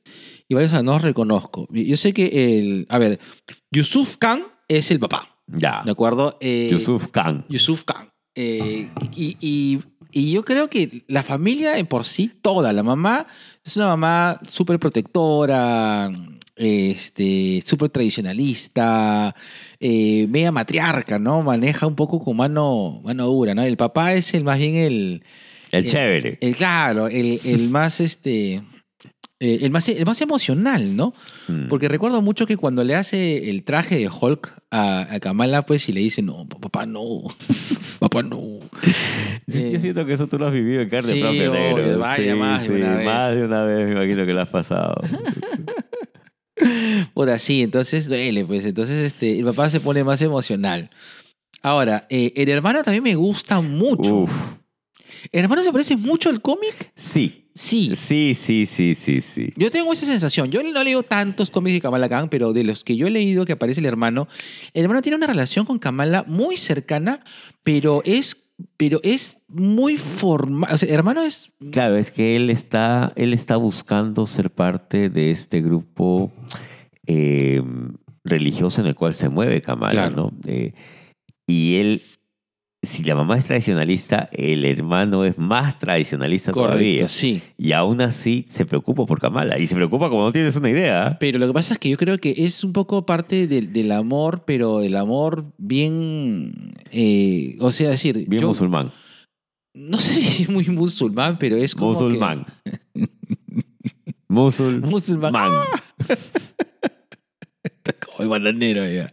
Y 0.49 0.55
varios 0.55 0.83
no 0.85 0.99
reconozco. 0.99 1.67
Yo 1.71 1.97
sé 1.97 2.13
que 2.13 2.59
el. 2.59 2.87
A 2.91 2.99
ver, 2.99 3.19
Yusuf 3.73 4.17
Khan 4.19 4.45
es 4.69 4.91
el 4.91 5.01
papá. 5.01 5.39
Ya. 5.47 5.83
¿De 5.85 5.91
acuerdo? 5.91 6.37
Eh, 6.41 6.69
Yusuf 6.71 7.09
Khan. 7.09 7.45
Yusuf 7.49 7.85
Khan. 7.85 8.11
Eh, 8.35 8.91
y, 9.17 9.37
y- 9.41 9.79
y 10.17 10.31
yo 10.33 10.45
creo 10.45 10.69
que 10.71 11.05
la 11.09 11.23
familia 11.25 11.77
en 11.77 11.87
por 11.87 12.05
sí, 12.05 12.31
toda, 12.41 12.73
la 12.73 12.83
mamá 12.85 13.27
es 13.65 13.77
una 13.77 13.87
mamá 13.89 14.41
súper 14.49 14.79
protectora, 14.79 16.09
este, 16.55 17.63
súper 17.67 17.89
tradicionalista, 17.91 19.35
eh, 19.81 20.27
media 20.29 20.53
matriarca, 20.53 21.19
¿no? 21.19 21.43
Maneja 21.43 21.87
un 21.87 21.97
poco 21.97 22.23
con 22.23 22.37
mano, 22.37 23.01
mano 23.05 23.27
dura, 23.27 23.55
¿no? 23.55 23.63
El 23.63 23.77
papá 23.77 24.15
es 24.15 24.35
el 24.35 24.45
más 24.45 24.59
bien 24.59 24.77
el, 24.77 25.25
El 25.73 25.85
Eh, 25.85 25.89
chévere. 25.89 26.39
el 26.41 26.55
claro, 26.57 27.09
el, 27.09 27.41
el 27.45 27.69
más, 27.71 28.01
este, 28.01 28.63
eh, 29.41 29.59
el, 29.62 29.70
más, 29.70 29.89
el 29.89 30.05
más 30.07 30.20
emocional, 30.20 30.97
¿no? 30.97 31.12
Mm. 31.49 31.68
Porque 31.68 31.89
recuerdo 31.89 32.22
mucho 32.22 32.47
que 32.47 32.57
cuando 32.57 32.85
le 32.85 32.95
hace 32.95 33.51
el 33.51 33.64
traje 33.64 33.97
de 33.99 34.09
Hulk 34.09 34.55
a, 34.70 35.12
a 35.12 35.20
Kamala, 35.20 35.62
pues, 35.66 35.89
y 35.89 35.93
le 35.93 36.01
dice, 36.01 36.22
no, 36.22 36.47
papá, 36.49 36.87
no, 36.87 37.22
papá, 37.99 38.22
no. 38.22 38.39
Yo, 39.47 39.59
Eh, 39.59 39.70
yo 39.72 39.80
siento 39.80 40.07
que 40.07 40.12
eso 40.14 40.26
tú 40.28 40.39
lo 40.39 40.47
has 40.47 40.53
vivido 40.53 40.80
en 40.82 40.89
carne 40.89 41.12
sí, 41.12 41.20
propia, 41.20 41.51
negro. 41.51 41.99
vaya, 41.99 42.32
sí, 42.32 42.39
más 42.39 42.68
de 42.68 42.74
una 42.74 42.95
vez. 42.97 43.07
más 43.07 43.35
de 43.35 43.45
una 43.45 43.64
vez 43.64 43.87
me 43.87 43.93
imagino 43.93 44.26
que 44.26 44.32
lo 44.32 44.41
has 44.41 44.49
pasado. 44.49 44.95
Por 47.14 47.30
así, 47.30 47.62
entonces 47.62 48.09
duele, 48.09 48.45
pues. 48.45 48.64
Entonces, 48.64 49.12
este, 49.12 49.39
el 49.39 49.45
papá 49.45 49.70
se 49.70 49.80
pone 49.80 50.05
más 50.05 50.22
emocional. 50.22 50.91
Ahora, 51.62 52.07
eh, 52.11 52.32
el 52.37 52.49
hermano 52.49 52.82
también 52.82 53.03
me 53.03 53.14
gusta 53.16 53.61
mucho. 53.61 54.14
Uf. 54.20 54.32
¿El 55.32 55.45
hermano 55.45 55.62
se 55.64 55.72
parece 55.72 55.97
mucho 55.97 56.28
al 56.30 56.41
cómic? 56.41 56.93
Sí. 56.95 57.44
Sí. 57.55 57.93
Sí, 57.95 58.35
sí, 58.35 58.67
sí, 58.67 58.95
sí, 58.97 59.21
sí. 59.21 59.51
Yo 59.57 59.71
tengo 59.71 59.93
esa 59.93 60.07
sensación. 60.07 60.51
Yo 60.51 60.63
no 60.63 60.83
leo 60.83 61.05
tantos 61.05 61.51
cómics 61.51 61.75
de 61.75 61.81
Kamala 61.81 62.09
Khan, 62.09 62.29
pero 62.29 62.53
de 62.53 62.65
los 62.65 62.83
que 62.83 62.97
yo 62.97 63.07
he 63.07 63.11
leído 63.11 63.45
que 63.47 63.53
aparece 63.53 63.79
el 63.81 63.87
hermano, 63.87 64.27
el 64.73 64.83
hermano 64.83 65.03
tiene 65.03 65.17
una 65.17 65.29
relación 65.29 65.65
con 65.65 65.79
Kamala 65.79 66.25
muy 66.27 66.57
cercana, 66.57 67.23
pero 67.63 68.03
es, 68.05 68.37
pero 68.77 68.99
es 69.05 69.39
muy 69.47 69.97
formal. 69.97 70.69
O 70.75 70.79
sea, 70.79 70.93
hermano 70.93 71.23
es. 71.23 71.53
Claro, 71.71 71.97
es 71.97 72.11
que 72.11 72.35
él 72.35 72.51
está, 72.51 73.13
él 73.15 73.33
está 73.33 73.57
buscando 73.57 74.27
ser 74.27 74.51
parte 74.51 75.09
de 75.09 75.31
este 75.31 75.61
grupo 75.61 76.33
eh, 77.07 77.63
religioso 78.25 78.81
en 78.81 78.89
el 78.89 78.95
cual 78.97 79.15
se 79.15 79.29
mueve 79.29 79.61
Kamala, 79.61 80.09
Claro. 80.09 80.17
¿no? 80.17 80.33
Eh, 80.53 80.73
y 81.47 81.77
él, 81.77 82.03
si 82.85 83.03
la 83.05 83.14
mamá 83.14 83.37
es 83.39 83.45
tradicionalista, 83.45 84.28
el 84.32 84.64
hermano 84.64 85.24
es 85.24 85.37
más 85.39 85.78
tradicionalista 85.78 86.53
todavía. 86.53 87.09
sí. 87.09 87.43
Y 87.59 87.72
aún 87.72 88.01
así 88.01 88.45
se 88.49 88.64
preocupa 88.66 89.07
por 89.07 89.20
Kamala. 89.20 89.59
Y 89.59 89.66
se 89.66 89.74
preocupa 89.74 90.09
como 90.11 90.24
no 90.24 90.32
tienes 90.32 90.57
una 90.57 90.70
idea. 90.70 91.16
Pero 91.20 91.39
lo 91.39 91.47
que 91.47 91.53
pasa 91.53 91.74
es 91.74 91.78
que 91.78 91.89
yo 91.91 91.97
creo 91.97 92.18
que 92.18 92.35
es 92.37 92.62
un 92.64 92.72
poco 92.72 93.07
parte 93.07 93.47
del, 93.47 93.72
del 93.72 93.93
amor, 93.93 94.45
pero 94.47 94.80
el 94.82 94.97
amor 94.97 95.53
bien. 95.59 96.72
eh, 96.93 97.57
o 97.61 97.72
sea, 97.72 97.91
decir. 97.91 98.26
Bien 98.28 98.43
yo 98.43 98.49
musulmán. 98.49 98.93
No 99.74 99.99
sé 100.01 100.12
si 100.32 100.43
es 100.45 100.49
muy 100.49 100.66
musulmán, 100.66 101.39
pero 101.39 101.57
es 101.57 101.74
como. 101.74 101.93
que- 101.99 102.05
Musulmán. 102.05 102.47
Musulmán. 104.28 104.91
Musulmán. 104.91 105.32
Como 108.07 108.22
el 108.22 108.28
bananero 108.28 108.82
ya. 108.91 109.12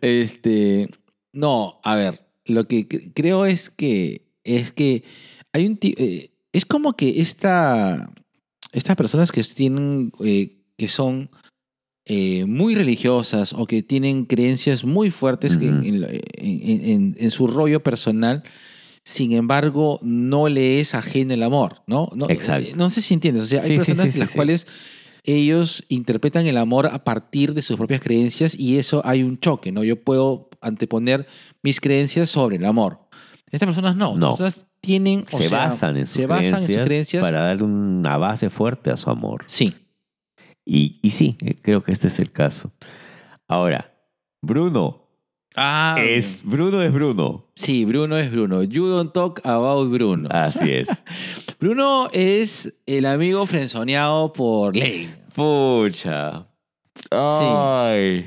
Este. 0.00 0.88
No, 1.34 1.80
a 1.84 1.94
ver. 1.96 2.20
Lo 2.46 2.66
que 2.66 2.88
cre- 2.88 3.12
creo 3.14 3.44
es 3.44 3.68
que. 3.70 4.22
Es 4.44 4.72
que 4.72 5.02
hay 5.52 5.66
un. 5.66 5.78
eh, 5.82 6.30
es 6.52 6.64
como 6.64 6.94
que 6.94 7.20
esta. 7.20 8.10
Estas 8.72 8.96
personas 8.96 9.30
que 9.32 9.42
tienen. 9.42 10.12
eh, 10.24 10.56
que 10.78 10.88
son. 10.88 11.30
eh, 12.06 12.44
muy 12.44 12.74
religiosas 12.74 13.54
o 13.54 13.66
que 13.66 13.82
tienen 13.82 14.26
creencias 14.26 14.84
muy 14.84 15.10
fuertes 15.10 15.56
que 15.56 15.68
en- 15.68 15.84
en, 15.86 16.00
lo- 16.02 16.08
en- 16.10 16.20
en- 16.90 17.16
en 17.18 17.30
su 17.30 17.46
rollo 17.46 17.82
personal, 17.82 18.42
sin 19.04 19.32
embargo, 19.32 19.98
no 20.02 20.50
le 20.50 20.80
es 20.80 20.94
ajeno 20.94 21.32
el 21.32 21.42
amor, 21.42 21.80
¿no? 21.86 22.10
No, 22.14 22.28
Exacto. 22.28 22.68
eh, 22.68 22.72
no 22.76 22.90
sé 22.90 23.00
si 23.00 23.14
entiendes. 23.14 23.44
O 23.44 23.46
sea, 23.46 23.62
hay 23.62 23.70
Sí, 23.70 23.76
personas 23.76 24.06
sí, 24.08 24.12
sí, 24.12 24.18
las 24.18 24.32
cuales 24.32 24.66
ellos 25.24 25.84
interpretan 25.88 26.46
el 26.46 26.58
amor 26.58 26.86
a 26.86 27.02
partir 27.02 27.54
de 27.54 27.62
sus 27.62 27.76
propias 27.76 28.00
creencias 28.00 28.54
y 28.54 28.78
eso 28.78 29.02
hay 29.04 29.22
un 29.22 29.38
choque, 29.38 29.72
¿no? 29.72 29.82
Yo 29.82 30.02
puedo 30.02 30.50
anteponer 30.60 31.26
mis 31.62 31.80
creencias 31.80 32.28
sobre 32.28 32.56
el 32.56 32.64
amor. 32.66 33.08
Estas 33.50 33.66
personas 33.66 33.96
no. 33.96 34.16
No. 34.16 34.32
Estas 34.32 34.54
personas 34.54 34.70
tienen, 34.80 35.24
o 35.32 35.38
se 35.38 35.48
sea, 35.48 35.58
basan 35.58 35.96
en 35.96 36.06
sus 36.06 36.20
se 36.20 36.26
basan 36.26 36.44
en 36.44 36.50
creencias, 36.52 36.78
sus 36.78 36.86
creencias. 36.86 37.22
para 37.22 37.42
darle 37.42 37.64
una 37.64 38.18
base 38.18 38.50
fuerte 38.50 38.90
a 38.90 38.98
su 38.98 39.08
amor. 39.08 39.44
Sí. 39.46 39.74
Y, 40.66 41.00
y 41.02 41.10
sí, 41.10 41.38
eh, 41.40 41.54
creo 41.60 41.82
que 41.82 41.92
este 41.92 42.08
es 42.08 42.18
el 42.18 42.30
caso. 42.30 42.72
Ahora, 43.48 43.94
Bruno. 44.42 45.03
Ah, 45.56 45.96
Es, 46.00 46.40
Bruno 46.42 46.82
es 46.82 46.92
Bruno. 46.92 47.46
Sí, 47.54 47.84
Bruno 47.84 48.18
es 48.18 48.30
Bruno. 48.30 48.64
You 48.64 48.88
don't 48.88 49.12
talk 49.12 49.40
about 49.44 49.88
Bruno. 49.90 50.28
Así 50.32 50.72
es. 50.72 50.88
Bruno 51.60 52.08
es 52.12 52.74
el 52.86 53.06
amigo 53.06 53.46
frenzoneado 53.46 54.32
por 54.32 54.76
Ley. 54.76 55.14
Pucha. 55.34 56.48
Ay. 57.10 58.26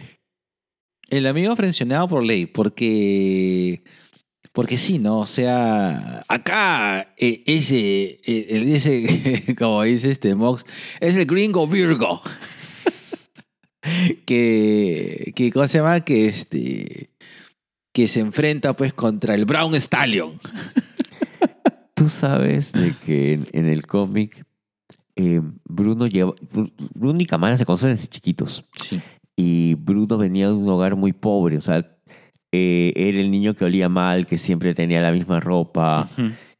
El 1.10 1.28
amigo 1.28 1.56
frenzoneado 1.56 2.08
por 2.08 2.24
Ley, 2.24 2.46
porque. 2.46 3.84
Porque 4.54 4.78
sí, 4.78 4.98
¿no? 4.98 5.20
O 5.20 5.28
sea, 5.28 6.24
acá 6.28 7.14
eh, 7.18 7.44
ese, 7.46 8.20
eh, 8.26 8.74
ese, 8.74 9.56
como 9.60 9.84
dice 9.84 10.10
este 10.10 10.34
Mox, 10.34 10.66
es 11.00 11.16
el 11.16 11.26
gringo 11.26 11.68
Virgo. 11.68 12.22
que, 14.26 15.34
que, 15.36 15.52
¿cómo 15.52 15.68
se 15.68 15.78
llama? 15.78 16.00
Que 16.00 16.28
este, 16.28 17.12
que 17.98 18.08
se 18.08 18.20
enfrenta 18.20 18.76
pues 18.76 18.94
contra 18.94 19.34
el 19.34 19.46
Brown 19.46 19.74
Stallion. 19.74 20.40
Tú 21.96 22.10
sabes 22.10 22.72
de 22.74 22.94
que 23.04 23.34
en, 23.34 23.48
en 23.54 23.66
el 23.66 23.88
cómic 23.88 24.46
eh, 25.16 25.42
Bruno 25.66 26.06
lleva. 26.06 26.34
Bru- 26.36 26.72
Bruno 26.94 27.20
y 27.20 27.26
Kamala 27.26 27.58
se 27.58 27.66
conocen 27.66 27.90
desde 27.90 28.08
chiquitos. 28.08 28.66
Sí. 28.88 29.02
Y 29.36 29.74
Bruno 29.74 30.20
venía 30.20 30.46
de 30.46 30.54
un 30.54 30.70
hogar 30.70 30.96
muy 30.96 31.12
pobre. 31.12 31.58
O 31.58 31.62
sea, 31.62 31.98
eh, 32.52 32.94
era 32.96 33.18
el 33.20 33.32
niño 33.32 33.56
que 33.56 33.66
olía 33.66 33.90
mal, 33.90 34.28
que 34.28 34.38
siempre 34.38 34.76
tenía 34.76 35.02
la 35.02 35.12
misma 35.12 35.40
ropa. 35.40 36.08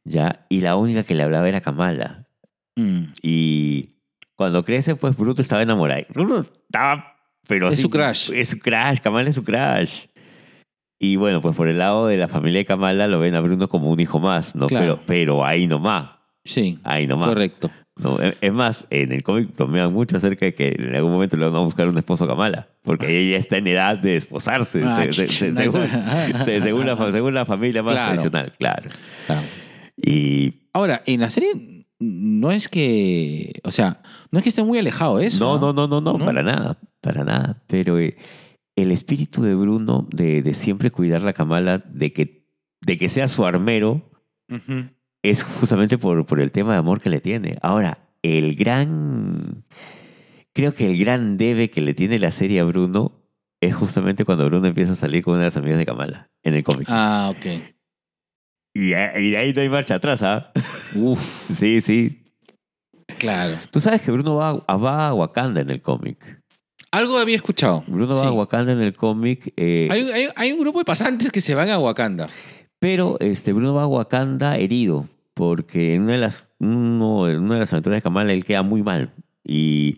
¿ya? 0.04 0.44
Y 0.50 0.62
la 0.62 0.76
única 0.76 1.04
que 1.04 1.14
le 1.14 1.22
hablaba 1.22 1.48
era 1.48 1.62
Kamala. 1.62 2.28
Mm. 2.76 3.14
Y 3.22 4.00
cuando 4.36 4.64
crece, 4.64 4.96
pues 4.96 5.16
Bruno 5.16 5.36
estaba 5.38 5.62
enamorado. 5.62 6.02
Bruno 6.10 6.40
estaba, 6.40 7.14
pero 7.48 7.68
Es 7.68 7.76
así- 7.76 7.84
su 7.84 7.92
crush. 7.92 8.32
Es 8.34 8.50
su 8.50 8.58
crush, 8.58 8.98
Kamala 9.04 9.30
es 9.30 9.36
su 9.36 9.44
crush. 9.44 10.07
Y 11.00 11.16
bueno, 11.16 11.42
pues 11.42 11.56
por 11.56 11.68
el 11.68 11.78
lado 11.78 12.08
de 12.08 12.18
la 12.18 12.28
familia 12.28 12.60
de 12.60 12.66
Kamala 12.66 13.08
lo 13.08 13.20
ven 13.20 13.36
a 13.36 13.42
Bruno 13.42 13.68
como 13.68 13.90
un 13.92 14.00
hijo 14.00 14.20
más, 14.20 14.56
¿no? 14.56 14.68
Claro. 14.68 14.96
Pero, 14.96 15.06
pero 15.06 15.46
ahí 15.46 15.68
nomás, 15.68 16.10
Sí, 16.44 16.80
ahí 16.84 17.06
nomás. 17.08 17.30
correcto. 17.30 17.70
¿no? 17.98 18.18
Es 18.20 18.54
más, 18.54 18.86
en 18.92 19.12
el 19.12 19.24
cómic 19.24 19.56
bromean 19.56 19.92
mucho 19.92 20.18
acerca 20.18 20.46
de 20.46 20.54
que 20.54 20.76
en 20.78 20.96
algún 20.96 21.12
momento 21.12 21.36
le 21.36 21.46
van 21.46 21.56
a 21.56 21.60
buscar 21.60 21.88
un 21.88 21.98
esposo 21.98 22.26
a 22.26 22.28
Kamala, 22.28 22.68
porque 22.84 23.08
ella 23.10 23.32
ya 23.32 23.38
está 23.40 23.58
en 23.58 23.66
edad 23.68 23.98
de 23.98 24.12
desposarse, 24.14 24.84
Ah, 24.86 25.04
se- 25.12 25.14
se- 25.14 25.28
se- 25.28 25.52
no, 25.52 25.58
según, 26.52 26.86
la, 26.86 26.96
fa- 26.96 27.12
según 27.12 27.34
la 27.34 27.46
familia 27.46 27.82
más 27.82 27.94
Claro. 27.94 28.08
tradicional, 28.10 28.54
claro. 28.58 28.90
Claro. 29.26 29.42
Y 29.96 30.54
Ahora, 30.74 31.02
en 31.08 31.22
la 31.22 31.30
serie 31.32 31.86
no 32.00 32.52
es 32.52 32.70
que, 32.70 33.54
o 33.64 33.72
sea, 33.72 34.02
no 34.32 34.38
es 34.38 34.44
que 34.44 34.50
esté 34.50 34.64
muy 34.64 34.78
alejado 34.78 35.18
de 35.18 35.26
eso. 35.26 35.58
no, 35.60 35.74
no, 35.74 35.74
no, 35.74 35.88
no, 35.88 36.02
no, 36.02 36.20
¿No? 36.20 36.24
para 36.26 36.44
nada, 36.44 36.78
para 37.02 37.24
nada. 37.24 37.64
Pero 37.66 37.98
eh, 38.00 38.16
el 38.78 38.92
espíritu 38.92 39.42
de 39.42 39.56
Bruno 39.56 40.08
de, 40.12 40.42
de 40.42 40.54
siempre 40.54 40.92
cuidar 40.92 41.22
la 41.24 41.34
Kamala, 41.34 41.80
de 41.80 42.14
que, 42.14 42.48
de 42.80 42.96
que 42.96 43.10
sea 43.10 43.28
su 43.28 43.44
armero, 43.44 44.10
es 45.24 45.44
justamente 45.44 45.98
por, 45.98 46.26
por 46.26 46.40
el 46.40 46.52
tema 46.52 46.74
de 46.74 46.80
amor 46.80 47.02
que 47.02 47.10
le 47.10 47.20
tiene. 47.20 47.58
Ahora, 47.62 47.98
el 48.22 48.56
gran. 48.56 49.66
Creo 50.54 50.74
que 50.74 50.90
el 50.90 50.98
gran 50.98 51.38
debe 51.38 51.70
que 51.70 51.82
le 51.82 51.94
tiene 51.94 52.20
la 52.20 52.32
serie 52.32 52.60
a 52.60 52.64
Bruno 52.64 53.24
es 53.62 53.76
justamente 53.76 54.26
cuando 54.26 54.46
Bruno 54.46 54.68
empieza 54.68 54.94
a 54.94 54.96
salir 54.96 55.24
con 55.24 55.34
una 55.34 55.44
de 55.44 55.48
las 55.48 55.58
amigas 55.58 55.80
de 55.80 55.86
Kamala 55.86 56.30
en 56.44 56.54
el 56.54 56.64
cómic. 56.64 56.88
Ah, 56.90 57.34
ok. 57.36 57.46
Y, 58.76 58.90
de 58.90 59.38
ahí 59.38 59.54
no 59.54 59.62
hay 59.62 59.70
marcha 59.70 59.96
atrás, 59.96 60.22
¿ah? 60.22 60.52
Uf, 60.94 61.50
Sí, 61.52 61.82
sí. 61.82 62.26
claro. 63.18 63.56
Tú 63.72 63.80
sabes 63.80 64.04
que 64.04 64.12
Bruno 64.12 64.36
va, 64.36 64.54
va 64.54 65.08
a 65.08 65.14
Wakanda 65.16 65.62
en 65.62 65.72
el 65.72 65.82
cómic. 65.82 66.37
Algo 66.98 67.18
había 67.18 67.36
escuchado. 67.36 67.84
Bruno 67.88 68.16
va 68.16 68.28
a 68.28 68.32
Wakanda 68.32 68.72
en 68.74 68.82
el 68.82 68.94
cómic. 68.96 69.54
eh, 69.58 69.88
Hay, 69.92 70.04
un- 70.04 70.12
hay- 70.12 70.28
hay 70.36 70.52
un 70.52 70.60
grupo 70.60 70.80
de 70.80 70.86
pasantes 70.86 71.32
que 71.32 71.42
se 71.42 71.54
van 71.56 71.70
a 71.70 71.78
Wakanda. 71.80 72.28
Pero 72.80 73.18
este, 73.20 73.54
Bruno 73.54 73.74
va 73.74 73.84
a 73.84 73.88
Wakanda 73.88 74.58
herido, 74.58 75.08
porque 75.34 75.96
en 75.96 76.04
una 76.04 76.14
de 76.14 76.20
las, 76.20 76.50
uno- 76.60 77.30
en 77.30 77.40
una 77.40 77.56
de 77.56 77.60
las 77.62 77.74
aventuras 77.74 77.98
de 77.98 78.02
Kamala 78.02 78.34
él 78.34 78.46
queda 78.46 78.62
muy 78.64 78.84
mal. 78.84 79.12
Y 79.44 79.96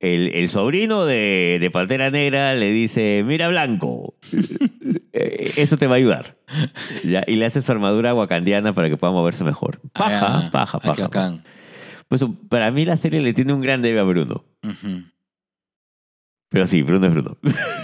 el, 0.00 0.28
el 0.34 0.48
sobrino 0.48 1.04
de, 1.04 1.58
de 1.60 1.70
Pantera 1.70 2.10
Negra 2.10 2.54
le 2.54 2.70
dice, 2.70 3.22
mira 3.26 3.48
Blanco, 3.48 4.14
eh, 5.12 5.52
eso 5.56 5.76
te 5.76 5.86
va 5.86 5.94
a 5.94 5.98
ayudar. 5.98 6.36
Ya, 7.04 7.22
y 7.26 7.36
le 7.36 7.44
hace 7.46 7.62
su 7.62 7.72
armadura 7.72 8.14
wakandiana 8.14 8.72
para 8.74 8.88
que 8.88 8.96
pueda 8.96 9.12
moverse 9.12 9.44
mejor. 9.44 9.80
Paja, 9.92 10.46
Ah, 10.46 10.50
paja, 10.52 10.78
paja. 10.80 11.40
Pues 12.08 12.24
para 12.48 12.70
mí 12.70 12.84
la 12.84 12.96
serie 12.96 13.20
le 13.20 13.32
tiene 13.34 13.52
un 13.52 13.60
gran 13.60 13.82
debe 13.82 13.98
a 13.98 14.04
Bruno. 14.04 14.44
Ujú. 14.62 15.02
Pero 16.48 16.66
sí, 16.66 16.82
Bruno 16.82 17.06
es 17.06 17.12
Bruno. 17.12 17.36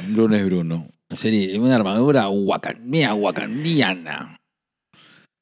Bruno 0.09 0.37
es 0.37 0.47
Bruno. 0.47 0.89
Serie, 1.17 1.59
una 1.59 1.77
armadura 1.77 2.29
wakandiana. 2.29 4.41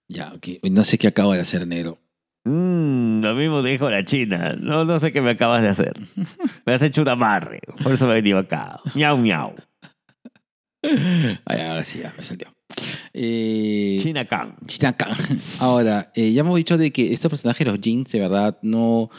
Ya, 0.08 0.32
ok. 0.34 0.64
No 0.70 0.84
sé 0.84 0.98
qué 0.98 1.08
acabo 1.08 1.32
de 1.32 1.40
hacer, 1.40 1.66
negro. 1.66 1.98
Mm, 2.44 3.20
lo 3.20 3.34
mismo 3.34 3.62
dijo 3.62 3.90
la 3.90 4.04
China. 4.04 4.56
No, 4.58 4.84
no 4.84 4.98
sé 4.98 5.12
qué 5.12 5.20
me 5.20 5.30
acabas 5.30 5.62
de 5.62 5.68
hacer. 5.68 5.94
Me 6.66 6.74
has 6.74 6.82
hecho 6.82 7.02
un 7.02 7.08
amarre. 7.08 7.60
Por 7.82 7.92
eso 7.92 8.06
me 8.06 8.12
he 8.12 8.16
venido 8.16 8.38
acá. 8.38 8.80
Miau, 8.94 9.16
miau. 9.16 9.54
Ay, 10.82 11.60
ahora 11.60 11.84
sí, 11.84 12.00
ya 12.00 12.14
me 12.16 12.24
salió. 12.24 12.48
Eh, 13.12 13.98
China 14.00 14.24
Khan. 14.24 14.56
Chinaca. 14.66 15.16
Ahora, 15.58 16.12
eh, 16.14 16.32
ya 16.32 16.40
hemos 16.40 16.56
dicho 16.56 16.78
de 16.78 16.92
que 16.92 17.12
estos 17.12 17.30
personajes, 17.30 17.66
los 17.66 17.80
jeans, 17.80 18.10
de 18.12 18.20
verdad, 18.20 18.58
no. 18.62 19.10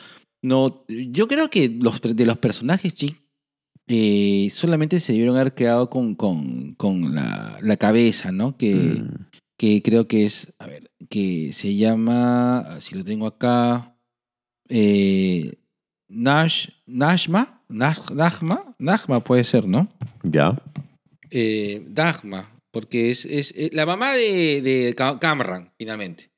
no 0.41 0.85
yo 0.87 1.27
creo 1.27 1.49
que 1.49 1.69
los, 1.69 2.01
de 2.01 2.25
los 2.25 2.37
personajes 2.37 2.93
jeans 2.93 3.17
eh, 3.91 4.49
solamente 4.51 4.99
se 4.99 5.11
debieron 5.11 5.35
haber 5.35 5.53
quedado 5.53 5.89
con, 5.89 6.15
con, 6.15 6.73
con 6.75 7.13
la, 7.13 7.57
la 7.61 7.77
cabeza, 7.77 8.31
¿no? 8.31 8.55
Que, 8.57 8.73
Mm, 8.73 9.25
que 9.57 9.81
creo 9.83 10.07
que 10.07 10.25
es. 10.25 10.51
A 10.59 10.65
ver, 10.67 10.89
que 11.09 11.51
se 11.53 11.75
llama. 11.75 12.77
Si 12.81 12.95
lo 12.95 13.03
tengo 13.03 13.27
acá. 13.27 13.95
Eh, 14.69 15.53
Nash. 16.09 16.69
Nashma. 16.87 17.61
Naj- 17.69 18.13
Najma. 18.13 18.75
Najma 18.79 19.23
puede 19.23 19.43
ser, 19.43 19.67
¿no? 19.67 19.87
Ya. 20.23 20.55
eh, 21.29 21.85
Dagma, 21.87 22.51
porque 22.71 23.11
es, 23.11 23.25
es, 23.25 23.53
es 23.55 23.73
la 23.73 23.85
mamá 23.85 24.13
de, 24.13 24.61
de 24.61 24.93
Ca- 24.95 25.19
Camran, 25.19 25.71
finalmente. 25.77 26.29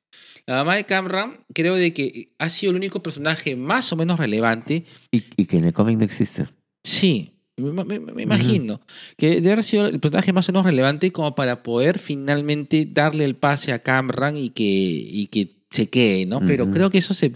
La 0.46 0.56
mamá 0.56 0.76
de 0.76 0.84
Camran 0.84 1.44
creo 1.54 1.74
de 1.74 1.92
que 1.92 2.34
ha 2.38 2.48
sido 2.50 2.70
el 2.70 2.76
único 2.76 3.02
personaje 3.02 3.56
más 3.56 3.92
o 3.92 3.96
menos 3.96 4.18
relevante. 4.20 4.84
Y, 5.10 5.24
y 5.36 5.46
que 5.46 5.56
en 5.58 5.64
el 5.64 5.72
cómic 5.72 5.98
no 5.98 6.04
existe. 6.04 6.46
Sí, 6.84 7.32
me, 7.56 7.84
me- 7.84 8.00
me 8.00 8.22
imagino 8.22 8.80
que 9.16 9.36
debe 9.36 9.52
haber 9.52 9.64
sido 9.64 9.86
el 9.86 10.00
personaje 10.00 10.32
más 10.32 10.48
o 10.48 10.52
menos 10.52 10.64
relevante 10.66 11.12
como 11.12 11.34
para 11.34 11.62
poder 11.62 11.98
finalmente 11.98 12.86
darle 12.90 13.24
el 13.24 13.36
pase 13.36 13.72
a 13.72 13.78
Camran 13.78 14.36
y 14.36 14.50
que, 14.50 14.64
y 14.64 15.26
que 15.28 15.62
se 15.70 15.88
quede, 15.88 16.26
¿no? 16.26 16.40
Pero 16.46 16.70
creo 16.70 16.90
que 16.90 16.98
eso 16.98 17.14
se, 17.14 17.32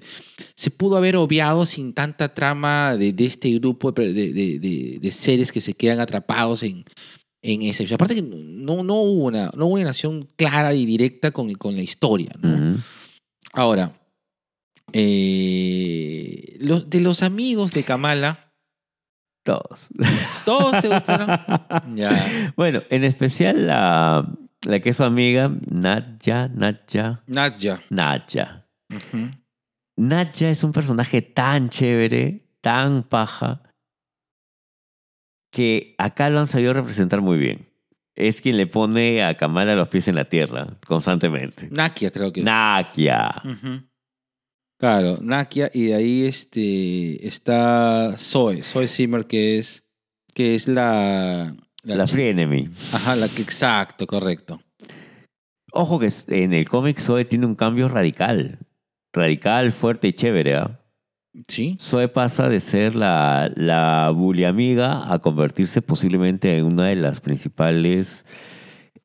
se 0.55 0.71
pudo 0.71 0.97
haber 0.97 1.17
obviado 1.17 1.67
sin 1.67 1.93
tanta 1.93 2.35
trama 2.35 2.97
de, 2.97 3.13
de 3.13 3.27
este 3.27 3.51
grupo 3.59 3.91
de, 3.93 4.13
de- 4.13 4.33
de- 5.01 5.13
seres 5.13 5.51
que 5.53 5.61
se 5.61 5.75
quedan 5.75 5.99
atrapados 5.99 6.63
en, 6.63 6.85
en 7.43 7.63
ese. 7.63 7.93
Aparte 7.93 8.15
que 8.15 8.23
no, 8.23 8.85
no, 8.85 8.95
hubo 9.03 9.25
una, 9.25 9.51
no 9.57 9.67
hubo 9.67 9.75
una 9.75 9.83
relación 9.83 10.29
clara 10.37 10.73
y 10.75 10.87
directa 10.87 11.31
con, 11.33 11.53
con 11.55 11.75
la 11.75 11.83
historia, 11.83 12.33
¿no? 12.41 12.49
Ahora, 13.55 13.99
eh, 14.93 16.57
los, 16.61 16.89
de 16.91 17.01
los 17.01 17.23
amigos 17.23 17.73
de 17.73 17.83
Kamala, 17.83 18.48
Todos. 19.49 19.89
¿todos 20.45 20.83
te 20.83 20.89
gustaron? 20.89 21.27
ya. 21.97 22.53
Bueno, 22.55 22.83
en 22.91 23.05
especial 23.05 23.67
la, 23.67 24.29
la 24.67 24.81
que 24.81 24.91
es 24.91 24.97
su 24.99 25.05
amiga, 25.05 25.51
Nadja, 25.71 26.49
Nadja, 26.49 27.23
Nadja. 27.27 27.83
Nadja. 27.89 28.63
Nadja 29.97 30.51
es 30.51 30.63
un 30.65 30.73
personaje 30.73 31.23
tan 31.23 31.71
chévere, 31.71 32.47
tan 32.61 33.05
paja, 33.05 33.63
que 35.51 35.95
acá 35.97 36.29
lo 36.29 36.41
han 36.41 36.49
sabido 36.49 36.75
representar 36.75 37.23
muy 37.23 37.39
bien. 37.39 37.71
Es 38.15 38.43
quien 38.43 38.59
le 38.59 38.67
pone 38.67 39.25
a 39.25 39.35
Kamala 39.35 39.75
los 39.77 39.89
pies 39.89 40.09
en 40.09 40.17
la 40.17 40.27
tierra 40.27 40.77
constantemente. 40.87 41.71
Nakia, 41.71 42.11
creo 42.11 42.35
que 42.35 42.41
es. 42.41 42.45
Nakia. 42.45 43.31
Claro, 44.79 45.19
Nakia, 45.21 45.71
y 45.75 45.87
de 45.87 45.95
ahí 45.95 46.25
este, 46.25 47.27
está 47.27 48.15
Zoe, 48.17 48.63
Zoe 48.63 48.87
Zimmer, 48.87 49.27
que 49.27 49.59
es, 49.59 49.83
que 50.35 50.55
es 50.55 50.69
la... 50.69 51.57
La 51.83 52.05
chi- 52.07 52.13
Free 52.13 52.29
Enemy. 52.29 52.69
Ajá, 52.93 53.17
la 53.17 53.29
que, 53.29 53.43
exacto, 53.43 54.07
correcto. 54.07 54.61
Ojo 55.73 55.99
que 55.99 56.09
en 56.29 56.53
el 56.53 56.69
cómic 56.69 57.01
Zoe 57.01 57.25
tiene 57.25 57.47
un 57.47 57.57
cambio 57.57 57.89
radical. 57.89 58.59
Radical, 59.13 59.73
fuerte 59.73 60.09
y 60.09 60.13
chévere. 60.13 60.57
¿ah? 60.57 60.81
¿Sí? 61.49 61.77
Zoe 61.81 62.09
pasa 62.09 62.49
de 62.49 62.61
ser 62.61 62.95
la, 62.95 63.51
la 63.57 64.11
bully 64.15 64.45
amiga 64.45 65.13
a 65.13 65.19
convertirse 65.19 65.83
posiblemente 65.83 66.57
en 66.57 66.65
una 66.67 66.87
de 66.87 66.97
las 66.97 67.21
principales 67.21 68.27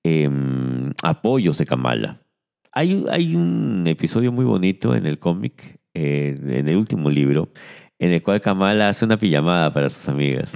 em, 0.04 0.92
apoyos 1.02 1.58
de 1.58 1.66
Kamala. 1.66 2.20
Hay, 2.74 3.06
hay 3.12 3.36
un 3.36 3.86
episodio 3.88 4.32
muy 4.32 4.46
bonito 4.46 4.96
en 4.96 5.06
el 5.06 5.20
cómic, 5.20 5.80
eh, 5.94 6.36
en 6.42 6.68
el 6.68 6.76
último 6.78 7.10
libro, 7.10 7.50
en 8.00 8.12
el 8.12 8.22
cual 8.24 8.42
Kamala 8.42 8.90
hace 8.90 9.06
una 9.06 9.18
pijamada 9.18 9.72
para 9.74 9.90
sus 9.90 10.10
amigas 10.10 10.56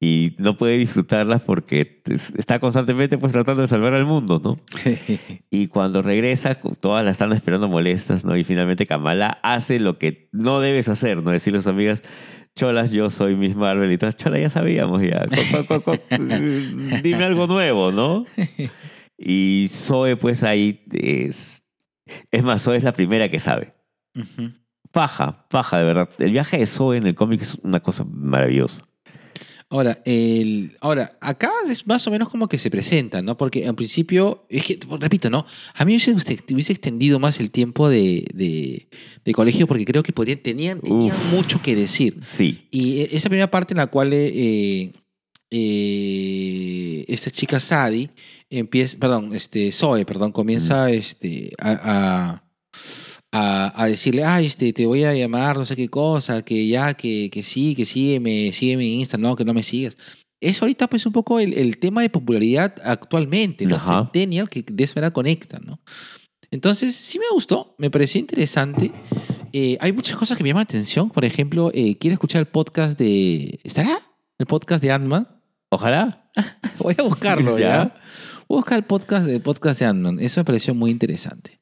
y 0.00 0.34
no 0.38 0.56
puede 0.56 0.76
disfrutarlas 0.78 1.42
porque 1.42 2.02
es- 2.10 2.34
está 2.34 2.58
constantemente 2.58 3.16
pues 3.18 3.32
tratando 3.32 3.62
de 3.62 3.68
salvar 3.68 3.94
al 3.94 4.06
mundo, 4.06 4.40
¿no? 4.42 4.58
Y 5.50 5.68
cuando 5.68 6.02
regresa, 6.02 6.54
todas 6.56 7.04
la 7.04 7.10
están 7.12 7.32
esperando 7.32 7.68
molestas, 7.68 8.24
¿no? 8.24 8.36
Y 8.36 8.42
finalmente 8.44 8.86
Kamala 8.86 9.38
hace 9.42 9.78
lo 9.78 9.98
que 9.98 10.28
no 10.32 10.60
debes 10.60 10.88
hacer, 10.88 11.22
¿no? 11.22 11.30
Decirle 11.30 11.58
a 11.60 11.62
sus 11.62 11.70
amigas, 11.72 12.02
cholas, 12.56 12.90
yo 12.90 13.08
soy 13.10 13.36
Miss 13.36 13.54
Marvel 13.54 13.92
y 13.92 13.98
todas, 13.98 14.16
chola, 14.16 14.38
ya 14.40 14.48
sabíamos 14.50 15.00
ya. 15.02 15.26
Dime 17.02 17.22
algo 17.24 17.46
nuevo, 17.46 17.92
¿no? 17.92 18.24
Y 19.24 19.68
Zoe, 19.70 20.16
pues 20.16 20.42
ahí 20.42 20.84
es... 20.92 21.64
Es 22.30 22.42
más, 22.42 22.62
Zoe 22.62 22.76
es 22.76 22.84
la 22.84 22.92
primera 22.92 23.30
que 23.30 23.38
sabe. 23.38 23.72
Paja, 24.92 25.46
paja, 25.48 25.78
de 25.78 25.84
verdad. 25.84 26.10
El 26.18 26.32
viaje 26.32 26.58
de 26.58 26.66
Zoe 26.66 26.98
en 26.98 27.06
el 27.06 27.14
cómic 27.14 27.40
es 27.40 27.58
una 27.62 27.80
cosa 27.80 28.04
maravillosa. 28.04 28.82
Ahora, 29.70 30.02
el, 30.04 30.76
ahora, 30.80 31.14
acá 31.20 31.50
es 31.68 31.86
más 31.86 32.06
o 32.06 32.10
menos 32.10 32.28
como 32.28 32.46
que 32.48 32.58
se 32.58 32.70
presenta, 32.70 33.22
¿no? 33.22 33.36
Porque 33.36 33.64
en 33.64 33.74
principio, 33.74 34.46
es 34.50 34.64
que, 34.64 34.78
repito, 35.00 35.30
¿no? 35.30 35.46
A 35.74 35.84
mí 35.84 35.96
me 35.96 36.12
hubiese, 36.12 36.72
extendido 36.72 37.18
más 37.18 37.40
el 37.40 37.50
tiempo 37.50 37.88
de, 37.88 38.24
de, 38.34 38.88
de 39.24 39.32
colegio 39.32 39.66
porque 39.66 39.86
creo 39.86 40.02
que 40.02 40.12
podían, 40.12 40.38
tenían, 40.38 40.80
tenían 40.80 41.16
Uf. 41.16 41.32
mucho 41.32 41.60
que 41.62 41.74
decir. 41.74 42.18
Sí. 42.22 42.68
Y 42.70 43.00
e- 43.00 43.16
esa 43.16 43.30
primera 43.30 43.50
parte 43.50 43.72
en 43.72 43.78
la 43.78 43.86
cual 43.86 44.12
eh, 44.12 44.92
eh, 45.50 47.04
esta 47.08 47.30
chica 47.30 47.58
Sadie 47.58 48.10
empieza, 48.58 48.98
perdón, 48.98 49.34
este, 49.34 49.72
Zoe, 49.72 50.04
perdón, 50.04 50.32
comienza 50.32 50.90
este, 50.90 51.52
a, 51.60 51.70
a- 51.72 52.44
a, 53.32 53.82
a 53.82 53.86
decirle, 53.88 54.22
ah, 54.24 54.40
este, 54.40 54.72
te 54.72 54.86
voy 54.86 55.02
a 55.04 55.12
llamar, 55.14 55.56
no 55.56 55.64
sé 55.64 55.74
qué 55.74 55.88
cosa, 55.88 56.42
que 56.44 56.68
ya, 56.68 56.94
que, 56.94 57.30
que 57.32 57.42
sí, 57.42 57.74
que 57.74 57.84
sígueme, 57.84 58.52
sígueme 58.52 58.84
en 58.84 59.00
Insta, 59.00 59.18
no, 59.18 59.34
que 59.34 59.44
no 59.44 59.52
me 59.52 59.62
sigas. 59.64 59.96
Eso 60.40 60.64
ahorita 60.64 60.88
pues 60.88 61.04
un 61.06 61.12
poco 61.12 61.40
el, 61.40 61.52
el 61.54 61.78
tema 61.78 62.02
de 62.02 62.10
popularidad 62.10 62.74
actualmente, 62.84 63.66
los 63.66 63.82
Ajá. 63.82 64.00
centennial 64.02 64.48
que 64.48 64.62
de 64.62 64.84
esa 64.84 64.94
manera 64.96 65.12
conectan, 65.12 65.62
¿no? 65.66 65.80
Entonces, 66.50 66.94
sí 66.94 67.18
me 67.18 67.24
gustó, 67.32 67.74
me 67.78 67.90
pareció 67.90 68.20
interesante. 68.20 68.92
Eh, 69.52 69.76
hay 69.80 69.92
muchas 69.92 70.16
cosas 70.16 70.36
que 70.38 70.44
me 70.44 70.50
llaman 70.50 70.60
la 70.60 70.64
atención. 70.70 71.10
Por 71.10 71.24
ejemplo, 71.24 71.72
eh, 71.74 71.96
quiero 71.98 72.14
escuchar 72.14 72.40
el 72.40 72.46
podcast 72.46 72.96
de... 72.96 73.58
¿Estará? 73.64 74.00
El 74.38 74.46
podcast 74.46 74.80
de 74.82 74.92
Ant-Man. 74.92 75.26
Ojalá. 75.70 76.30
Voy 76.78 76.94
a 76.98 77.02
buscarlo, 77.02 77.58
¿ya? 77.58 77.64
Ya. 77.66 78.00
Voy 78.48 78.56
a 78.56 78.60
buscar 78.60 78.78
el 78.78 78.84
podcast 78.84 79.26
de 79.26 79.40
podcast 79.40 79.80
de 79.80 79.86
Ant-Man. 79.86 80.18
Eso 80.20 80.40
me 80.40 80.44
pareció 80.44 80.74
muy 80.74 80.90
interesante. 80.90 81.60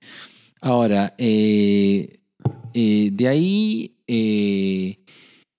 Ahora, 0.60 1.14
eh, 1.18 2.20
eh, 2.74 3.10
de 3.12 3.28
ahí... 3.28 3.96
eh, 4.06 4.98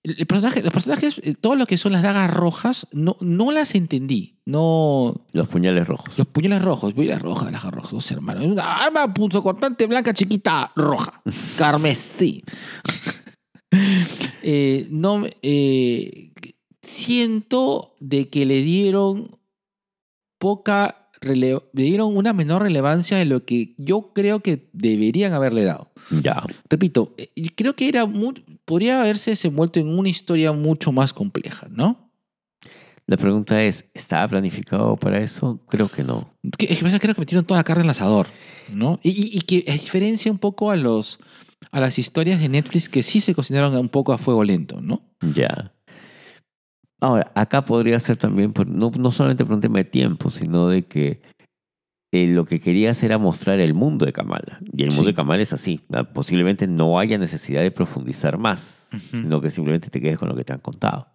el 0.06 0.16
el 0.20 0.26
personaje, 0.28 0.62
los 0.62 0.74
personajes, 0.74 1.22
todo 1.40 1.56
lo 1.56 1.66
que 1.66 1.78
son 1.78 1.94
las 1.94 2.04
dagas 2.04 2.30
rojas, 2.30 2.88
no, 2.92 3.16
no 3.22 3.52
las 3.54 3.74
entendí. 3.74 4.36
No, 4.46 5.26
Los 5.32 5.48
puñales 5.48 5.88
rojos. 5.88 6.18
los 6.20 6.28
puñales 6.28 6.62
rojos, 6.62 6.94
puñales 6.94 7.22
rojas, 7.22 7.46
las 7.54 7.62
dagas 7.64 7.74
rojas, 7.74 7.92
dos 7.94 8.12
hermanos. 8.12 8.44
Una 8.44 8.84
arma 8.84 9.14
punzo 9.14 9.42
cortante 9.42 9.88
blanca 9.88 10.14
chiquita 10.14 10.74
roja, 10.76 11.22
carmesí. 11.58 12.44
Eh, 14.46 14.88
no, 14.92 15.24
eh, 15.42 16.32
siento 16.82 17.96
de 18.02 18.30
que 18.30 18.46
le 18.46 18.62
dieron 18.62 19.40
poca, 20.38 21.03
le 21.26 21.60
dieron 21.74 22.16
una 22.16 22.34
menor 22.34 22.62
relevancia 22.64 23.18
de 23.18 23.26
lo 23.26 23.46
que 23.46 23.74
yo 23.78 24.12
creo 24.14 24.42
que 24.42 24.70
deberían 24.74 25.34
haberle 25.34 25.64
dado. 25.64 25.92
Ya. 26.22 26.44
Repito, 26.70 27.14
eh, 27.18 27.30
creo 27.56 27.76
que 27.76 27.88
era 27.88 28.06
mu- 28.06 28.34
podría 28.66 29.02
haberse 29.02 29.32
desenvuelto 29.32 29.80
en 29.80 29.88
una 29.88 30.10
historia 30.10 30.52
mucho 30.52 30.92
más 30.92 31.14
compleja, 31.14 31.68
¿no? 31.70 32.12
La 33.06 33.18
pregunta 33.18 33.62
es, 33.62 33.86
¿estaba 33.94 34.28
planificado 34.30 34.96
para 34.96 35.22
eso? 35.22 35.60
Creo 35.68 35.90
que 35.90 36.04
no. 36.04 36.30
Es 36.58 36.80
que 36.80 37.00
creo 37.00 37.14
que 37.16 37.22
metieron 37.22 37.46
toda 37.46 37.60
la 37.60 37.64
carne 37.66 37.82
en 37.82 37.86
el 37.88 37.92
asador, 37.92 38.28
¿no? 38.72 39.00
Y, 39.04 39.10
y- 39.10 39.38
y 39.38 39.42
que 39.42 39.70
a 39.70 39.74
diferencia 39.74 40.32
un 40.32 40.38
poco 40.38 40.72
a 40.72 40.76
los 40.78 41.20
a 41.72 41.80
las 41.80 41.98
historias 41.98 42.40
de 42.40 42.50
Netflix 42.50 42.88
que 42.88 43.02
sí 43.04 43.20
se 43.20 43.34
cocinaron 43.34 43.76
un 43.76 43.90
poco 43.90 44.14
a 44.14 44.18
fuego 44.18 44.44
lento, 44.44 44.80
¿no? 44.82 45.02
Ya. 45.34 45.74
Ahora, 47.04 47.32
acá 47.36 47.66
podría 47.66 48.00
ser 48.00 48.16
también, 48.18 48.54
por- 48.54 48.66
no, 48.68 48.90
no 48.98 49.12
solamente 49.12 49.44
por 49.44 49.56
un 49.56 49.62
tema 49.62 49.80
de 49.80 49.84
tiempo, 49.84 50.30
sino 50.30 50.70
de 50.70 50.84
que 50.84 51.22
eh, 52.14 52.28
lo 52.28 52.46
que 52.46 52.62
querías 52.62 53.02
era 53.04 53.18
mostrar 53.18 53.60
el 53.60 53.74
mundo 53.74 54.06
de 54.06 54.14
Kamala. 54.14 54.60
Y 54.72 54.84
el 54.84 54.90
mundo 54.90 55.04
Sí. 55.04 55.08
de 55.08 55.14
Kamala 55.16 55.42
es 55.42 55.52
así. 55.52 55.82
Posiblemente 56.14 56.66
no 56.68 57.00
haya 57.00 57.18
necesidad 57.18 57.62
de 57.62 57.72
profundizar 57.72 58.38
más, 58.38 58.88
Ujú. 58.94 59.22
sino 59.24 59.42
que 59.42 59.50
simplemente 59.50 59.90
te 59.90 60.00
quedes 60.00 60.18
con 60.18 60.30
lo 60.30 60.36
que 60.36 60.44
te 60.46 60.54
han 60.54 60.60
contado. 60.60 61.08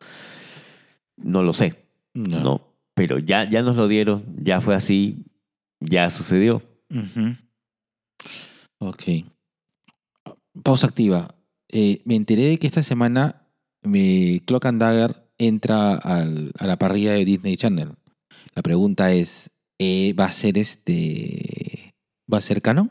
No 1.16 1.42
lo 1.42 1.52
sé, 1.54 1.86
No. 2.14 2.40
no. 2.40 2.60
Pero 2.94 3.18
ya, 3.20 3.48
ya 3.48 3.62
nos 3.62 3.76
lo 3.76 3.86
dieron, 3.88 4.24
ya 4.42 4.60
fue 4.60 4.74
así, 4.74 5.24
ya 5.80 6.10
sucedió. 6.10 6.62
Ujú. 6.90 7.36
Ok. 8.80 9.02
Pausa 10.64 10.88
activa. 10.88 11.34
Eh, 11.68 12.02
me 12.04 12.16
enteré 12.16 12.42
de 12.44 12.58
que 12.58 12.66
esta 12.66 12.82
semana 12.82 13.46
mi 13.82 14.40
Clock 14.46 14.66
and 14.66 14.80
Dagger 14.80 15.27
entra 15.38 15.94
al- 15.94 16.52
a 16.58 16.66
la 16.66 16.76
parrilla 16.76 17.12
de 17.12 17.24
Disney 17.24 17.56
Channel. 17.56 17.92
La 18.54 18.62
pregunta 18.62 19.12
es, 19.12 19.50
eh, 19.78 20.12
¿va 20.18 20.26
a 20.26 20.32
ser 20.32 20.58
este... 20.58 21.94
¿Va 22.32 22.38
a 22.38 22.42
ser 22.42 22.60
canon? 22.60 22.90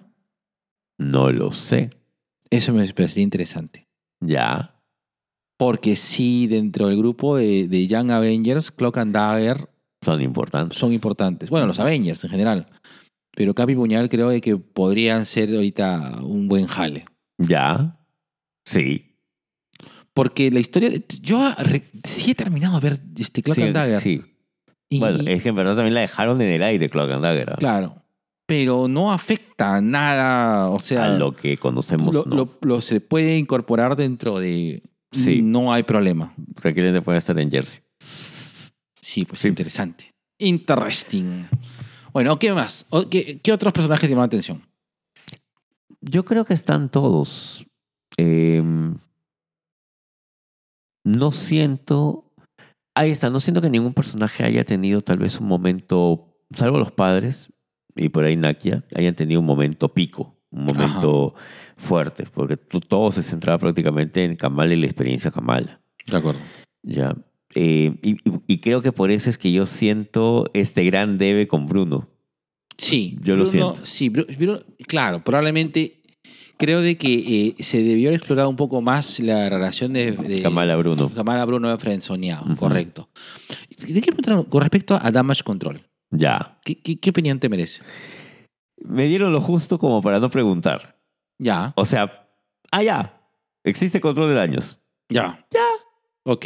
No 1.00 1.32
lo 1.32 1.52
sé. 1.52 1.92
Eso 2.50 2.74
me 2.74 2.88
parecería 2.94 3.24
interesante. 3.24 3.88
Ya. 4.22 4.74
Porque 5.60 5.96
sí, 5.96 6.48
dentro 6.48 6.88
del 6.88 6.98
grupo 6.98 7.36
de, 7.38 7.68
de 7.68 7.88
Young 7.88 8.12
Avengers, 8.12 8.72
Clock 8.72 8.98
and 8.98 9.14
Dagger 9.14 9.70
Son 10.04 10.22
importantes. 10.22 10.78
son 10.78 10.94
importantes. 10.94 11.50
Bueno, 11.50 11.68
los 11.68 11.80
Avengers 11.80 12.24
en 12.24 12.30
general. 12.32 12.68
Pero 13.36 13.54
Capi 13.54 13.76
Puñal 13.76 14.10
creo 14.10 14.30
que 14.42 14.58
podrían 14.58 15.26
ser 15.26 15.54
ahorita 15.54 16.22
un 16.24 16.48
buen 16.48 16.66
jale. 16.68 17.06
Ya. 17.38 18.00
Sí. 18.66 19.07
Porque 20.18 20.52
la 20.52 20.60
historia. 20.60 20.90
de- 20.90 21.04
Yo 21.22 21.54
re- 21.58 21.90
sí 22.04 22.32
he 22.32 22.36
terminado 22.36 22.80
de 22.80 22.90
ver 22.90 23.00
este 23.18 23.42
Clock 23.42 23.56
sí, 23.56 23.62
and 23.64 23.74
Dagger. 23.74 24.00
sí. 24.02 24.22
Y- 24.90 25.00
Bueno, 25.00 25.24
es 25.30 25.44
que 25.44 25.50
en 25.50 25.56
verdad 25.56 25.76
también 25.76 25.94
la 25.94 26.02
dejaron 26.02 26.42
en 26.42 26.50
el 26.50 26.64
aire, 26.64 26.90
Clock 26.90 27.12
and 27.12 27.24
Dagger. 27.24 27.56
Claro. 27.60 28.04
Pero 28.46 28.88
no 28.88 29.12
afecta 29.14 29.80
nada. 29.82 30.70
O 30.70 30.80
sea. 30.80 31.06
a 31.06 31.10
lo 31.10 31.36
que 31.36 31.58
conocemos, 31.58 32.14
lo, 32.16 32.24
no. 32.26 32.36
lo- 32.36 32.58
lo 32.62 32.82
se 32.82 33.00
puede 33.02 33.38
incorporar 33.38 33.96
dentro 33.96 34.40
de. 34.40 34.82
Sí. 35.12 35.42
No 35.42 35.72
hay 35.72 35.84
problema. 35.84 36.34
Tranquilamente 36.56 37.02
puede 37.02 37.18
estar 37.18 37.38
en 37.40 37.50
Jersey. 37.52 37.82
Sí, 39.02 39.24
pues 39.26 39.42
Sí. 39.42 39.48
interesante. 39.50 40.12
Interesting. 40.40 41.46
Bueno, 42.14 42.40
¿qué 42.40 42.52
más? 42.54 42.86
¿Qué, 43.10 43.40
qué 43.42 43.52
otros 43.54 43.72
personajes 43.74 44.10
llaman 44.10 44.24
la 44.24 44.26
atención? 44.28 44.64
Yo 46.02 46.26
creo 46.26 46.46
que 46.46 46.54
están 46.54 46.90
todos. 46.90 47.66
Eh, 48.18 48.62
no 51.08 51.32
siento. 51.32 52.26
Ahí 52.96 53.12
está, 53.12 53.30
no 53.30 53.40
siento 53.40 53.62
que 53.62 53.70
ningún 53.70 53.94
personaje 53.94 54.44
haya 54.44 54.64
tenido 54.64 55.02
tal 55.02 55.20
vez 55.20 55.40
un 55.40 55.48
momento, 55.48 56.36
salvo 56.54 56.80
los 56.80 56.92
padres 56.92 57.54
y 57.96 58.10
por 58.10 58.24
ahí 58.24 58.36
Nakia, 58.36 58.84
hayan 58.96 59.16
tenido 59.16 59.40
un 59.40 59.46
momento 59.46 59.94
pico, 59.94 60.36
un 60.50 60.66
momento 60.66 61.36
fuerte, 61.78 62.26
porque 62.32 62.58
todo 62.58 63.12
se 63.12 63.24
centraba 63.24 63.58
prácticamente 63.60 64.24
en 64.24 64.36
Kamala 64.36 64.74
y 64.74 64.78
la 64.78 64.86
experiencia 64.86 65.32
Kamala. 65.32 65.80
De 66.06 66.18
acuerdo. 66.18 66.40
Ya. 66.84 67.16
Eh, 67.56 67.96
y, 68.02 68.60
creo 68.60 68.82
que 68.82 68.92
por 68.92 69.10
eso 69.10 69.30
es 69.30 69.38
que 69.38 69.52
yo 69.52 69.66
siento 69.66 70.50
este 70.54 70.84
gran 70.84 71.18
debe 71.18 71.48
con 71.48 71.68
Bruno. 71.68 72.08
Sí, 72.78 73.18
Yo 73.24 73.36
lo 73.36 73.46
siento. 73.46 73.86
Sí, 73.86 74.10
Bru- 74.10 74.38
Bruno- 74.38 74.60
claro, 74.88 75.24
probablemente 75.24 75.97
creo 76.58 76.82
de 76.82 76.98
que 76.98 77.56
eh, 77.58 77.64
se 77.64 77.84
debió 77.84 78.10
haber 78.10 78.20
explorado 78.20 78.50
un 78.50 78.56
poco 78.56 78.82
más 78.82 79.20
la 79.20 79.50
relación 79.50 79.94
de, 79.94 80.12
de 80.12 80.42
Kamala 80.42 80.76
Bruno. 80.76 81.12
Kamala 81.14 81.46
Bruno 81.46 81.70
de 81.70 81.78
Frenzoneado, 81.78 82.46
Ujú. 82.46 82.56
correcto. 82.56 83.10
Te 83.70 83.86
quiero 84.02 84.18
preguntar 84.18 84.46
con 84.50 84.62
respecto 84.62 85.00
a 85.02 85.12
Damage 85.12 85.44
Control. 85.44 85.82
Ya. 86.12 86.60
¿Qué, 86.64 86.80
qué, 86.80 87.00
qué 87.00 87.10
opinión 87.10 87.40
te 87.40 87.50
merece? 87.50 87.82
Me 88.78 89.06
dieron 89.08 89.32
lo 89.34 89.42
justo 89.42 89.78
como 89.80 90.02
para 90.02 90.20
no 90.20 90.30
preguntar. 90.30 90.98
Ya, 91.40 91.74
O 91.76 91.86
sea, 91.86 92.28
ah, 92.72 92.84
ya. 92.84 93.22
Existe 93.64 94.00
control 94.02 94.30
de 94.30 94.36
daños. 94.36 94.78
ya. 95.10 95.46
Ya. 95.52 95.66
Ok. 96.24 96.46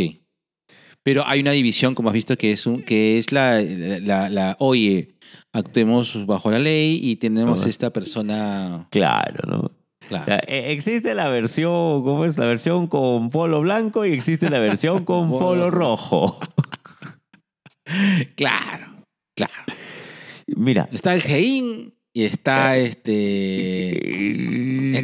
Pero 1.04 1.26
hay 1.26 1.40
una 1.42 1.52
división, 1.52 1.96
como 1.96 2.10
has 2.10 2.14
visto, 2.14 2.36
que 2.38 2.52
es, 2.52 2.66
un, 2.68 2.84
que 2.84 3.18
es 3.18 3.32
la, 3.32 3.60
la, 3.62 4.30
la- 4.30 4.56
oye, 4.60 5.16
actuemos 5.52 6.26
bajo 6.28 6.52
la 6.52 6.60
ley 6.60 7.00
y 7.02 7.16
tenemos 7.16 7.62
Ajá. 7.62 7.70
esta 7.70 7.90
persona... 7.92 8.88
Claro, 8.92 9.40
¿no? 9.48 9.72
Claro. 10.12 10.44
E- 10.48 10.72
Existe 10.74 11.16
la 11.16 11.30
versión, 11.30 12.04
¿cómo 12.04 12.26
es? 12.26 12.38
La 12.38 12.46
versión 12.46 12.88
con 12.88 13.30
polo 13.30 13.62
blanco 13.62 14.06
y 14.06 14.12
existe 14.12 14.50
la 14.50 14.60
versión 14.60 15.06
con 15.10 15.30
Polo 15.30 15.72
rojo. 15.72 16.38
Claro, 18.36 19.04
claro. 19.36 19.54
Mira. 20.48 20.88
Está 20.94 21.14
el 21.14 21.22
Gein 21.22 21.94
y 22.14 22.24
está 22.24 22.78
este... 22.78 23.94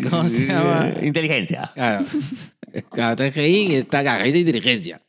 ¿Cómo 0.09 0.29
se 0.29 0.45
llama? 0.47 0.91
Inteligencia. 1.01 1.71
Claro. 1.73 2.05
Claro, 2.91 3.11
está 3.11 3.25
el 3.27 3.33
Gein 3.33 3.71
y 3.71 3.75
está 3.75 3.99
ahí 3.99 4.27
está 4.27 4.37
inteligencia. 4.39 5.01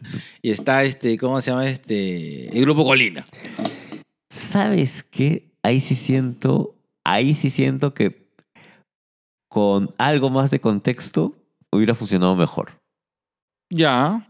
Y 0.43 0.51
está 0.51 0.83
este, 0.83 1.17
¿cómo 1.19 1.41
se 1.41 1.51
llama 1.51 1.69
este? 1.69 2.49
El 2.57 2.63
grupo 2.63 2.85
Colina. 2.85 3.23
¿Sabes 4.29 5.03
qué? 5.05 5.53
Ahí 5.63 5.81
sí 5.81 5.95
siento, 5.95 6.75
ahí 7.05 7.35
sí 7.35 7.51
siento 7.51 7.95
que 7.95 8.28
con 9.49 9.91
algo 9.99 10.31
más 10.31 10.51
de 10.51 10.61
contexto 10.61 11.35
hubiera 11.71 11.95
funcionado 11.95 12.37
mejor. 12.37 12.81
Ya. 13.71 14.29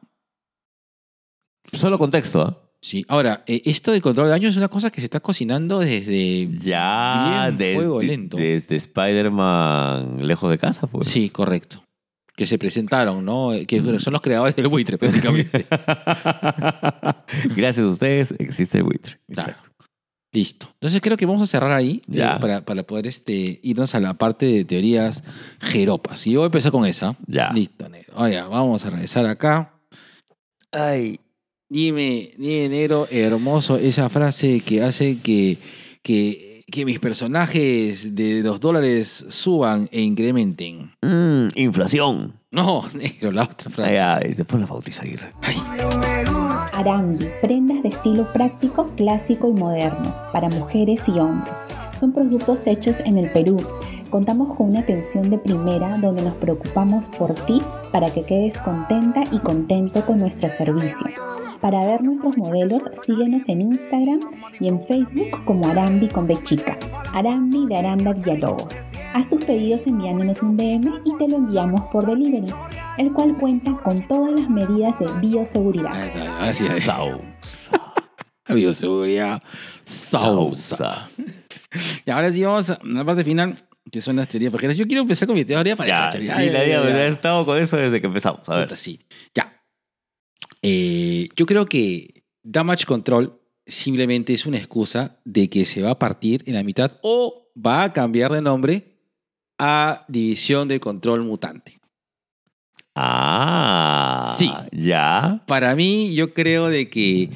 Solo 1.73 1.99
contexto, 1.99 2.43
¿ah? 2.43 2.63
Sí. 2.81 3.05
Ahora, 3.09 3.43
eh, 3.47 3.63
esto 3.65 3.91
de 3.91 4.01
control 4.01 4.27
de 4.27 4.31
daño 4.31 4.49
es 4.49 4.57
una 4.57 4.69
cosa 4.69 4.91
que 4.91 5.01
se 5.01 5.07
está 5.07 5.21
cocinando 5.21 5.81
desde. 5.81 6.49
Ya 6.59 7.53
Bien 7.57 7.75
fuego 7.75 8.01
lento. 8.01 8.37
desde 8.37 8.77
Spider-Man 8.77 10.27
lejos 10.27 10.49
de 10.51 10.59
casa, 10.59 10.87
pues. 10.87 11.09
Sí, 11.09 11.29
correcto. 11.29 11.83
Que 12.37 12.47
se 12.47 12.57
presentaron, 12.57 13.25
¿no? 13.25 13.51
Que 13.67 13.81
son 13.99 14.13
los 14.13 14.23
creadores 14.23 14.55
del 14.55 14.69
buitre, 14.69 14.97
prácticamente. 14.97 15.67
Gracias 17.57 17.85
a 17.85 17.89
ustedes 17.89 18.33
existe 18.39 18.79
el 18.79 18.85
buitre. 18.85 19.19
Claro. 19.27 19.51
Exacto. 19.51 19.71
Listo. 20.33 20.69
Entonces 20.75 21.01
creo 21.01 21.17
que 21.17 21.27
vamos 21.27 21.43
a 21.43 21.47
cerrar 21.47 21.73
ahí 21.73 22.03
eh, 22.13 22.23
para, 22.41 22.65
para 22.65 22.83
poder 22.83 23.07
este, 23.07 23.61
irnos 23.63 23.95
a 23.95 24.01
la 24.01 24.15
parte 24.15 24.47
de 24.47 24.65
teorías 24.65 25.25
jeropas. 25.61 26.27
Y 26.27 26.33
yo 26.33 26.41
voy 26.41 26.45
a 26.45 26.47
empezar 26.47 26.71
con 26.71 26.85
esa. 26.87 27.17
Ya. 27.27 27.51
Listo, 27.53 27.89
negro. 27.89 28.15
Oye, 28.17 28.41
vamos 28.43 28.85
a 28.85 28.91
regresar 28.91 29.27
acá. 29.27 29.75
Ay. 30.73 31.21
Dime, 31.71 32.31
dime, 32.39 32.69
negro, 32.71 33.07
hermoso, 33.11 33.77
esa 33.77 34.09
frase 34.09 34.61
que 34.61 34.83
hace 34.83 35.19
que, 35.21 35.59
que 36.03 36.49
que 36.71 36.85
mis 36.85 36.99
personajes 36.99 38.15
de 38.15 38.43
2 38.43 38.61
dólares 38.61 39.25
suban 39.31 39.89
e 39.91 40.03
incrementen. 40.03 40.93
Mm, 41.01 41.49
inflación. 41.57 42.38
No, 42.51 42.85
negro, 42.95 43.31
la 43.31 43.45
otra 43.45 43.71
frase. 43.71 44.01
Ay, 44.01 44.23
ay, 44.25 44.35
después 44.35 44.61
la 44.61 44.67
bautiza 44.67 45.03
Aguirre. 45.03 45.33
Ay, 45.43 45.57
Arambi, 46.73 47.27
prendas 47.43 47.83
de 47.83 47.91
estilo 47.91 48.33
práctico, 48.33 48.89
clásico 48.97 49.49
y 49.49 49.53
moderno, 49.53 50.15
para 50.33 50.49
mujeres 50.49 51.09
y 51.09 51.19
hombres. 51.19 51.57
Son 51.95 52.13
productos 52.13 52.67
hechos 52.67 53.01
en 53.01 53.19
el 53.19 53.31
Perú. 53.33 53.59
Contamos 54.09 54.57
con 54.57 54.71
una 54.71 54.81
atención 54.81 55.29
de 55.29 55.39
primera 55.39 55.99
donde 55.99 56.23
nos 56.23 56.35
preocupamos 56.37 57.11
por 57.11 57.35
ti 57.35 57.61
para 57.93 58.11
que 58.11 58.23
quedes 58.23 58.59
contenta 58.61 59.25
y 59.31 59.39
contento 59.41 60.07
con 60.07 60.21
nuestro 60.21 60.49
servicio. 60.49 61.07
Para 61.61 61.85
ver 61.85 62.03
nuestros 62.03 62.39
modelos, 62.39 62.85
síguenos 63.05 63.49
en 63.49 63.61
Instagram 63.61 64.21
y 64.61 64.69
en 64.69 64.81
Facebook 64.81 65.45
como 65.45 65.69
Arambi 65.69 66.09
con 66.09 66.27
B 66.27 66.39
chica. 66.45 66.79
Arambi 67.13 67.67
de 67.67 67.77
Aranda 67.77 68.13
Villalobos. 68.13 68.75
Haz 69.15 69.29
tus 69.31 69.45
pedidos 69.45 69.87
enviándonos 69.87 70.43
un 70.43 70.57
DM 70.57 71.01
y 71.05 71.17
te 71.19 71.29
lo 71.29 71.37
enviamos 71.37 71.83
por 71.91 72.07
delivery, 72.07 72.53
el 72.99 73.13
cual 73.13 73.37
cuenta 73.39 73.73
con 73.73 74.07
todas 74.07 74.33
las 74.39 74.49
medidas 74.51 74.99
de 74.99 75.07
bioseguridad. 75.21 75.93
Sau. 76.85 77.21
Bioseguridad. 78.55 79.43
Sausa. 79.85 81.11
Y 82.07 82.11
ahora 82.11 82.33
sí 82.33 82.43
vamos 82.45 82.71
a 82.71 82.79
la 82.83 83.05
parte 83.05 83.25
final, 83.25 83.57
que 83.91 84.01
son 84.01 84.17
las 84.17 84.29
teorías 84.29 84.53
pajeras. 84.53 84.77
Yo 84.77 84.87
quiero 84.87 85.03
empezar 85.03 85.27
con 85.27 85.35
mi 85.37 85.45
teoría 85.45 85.73
Ya, 85.73 85.77
pajeras. 85.77 86.19
y 86.21 86.25
la 86.51 86.65
idea, 86.65 87.07
he 87.07 87.09
estado 87.09 87.45
con 87.45 87.59
eso 87.59 87.77
desde 87.77 88.01
que 88.01 88.07
empezamos. 88.07 88.49
A 88.49 88.57
ver. 88.57 88.79
Sí. 88.79 89.01
Ya. 89.35 89.63
Eh, 90.63 91.29
yo 91.37 91.45
creo 91.47 91.67
que 91.67 92.25
Damage 92.43 92.85
Control 92.87 93.39
simplemente 93.67 94.33
es 94.33 94.47
una 94.47 94.57
excusa 94.57 95.21
de 95.25 95.51
que 95.51 95.67
se 95.67 95.83
va 95.83 95.91
a 95.91 95.99
partir 95.99 96.43
en 96.47 96.55
la 96.55 96.63
mitad 96.63 96.93
o 97.03 97.51
va 97.55 97.83
a 97.83 97.93
cambiar 97.93 98.33
de 98.33 98.41
nombre 98.41 98.88
a 99.59 100.05
División 100.09 100.69
de 100.69 100.81
Control 100.81 101.25
Mutante. 101.25 101.79
Ah. 102.95 104.35
Sí. 104.39 104.51
Ya. 104.73 105.43
Para 105.47 105.75
mí, 105.77 106.15
yo 106.15 106.33
creo 106.35 106.69
de 106.69 106.89
que 106.89 107.31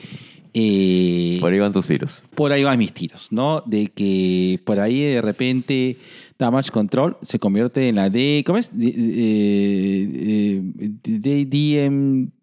eh, 0.55 1.39
Por 1.41 1.53
ahí 1.53 1.59
van 1.61 1.73
tus 1.73 1.87
tiros. 1.87 2.25
por 2.35 2.53
ahí 2.53 2.65
van 2.65 2.79
mis 2.79 2.93
tiros, 2.93 3.31
¿no? 3.33 3.63
De 3.67 3.87
que 3.89 4.61
por 4.65 4.81
ahí 4.81 5.01
de 5.01 5.23
repente 5.23 5.97
Damage 6.39 6.71
Control 6.71 7.17
se 7.23 7.39
convierte 7.39 7.89
en 7.89 7.95
la 7.97 8.11
D, 8.11 8.43
¿cómo 8.45 8.59
es? 8.59 8.77
D- 8.77 8.89
eh, 8.89 10.63
eh, 10.63 10.63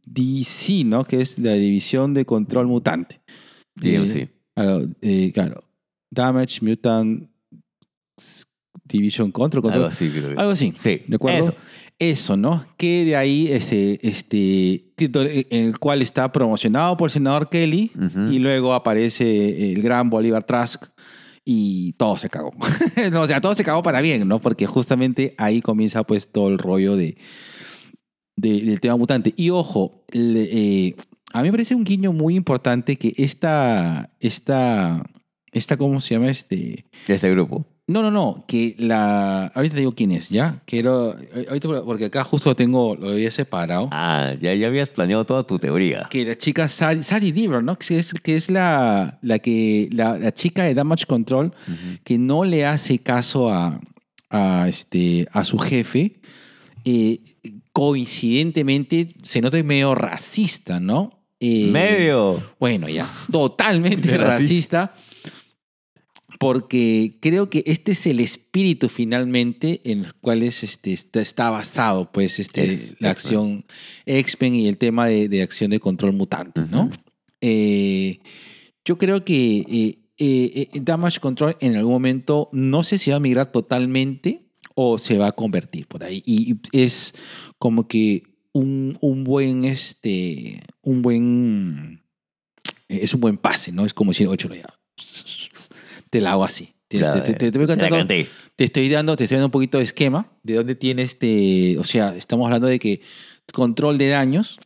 DMDC, 0.05 0.85
¿no? 0.85 1.03
Que 1.03 1.21
es 1.21 1.37
la 1.37 1.53
División 1.53 2.13
de 2.13 2.25
Control 2.25 2.67
Mutante. 2.67 3.21
DMC. 3.75 4.15
Eh, 4.15 4.29
claro, 4.55 4.87
eh, 5.01 5.31
claro. 5.33 5.63
Damage 6.11 6.59
Mutant 6.65 7.29
Division 8.89 9.31
Control. 9.31 9.63
Algo 9.65 9.85
control 9.85 9.91
así, 9.91 10.09
creo 10.09 10.39
algo 10.39 10.51
así. 10.51 10.73
Sí. 10.77 11.01
¿De 11.07 11.15
acuerdo? 11.15 11.39
Eso. 11.39 11.53
Eso, 12.01 12.37
¿no? 12.37 12.65
Que 12.77 13.03
de 13.03 13.15
ahí, 13.17 13.47
este, 13.49 13.99
este, 14.07 14.85
en 14.97 15.65
el 15.65 15.79
cual 15.79 16.01
está 16.01 16.31
promocionado 16.31 16.95
por 16.95 17.07
el 17.09 17.11
senador 17.11 17.49
Kelly 17.49 17.91
y 18.31 18.39
luego 18.39 18.73
aparece 18.73 19.73
el 19.73 19.81
gran 19.81 20.09
Bolívar 20.09 20.43
Trask 20.45 20.85
y 21.43 21.91
todo 21.93 22.17
se 22.17 22.29
cagó. 22.29 22.51
O 23.19 23.27
sea, 23.27 23.41
todo 23.41 23.53
se 23.53 23.65
cagó 23.65 23.83
para 23.83 23.99
bien, 23.99 24.25
¿no? 24.29 24.39
Porque 24.39 24.65
justamente 24.65 25.35
ahí 25.37 25.61
comienza 25.61 26.03
pues 26.03 26.31
todo 26.31 26.47
el 26.47 26.57
rollo 26.57 26.95
de, 26.95 27.17
de- 28.37 28.61
del 28.61 28.79
tema 28.79 28.95
mutante. 28.95 29.33
Y 29.35 29.49
ojo, 29.49 30.05
le- 30.11 30.49
eh, 30.87 30.95
a 31.33 31.41
mí 31.41 31.47
me 31.49 31.51
parece 31.51 31.75
un 31.75 31.83
guiño 31.83 32.13
muy 32.13 32.35
importante 32.35 32.95
que 32.97 33.13
esta, 33.17 34.11
esta, 34.19 35.03
esta, 35.51 35.77
¿cómo 35.77 35.99
se 35.99 36.15
llama? 36.15 36.29
Este, 36.29 36.85
Este 37.07 37.29
grupo. 37.31 37.65
No, 37.89 38.03
no, 38.03 38.11
no, 38.11 38.45
que 38.47 38.75
la... 38.77 39.47
Ahorita 39.47 39.73
te 39.73 39.79
digo 39.79 39.95
quién 39.95 40.11
es, 40.11 40.29
¿ya? 40.29 40.61
Quiero... 40.65 41.15
Ahorita 41.47 41.83
porque 41.83 42.05
acá 42.05 42.23
justo 42.23 42.55
tengo, 42.55 42.95
lo 42.95 43.09
había 43.09 43.31
separado. 43.31 43.89
Ah, 43.91 44.35
ya, 44.39 44.53
ya 44.53 44.67
habías 44.67 44.89
planeado 44.89 45.25
toda 45.25 45.41
tu 45.41 45.57
teoría. 45.57 46.07
Que 46.11 46.23
la 46.23 46.37
chica 46.37 46.67
Sari, 46.67 47.01
Sari 47.01 47.31
Deaver, 47.31 47.63
¿no? 47.63 47.77
Que 47.79 47.97
es, 47.97 48.13
que 48.13 48.35
es 48.35 48.51
la, 48.51 49.17
la, 49.23 49.39
que, 49.39 49.89
la, 49.91 50.19
la 50.19 50.31
chica 50.31 50.65
de 50.65 50.75
Damage 50.75 51.05
Control 51.07 51.47
Ujú. 51.47 51.99
que 52.03 52.19
no 52.19 52.43
le 52.45 52.63
hace 52.65 52.99
caso 52.99 53.49
a, 53.49 53.81
a, 54.29 54.67
este, 54.69 55.27
a 55.31 55.43
su 55.43 55.57
jefe. 55.57 56.19
Eh, 56.85 57.21
coincidentemente 57.71 59.07
se 59.23 59.41
nota 59.41 59.61
medio 59.63 59.95
racista, 59.95 60.79
¿no? 60.79 61.23
Eh, 61.39 61.69
Medio. 61.71 62.43
Bueno, 62.59 62.87
ya, 62.89 63.07
totalmente 63.31 64.09
De 64.09 64.17
racista. 64.17 64.93
Porque 66.39 67.17
creo 67.19 67.49
que 67.49 67.63
este 67.67 67.91
es 67.91 68.07
el 68.07 68.21
espíritu 68.21 68.87
finalmente 68.87 69.81
en 69.83 70.05
el 70.05 70.13
cual 70.15 70.41
es, 70.41 70.63
este, 70.63 70.93
está, 70.93 71.21
está 71.21 71.49
basado 71.49 72.11
pues, 72.13 72.39
este, 72.39 72.63
Es 72.63 72.95
la 72.99 73.11
acción 73.11 73.65
X-Men 74.05 74.55
y 74.55 74.67
el 74.69 74.77
tema 74.77 75.05
de, 75.05 75.27
de 75.27 75.41
acción 75.43 75.69
de 75.69 75.81
control 75.81 76.13
mutante, 76.13 76.61
¿no? 76.71 76.89
Eh, 77.41 78.21
yo 78.85 78.97
creo 78.97 79.25
que 79.25 79.65
eh, 79.69 79.99
eh, 80.17 80.69
Damage 80.81 81.19
Control 81.19 81.57
en 81.59 81.75
algún 81.75 81.91
momento 81.91 82.49
no 82.53 82.83
sé 82.83 82.97
si 82.97 83.11
va 83.11 83.17
a 83.17 83.21
migrar 83.21 83.51
totalmente 83.51 84.49
o 84.75 84.97
se 84.97 85.17
va 85.17 85.27
a 85.27 85.31
convertir 85.33 85.87
por 85.87 86.05
ahí. 86.05 86.23
Y 86.25 86.55
es 86.71 87.13
como 87.57 87.89
que 87.89 88.23
un, 88.53 88.97
un 89.01 89.25
buen, 89.25 89.65
este, 89.65 90.61
un 90.81 91.01
buen, 91.01 92.01
es 92.87 93.13
un 93.13 93.19
buen 93.19 93.37
pase, 93.37 93.73
¿no? 93.73 93.85
Es 93.85 93.93
como 93.93 94.11
decir, 94.11 94.27
ocho, 94.27 94.49
ya, 94.53 94.79
te 96.09 96.21
la 96.21 96.31
hago 96.33 96.43
así. 96.45 96.73
Te, 96.87 96.97
voy 96.97 97.67
contando- 97.67 98.05
estoy 98.57 98.89
dando, 98.89 99.15
te 99.15 99.23
estoy 99.25 99.35
dando 99.35 99.45
un 99.47 99.51
poquito 99.51 99.77
de 99.77 99.83
esquema 99.83 100.31
de 100.43 100.55
dónde 100.55 100.73
tiene 100.75 101.03
este, 101.03 101.77
o 101.77 101.83
sea, 101.83 102.15
estamos 102.15 102.45
hablando 102.45 102.65
de 102.67 102.79
que 102.79 103.01
control 103.53 103.97
de 103.99 104.07
daños 104.09 104.59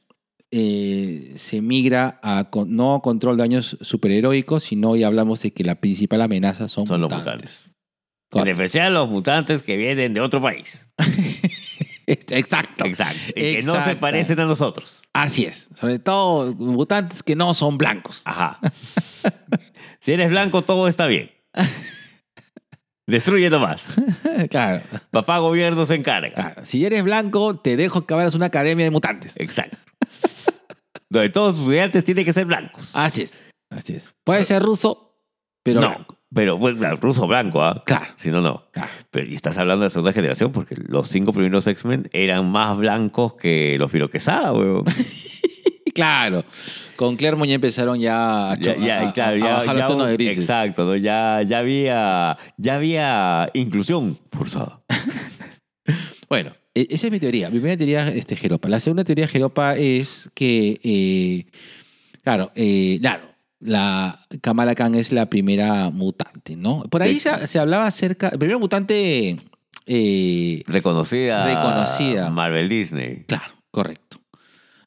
eh, 0.51 1.33
se 1.37 1.61
migra 1.61 2.19
a 2.23 2.49
con- 2.49 2.75
no 2.75 3.01
control 3.01 3.35
de 3.37 3.43
daños 3.43 3.77
superheroicos, 3.81 4.63
sino 4.63 4.95
ya 4.95 5.07
hablamos 5.07 5.41
de 5.41 5.51
que 5.51 5.63
la 5.63 5.75
principal 5.81 6.21
amenaza 6.21 6.69
son, 6.69 6.87
Son 6.87 7.01
los 7.01 7.09
mutantes. 7.09 7.33
mutantes. 7.35 7.65
En 8.31 8.39
Correcto. 8.39 8.61
especial 8.63 8.93
los 8.93 9.09
mutantes 9.09 9.61
que 9.63 9.77
vienen 9.77 10.13
de 10.13 10.21
otro 10.21 10.41
país. 10.41 10.87
Exacto. 12.07 12.85
Exacto. 12.85 13.21
Y 13.29 13.55
que 13.55 13.63
no 13.63 13.73
se 13.73 13.79
Exacto. 13.79 13.99
parecen 13.99 14.39
a 14.39 14.45
nosotros. 14.45 15.01
Así 15.13 15.45
es. 15.45 15.69
Sobre 15.73 15.99
todo 15.99 16.53
mutantes 16.55 17.23
que 17.23 17.35
no 17.35 17.53
son 17.53 17.77
blancos. 17.77 18.21
Ajá. 18.25 18.59
si 19.99 20.13
eres 20.13 20.29
blanco, 20.29 20.61
todo 20.61 20.87
está 20.87 21.07
bien. 21.07 21.31
Destruye 23.07 23.49
nomás. 23.49 23.93
claro. 24.49 24.83
Papá 25.11 25.39
gobierno 25.39 25.85
se 25.85 25.95
encarga. 25.95 26.33
claro. 26.33 26.65
Si 26.65 26.85
eres 26.85 27.03
blanco, 27.03 27.55
te 27.57 27.75
dejo 27.75 28.05
que 28.05 28.13
abras 28.13 28.33
una 28.33 28.45
academia 28.47 28.85
de 28.85 28.91
mutantes. 28.91 29.33
Exacto. 29.37 29.77
Donde 31.09 31.29
todos 31.29 31.53
sus 31.53 31.61
estudiantes 31.63 32.03
tienen 32.03 32.25
que 32.25 32.33
ser 32.33 32.45
blancos. 32.45 32.91
Así 32.93 33.23
es. 33.23 33.39
Así 33.69 33.93
es. 33.93 34.15
Puede 34.23 34.43
ser 34.45 34.63
ruso, 34.63 35.19
pero 35.63 35.81
no, 35.81 35.89
blanco. 35.89 36.12
Pero 36.33 36.57
bueno, 36.57 36.95
ruso 36.97 37.27
blanco, 37.27 37.63
¿ah? 37.63 37.83
Claro. 37.85 38.07
Si 38.15 38.29
no, 38.29 38.41
no. 38.41 38.65
Claro. 38.71 38.89
Pero 39.11 39.27
y 39.29 39.35
estás 39.35 39.57
hablando 39.57 39.83
de 39.83 39.89
segunda 39.89 40.13
generación 40.13 40.51
porque 40.51 40.75
los 40.87 41.07
cinco 41.07 41.33
primeros 41.33 41.67
X-Men 41.67 42.09
eran 42.13 42.51
más 42.51 42.77
blancos 42.77 43.33
que 43.35 43.77
los 43.77 43.91
Quesada, 44.09 44.51
weón. 44.53 44.85
Claro. 45.93 46.43
Con 46.95 47.15
Clermont 47.17 47.47
ya 47.47 47.53
empezaron 47.55 47.99
ya 47.99 48.51
a, 48.51 48.57
Ya, 48.59 48.75
ya, 48.77 49.09
a- 49.09 49.13
claro, 49.13 49.35
a 49.35 49.39
ya, 49.39 49.53
bajar 49.57 49.75
los 49.75 49.87
tonos 49.87 50.07
de 50.07 50.13
grises. 50.13 50.37
exacto, 50.39 50.85
¿no? 50.85 50.95
ya, 50.95 51.43
ya 51.43 51.59
había, 51.59 52.37
ya 52.57 52.75
había 52.75 53.49
inclusión 53.53 54.19
forzada. 54.31 54.81
Bueno, 56.29 56.53
e- 56.73 56.87
esa 56.89 57.07
es 57.07 57.11
mi 57.11 57.19
teoría. 57.19 57.49
Mi 57.49 57.57
primera 57.59 57.77
teoría 57.77 58.07
es 58.09 58.15
este, 58.15 58.35
Jeropa. 58.35 58.67
La 58.67 58.79
segunda 58.79 59.03
teoría 59.03 59.27
Jeropa 59.27 59.75
es 59.75 60.31
que, 60.33 60.79
eh, 60.83 61.45
claro, 62.23 62.51
eh, 62.55 62.97
claro, 63.01 63.23
la 63.63 64.19
Kamala 64.41 64.75
Khan 64.75 64.95
es 64.95 65.11
la 65.11 65.29
primera 65.29 65.89
mutante, 65.89 66.55
¿no? 66.55 66.83
Por 66.89 67.01
ahí 67.01 67.19
se, 67.19 67.47
se 67.47 67.59
hablaba 67.59 67.87
acerca, 67.87 68.29
primera 68.31 68.57
mutante, 68.57 69.37
eh, 69.85 70.63
Reconocida. 70.67 71.45
Reconocida. 71.45 72.29
Marvel 72.29 72.69
Disney. 72.69 73.23
claro, 73.27 73.53
correcto. 73.71 74.19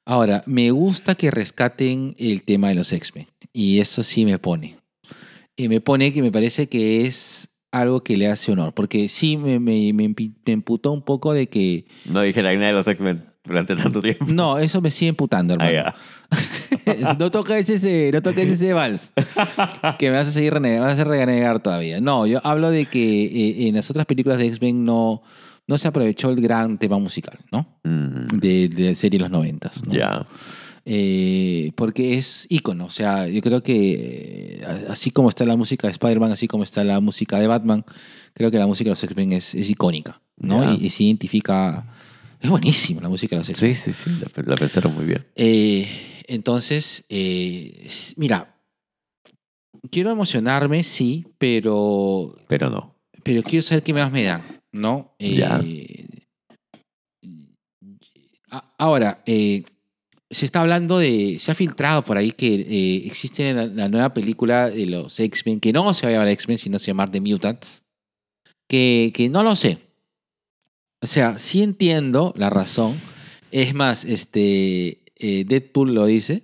Ahora, 0.04 0.42
me 0.46 0.70
gusta 0.70 1.16
que 1.16 1.30
rescaten 1.30 2.14
el 2.18 2.42
tema 2.42 2.68
de 2.68 2.76
los 2.76 2.92
X-Men. 2.92 3.26
Y 3.52 3.80
eso 3.80 4.02
sí 4.04 4.24
me 4.24 4.38
pone. 4.38 4.76
Y 5.56 5.68
me 5.68 5.80
pone 5.80 6.12
que 6.12 6.22
me 6.22 6.30
parece 6.30 6.68
que 6.68 7.06
es 7.06 7.48
algo 7.72 8.04
que 8.04 8.16
le 8.16 8.28
hace 8.28 8.52
honor. 8.52 8.72
Porque 8.72 9.08
sí 9.08 9.36
me, 9.36 9.58
me, 9.58 9.92
me 9.92 10.08
me 10.08 10.52
emputó 10.52 10.92
un 10.92 11.02
poco 11.02 11.32
de 11.32 11.48
que 11.48 11.86
No 12.04 12.20
dije 12.20 12.40
la 12.42 12.54
nada 12.54 12.66
de 12.68 12.72
los 12.74 12.86
X-Men 12.86 13.24
durante 13.46 13.76
tanto 13.76 14.00
tiempo. 14.02 14.26
No, 14.28 14.58
eso 14.58 14.80
me 14.80 14.90
sigue 14.90 15.10
emputando, 15.10 15.56
Ah, 15.58 15.66
hermano. 15.70 15.94
no 17.18 17.30
toques 17.30 17.68
ese, 17.70 18.10
no 18.12 18.22
toques 18.22 18.48
ese 18.48 18.72
vals. 18.72 19.12
que 19.98 20.10
me 20.10 20.16
vas 20.16 20.28
a 20.28 20.32
seguir 20.32 20.52
renegar, 20.54 20.78
me 20.80 20.84
vas 20.84 20.90
a 20.90 20.92
hacer 20.94 21.08
renegar 21.08 21.60
todavía. 21.62 22.00
No, 22.00 22.26
yo 22.26 22.40
hablo 22.44 22.70
de 22.70 22.86
que 22.86 23.24
eh, 23.26 23.68
en 23.68 23.76
las 23.76 23.90
otras 23.90 24.06
películas 24.06 24.38
de 24.38 24.46
X-Men 24.46 24.84
no, 24.84 25.22
no 25.66 25.78
se 25.78 25.88
aprovechó 25.88 26.30
el 26.30 26.40
gran 26.40 26.78
tema 26.78 26.98
musical, 26.98 27.38
¿no? 27.52 27.66
Mm, 27.84 28.38
De, 28.38 28.68
de 28.68 28.88
la 28.90 28.94
serie 28.94 29.18
de 29.18 29.22
los 29.24 29.30
noventas. 29.30 29.84
¿no? 29.86 29.92
ya. 29.92 30.26
Eh, 30.88 31.72
porque 31.74 32.16
es 32.16 32.46
ícono. 32.48 32.84
O 32.84 32.90
sea, 32.90 33.26
yo 33.26 33.40
creo 33.42 33.60
que 33.62 34.64
así 34.88 35.10
como 35.10 35.28
está 35.28 35.44
la 35.44 35.56
música 35.56 35.88
de 35.88 35.92
Spider-Man, 35.92 36.30
así 36.30 36.46
como 36.46 36.62
está 36.62 36.84
la 36.84 37.00
música 37.00 37.40
de 37.40 37.48
Batman, 37.48 37.84
creo 38.34 38.52
que 38.52 38.58
la 38.58 38.68
música 38.68 38.88
de 38.88 38.92
los 38.92 39.02
X-Men 39.02 39.32
es, 39.32 39.54
es 39.56 39.68
icónica, 39.68 40.20
¿no? 40.36 40.74
Y 40.74 40.90
se 40.90 41.02
identifica... 41.04 41.92
Es 42.40 42.50
buenísima 42.50 43.00
la 43.00 43.08
música 43.08 43.34
de 43.36 43.40
los 43.40 43.48
X-Men. 43.48 43.74
Sí, 43.74 43.92
sí, 43.92 44.10
sí, 44.10 44.10
la, 44.20 44.42
la 44.44 44.56
pensaron 44.56 44.94
muy 44.94 45.04
bien. 45.04 45.26
Eh, 45.34 46.22
entonces, 46.28 47.04
eh, 47.08 47.88
mira, 48.16 48.54
quiero 49.90 50.10
emocionarme, 50.10 50.82
sí, 50.84 51.26
pero, 51.38 52.36
Pero 52.48 52.70
no. 52.70 52.94
pero 53.22 53.42
quiero 53.42 53.62
saber 53.62 53.82
qué 53.82 53.92
más 53.94 54.10
me 54.12 54.22
dan, 54.24 54.42
¿no? 54.72 55.14
Ya. 55.18 55.60
Eh, 55.62 56.04
a- 58.50 58.74
ahora, 58.78 59.22
eh, 59.26 59.64
se 60.30 60.44
está 60.44 60.60
hablando 60.60 60.98
de, 60.98 61.38
se 61.38 61.52
ha 61.52 61.54
filtrado 61.54 62.04
por 62.04 62.16
ahí 62.18 62.32
que 62.32 62.54
eh, 62.54 63.06
existe 63.06 63.52
la, 63.54 63.66
la 63.66 63.88
nueva 63.88 64.12
película 64.12 64.68
de 64.70 64.86
los 64.86 65.18
X-Men, 65.20 65.60
que 65.60 65.72
no 65.72 65.92
se 65.94 66.02
va 66.06 66.10
a 66.10 66.12
llamar 66.14 66.28
X-Men, 66.28 66.58
sino 66.58 66.78
se 66.78 66.86
va 66.92 67.02
a 67.02 67.06
llamar 67.06 67.10
The 67.12 67.20
Mutants, 67.20 67.82
que, 68.68 69.12
que 69.14 69.28
no 69.28 69.42
lo 69.42 69.54
sé. 69.56 69.78
O 71.02 71.06
sea, 71.06 71.38
sí 71.38 71.62
entiendo 71.62 72.32
la 72.36 72.50
razón. 72.50 72.94
Es 73.52 73.74
más, 73.74 74.04
este, 74.04 75.02
eh, 75.16 75.44
Deadpool 75.46 75.94
lo 75.94 76.06
dice, 76.06 76.42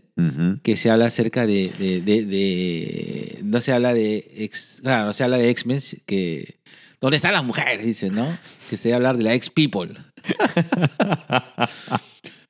que 0.62 0.76
se 0.76 0.88
habla 0.90 1.06
acerca 1.06 1.46
de, 1.46 1.70
de, 1.78 2.00
de- 2.00 2.24
de- 2.24 3.40
no 3.42 3.60
se 3.60 3.72
habla 3.72 3.92
de 3.92 4.24
ex, 4.36 4.78
claro, 4.82 5.06
no 5.06 5.12
se 5.14 5.24
habla 5.24 5.36
de 5.38 5.50
X-Men, 5.50 5.80
que 6.06 6.58
¿dónde 7.00 7.16
están 7.16 7.32
las 7.32 7.44
mujeres? 7.44 7.84
Dice, 7.84 8.08
¿no? 8.10 8.28
Que 8.70 8.76
se 8.76 8.88
debe 8.88 8.96
hablar 8.96 9.16
de 9.16 9.24
la 9.24 9.34
ex-people. 9.34 9.94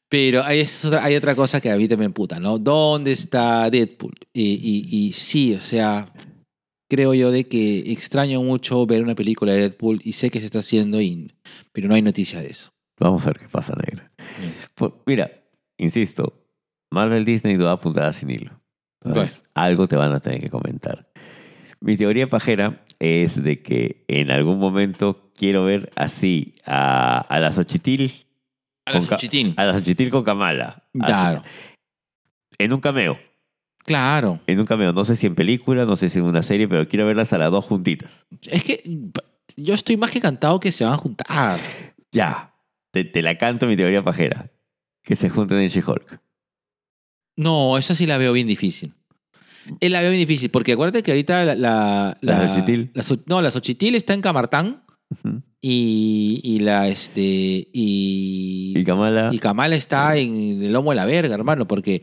Pero 0.09 0.45
hay, 0.45 0.67
hay 1.01 1.17
otra 1.17 1.35
cosa 1.35 1.61
que 1.63 1.71
a 1.71 1.77
mí 1.77 1.89
también 1.89 2.11
me 2.11 2.15
puta, 2.15 2.39
¿no? 2.39 2.59
¿Dónde 2.59 3.13
está 3.13 3.71
Deadpool? 3.71 4.13
Y, 4.35 4.43
y, 4.53 5.07
y 5.07 5.13
sí, 5.15 5.55
o 5.55 5.63
sea, 5.63 6.13
creo 6.93 7.15
yo 7.15 7.31
de 7.31 7.49
que 7.49 7.91
extraño 7.91 8.43
mucho 8.43 8.85
ver 8.85 9.03
una 9.03 9.15
película 9.15 9.55
de 9.55 9.61
Deadpool 9.61 10.03
y 10.05 10.13
sé 10.13 10.29
que 10.29 10.41
se 10.41 10.45
está 10.45 10.59
haciendo, 10.59 11.01
y, 11.01 11.33
pero 11.73 11.89
no 11.89 11.95
hay 11.95 12.03
noticia 12.03 12.43
de 12.43 12.51
eso. 12.51 12.69
Vamos 13.01 13.25
a 13.25 13.31
ver 13.31 13.39
qué 13.39 13.49
pasa, 13.49 13.75
negro. 13.83 14.05
Pues, 14.75 14.93
mira, 15.07 15.31
insisto, 15.79 16.45
Marvel 16.91 17.25
Disney 17.25 17.57
no 17.57 17.65
da 17.65 17.81
puntada 17.81 18.13
sin 18.13 18.29
hilo. 18.29 18.61
Entonces, 19.03 19.43
algo 19.55 19.89
te 19.89 19.97
van 19.97 20.13
a 20.13 20.21
tener 20.21 20.41
que 20.41 20.51
comentar. 20.51 21.11
Mi 21.81 21.97
teoría 21.97 22.29
pajera 22.29 22.85
es 22.99 23.43
de 23.43 23.63
que 23.63 24.05
en 24.09 24.31
algún 24.31 24.59
momento 24.59 25.33
quiero 25.35 25.65
ver 25.65 25.89
así 25.97 26.53
a, 26.67 27.21
a 27.21 27.41
la 27.41 27.53
Xochitl. 27.53 28.13
A 28.85 28.93
la 28.93 29.01
Xochitín. 29.01 29.55
A 29.57 29.65
la 29.65 29.73
Xochitl 29.79 30.11
con 30.11 30.25
Kamala. 30.25 30.85
Así, 31.01 31.07
Claro, 31.07 31.43
en 32.59 32.73
un 32.75 32.81
cameo. 32.83 33.19
Claro. 33.85 34.41
En 34.47 34.61
un 34.61 34.67
cameo. 34.67 34.93
No 34.93 35.05
sé 35.05 35.17
si 35.17 35.27
en 35.27 35.35
película, 35.35 35.85
no 35.85 35.97
sé 35.97 36.09
si 36.09 36.19
en 36.19 36.25
una 36.25 36.43
serie, 36.43 36.69
pero 36.69 36.89
quiero 36.89 37.07
verlas 37.07 37.33
a 37.33 37.39
las 37.39 37.51
dos 37.51 37.65
juntitas. 37.65 38.27
Es 38.43 38.65
que 38.65 38.83
yo 39.57 39.75
estoy 39.75 39.97
más 39.97 40.11
que 40.11 40.19
encantado 40.19 40.61
que 40.61 40.73
se 40.73 40.85
van 40.85 40.95
a 40.95 40.99
juntar. 40.99 41.61
Ya. 42.11 42.55
Te, 42.91 43.05
te 43.05 43.23
la 43.23 43.39
canto 43.39 43.67
mi 43.67 43.77
teoría 43.77 44.03
pajera. 44.03 44.51
Que 45.03 45.17
se 45.17 45.29
junten 45.29 45.59
en 45.59 45.69
She-Hulk. 45.69 46.21
No, 47.37 47.79
esa 47.79 47.95
sí 47.95 48.07
la 48.07 48.19
veo 48.19 48.33
bien 48.33 48.47
difícil. 48.47 48.95
Eh, 49.81 49.89
la 49.89 50.01
veo 50.01 50.11
bien 50.11 50.27
difícil, 50.27 50.51
porque 50.51 50.73
acuérdate 50.73 51.03
que 51.03 51.13
ahorita 51.13 51.45
la... 51.45 51.55
La, 51.55 52.19
¿La 52.21 53.05
no, 53.27 53.41
la 53.43 53.51
Xochitl 53.51 53.95
está 53.95 54.15
en 54.15 54.21
Camartán 54.21 54.82
Ujú. 55.13 55.43
y, 55.61 56.41
y 56.43 56.59
la... 56.61 56.89
Este, 56.89 57.21
y, 57.21 58.73
Y 58.77 58.85
Kamala. 58.85 59.31
y 59.33 59.39
Kamala 59.39 59.77
está 59.77 60.17
en 60.17 60.63
el 60.63 60.73
lomo 60.73 60.91
de 60.91 60.97
la 60.97 61.05
verga, 61.05 61.35
hermano, 61.35 61.67
porque... 61.69 62.03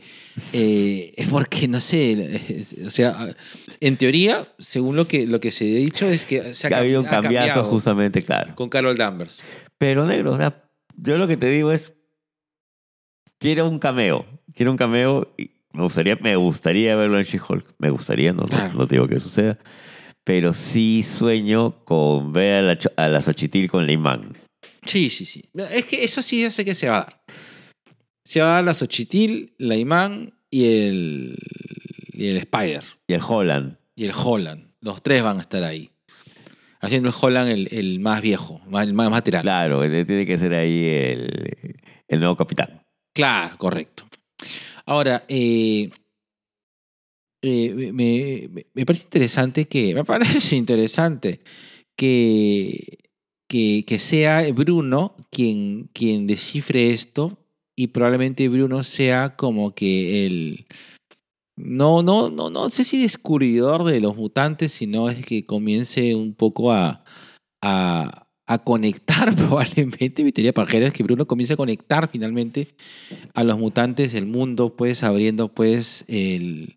eh, 0.52 1.12
es 1.16 1.28
porque, 1.28 1.68
no 1.68 1.80
sé, 1.80 2.40
o 2.86 2.90
sea, 2.90 3.34
en 3.80 3.96
teoría, 3.96 4.46
según 4.58 4.96
lo 4.96 5.06
que, 5.06 5.26
lo 5.26 5.40
que 5.40 5.52
se 5.52 5.64
ha 5.64 5.78
dicho, 5.78 6.06
es 6.06 6.24
que 6.24 6.54
se 6.54 6.68
que 6.68 6.74
ha 6.74 6.78
habido 6.78 7.00
un 7.00 7.06
ha 7.06 7.10
cambiazo 7.10 7.46
cambiado 7.46 7.64
justamente, 7.64 8.22
claro. 8.24 8.54
con 8.54 8.68
Carol 8.68 8.96
Danvers. 8.96 9.42
Pero 9.78 10.06
negro, 10.06 10.32
o 10.32 10.36
sea, 10.36 10.62
yo 10.96 11.18
lo 11.18 11.26
que 11.28 11.36
te 11.36 11.46
digo 11.48 11.70
es, 11.72 11.94
quiero 13.38 13.68
un 13.68 13.78
cameo, 13.78 14.24
quiero 14.54 14.70
un 14.70 14.76
cameo 14.76 15.32
y 15.38 15.50
me 15.72 15.82
gustaría, 15.82 16.16
me 16.16 16.36
gustaría 16.36 16.96
verlo 16.96 17.18
en 17.18 17.24
She-Hulk, 17.24 17.64
me 17.78 17.90
gustaría, 17.90 18.32
no, 18.32 18.42
no- 18.42 18.46
Claro. 18.48 18.74
no, 18.74 18.86
te 18.86 18.96
digo 18.96 19.06
que 19.06 19.18
suceda, 19.20 19.58
pero 20.24 20.52
sí 20.52 21.02
sueño 21.02 21.84
con 21.84 22.32
ver 22.32 22.54
a 22.54 22.62
la, 22.62 22.78
a 22.96 23.08
la 23.08 23.22
Xochitl 23.22 23.66
con 23.68 23.86
la 23.86 23.92
imán. 23.92 24.36
Sí, 24.86 25.10
sí, 25.10 25.24
sí. 25.24 25.44
Es 25.72 25.84
que 25.84 26.02
eso 26.04 26.22
sí 26.22 26.42
yo 26.42 26.50
sé 26.50 26.64
que 26.64 26.74
se 26.74 26.88
va 26.88 26.96
a 26.98 27.00
dar. 27.00 27.22
Se 28.24 28.40
va 28.40 28.46
a 28.52 28.54
dar 28.56 28.64
la 28.64 28.74
Xochitl, 28.74 29.52
la 29.58 29.76
Imán 29.76 30.34
y 30.50 30.64
el, 30.66 31.36
y 32.12 32.28
el 32.28 32.36
Spider. 32.38 32.82
Y 33.08 33.14
el 33.14 33.20
Holland, 33.26 33.76
Y 33.96 34.04
el 34.04 34.12
Holland. 34.14 34.70
Los 34.80 35.02
tres 35.02 35.22
van 35.22 35.38
a 35.38 35.40
estar 35.42 35.62
ahí. 35.64 35.90
Haciendo 36.80 37.08
el 37.10 37.14
Holland 37.20 37.50
el, 37.50 37.68
el 37.72 38.00
más 38.00 38.22
viejo, 38.22 38.60
más- 38.68 38.86
el 38.86 38.94
más 38.94 39.10
material. 39.10 39.42
claro, 39.42 39.84
él 39.84 40.06
tiene 40.06 40.24
que 40.24 40.38
ser 40.38 40.54
ahí 40.54 40.86
el, 40.86 41.76
el 42.08 42.20
nuevo 42.20 42.36
capitán. 42.36 42.82
Claro, 43.12 43.58
correcto. 43.58 44.04
Ahora, 44.86 45.24
eh, 45.28 45.90
eh, 47.42 47.92
me, 47.92 48.64
me- 48.74 48.86
parece 48.86 49.04
interesante 49.04 49.66
que, 49.66 49.94
me 49.94 50.04
parece 50.04 50.56
interesante 50.56 51.40
que, 51.96 52.98
que, 53.48 53.84
que 53.86 53.98
sea 53.98 54.50
Bruno 54.52 55.16
quien, 55.30 55.90
quien 55.92 56.26
descifre 56.26 56.90
esto 56.92 57.38
y 57.76 57.88
probablemente 57.88 58.48
Bruno 58.48 58.84
sea 58.84 59.36
como 59.36 59.74
que 59.74 60.26
el, 60.26 60.66
no, 61.56 62.02
no, 62.02 62.30
no, 62.30 62.50
no 62.50 62.70
sé 62.70 62.84
si 62.84 63.02
descubridor 63.02 63.84
de 63.84 64.00
los 64.00 64.16
mutantes, 64.16 64.72
sino 64.72 65.10
es 65.10 65.24
que 65.24 65.44
comience 65.46 66.14
un 66.14 66.34
poco 66.34 66.72
a, 66.72 67.04
a, 67.62 68.26
a 68.46 68.58
conectar 68.64 69.34
probablemente, 69.36 70.24
mi 70.24 70.32
teoría 70.32 70.52
pajera 70.54 70.86
es 70.86 70.92
que 70.92 71.02
Bruno 71.02 71.26
comience 71.26 71.54
a 71.54 71.56
conectar 71.56 72.08
finalmente 72.10 72.68
a 73.34 73.44
los 73.44 73.58
mutantes 73.58 74.12
del 74.12 74.26
mundo, 74.26 74.76
pues 74.76 75.02
abriendo 75.02 75.48
pues 75.52 76.04
el... 76.08 76.76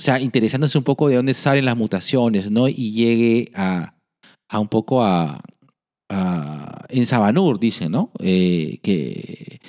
O 0.00 0.02
sea, 0.02 0.18
interesándose 0.18 0.78
un 0.78 0.84
poco 0.84 1.08
de 1.10 1.16
dónde 1.16 1.34
salen 1.34 1.66
las 1.66 1.76
mutaciones, 1.76 2.50
¿no? 2.50 2.68
Y 2.68 2.92
llegue 2.92 3.52
a, 3.54 3.92
a 4.50 4.58
un 4.58 4.68
poco 4.68 5.04
a... 5.04 5.42
a- 6.10 6.86
en 6.88 7.04
Sabanur, 7.06 7.60
dicen, 7.60 7.92
¿no? 7.92 8.10
Eh, 8.18 8.78
que, 8.82 9.60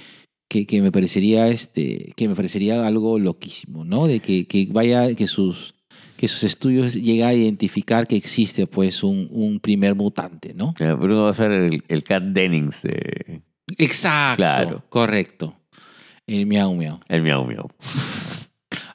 que, 0.50 0.66
que 0.66 0.82
me 0.82 0.92
parecería 0.92 1.48
este 1.50 2.14
que 2.16 2.28
me 2.28 2.36
parecería 2.36 2.88
algo 2.88 3.20
loquísimo, 3.20 3.84
¿no? 3.86 4.08
De 4.08 4.22
que, 4.22 4.48
que 4.48 4.68
vaya, 4.72 5.14
que 5.16 5.28
sus 5.28 5.76
que 6.18 6.28
sus 6.28 6.44
estudios 6.44 6.94
lleguen 6.96 7.26
a 7.28 7.34
identificar 7.34 8.08
que 8.08 8.16
existe 8.16 8.68
pues 8.68 9.04
un, 9.04 9.28
un 9.32 9.60
primer 9.60 9.96
mutante, 9.96 10.54
¿no? 10.54 10.74
Bruno 10.80 11.24
va 11.26 11.30
a 11.32 11.34
ser 11.34 11.52
el, 11.52 11.84
el 11.90 12.04
Cat 12.04 12.24
Dennings 12.24 12.84
de 12.84 13.42
Exacto. 13.78 14.38
Claro. 14.38 14.84
Correcto. 14.90 15.56
El 16.26 16.46
miau 16.48 16.74
miau. 16.76 17.00
el 17.10 17.22
Miau 17.22 17.46
Miau. 17.46 17.70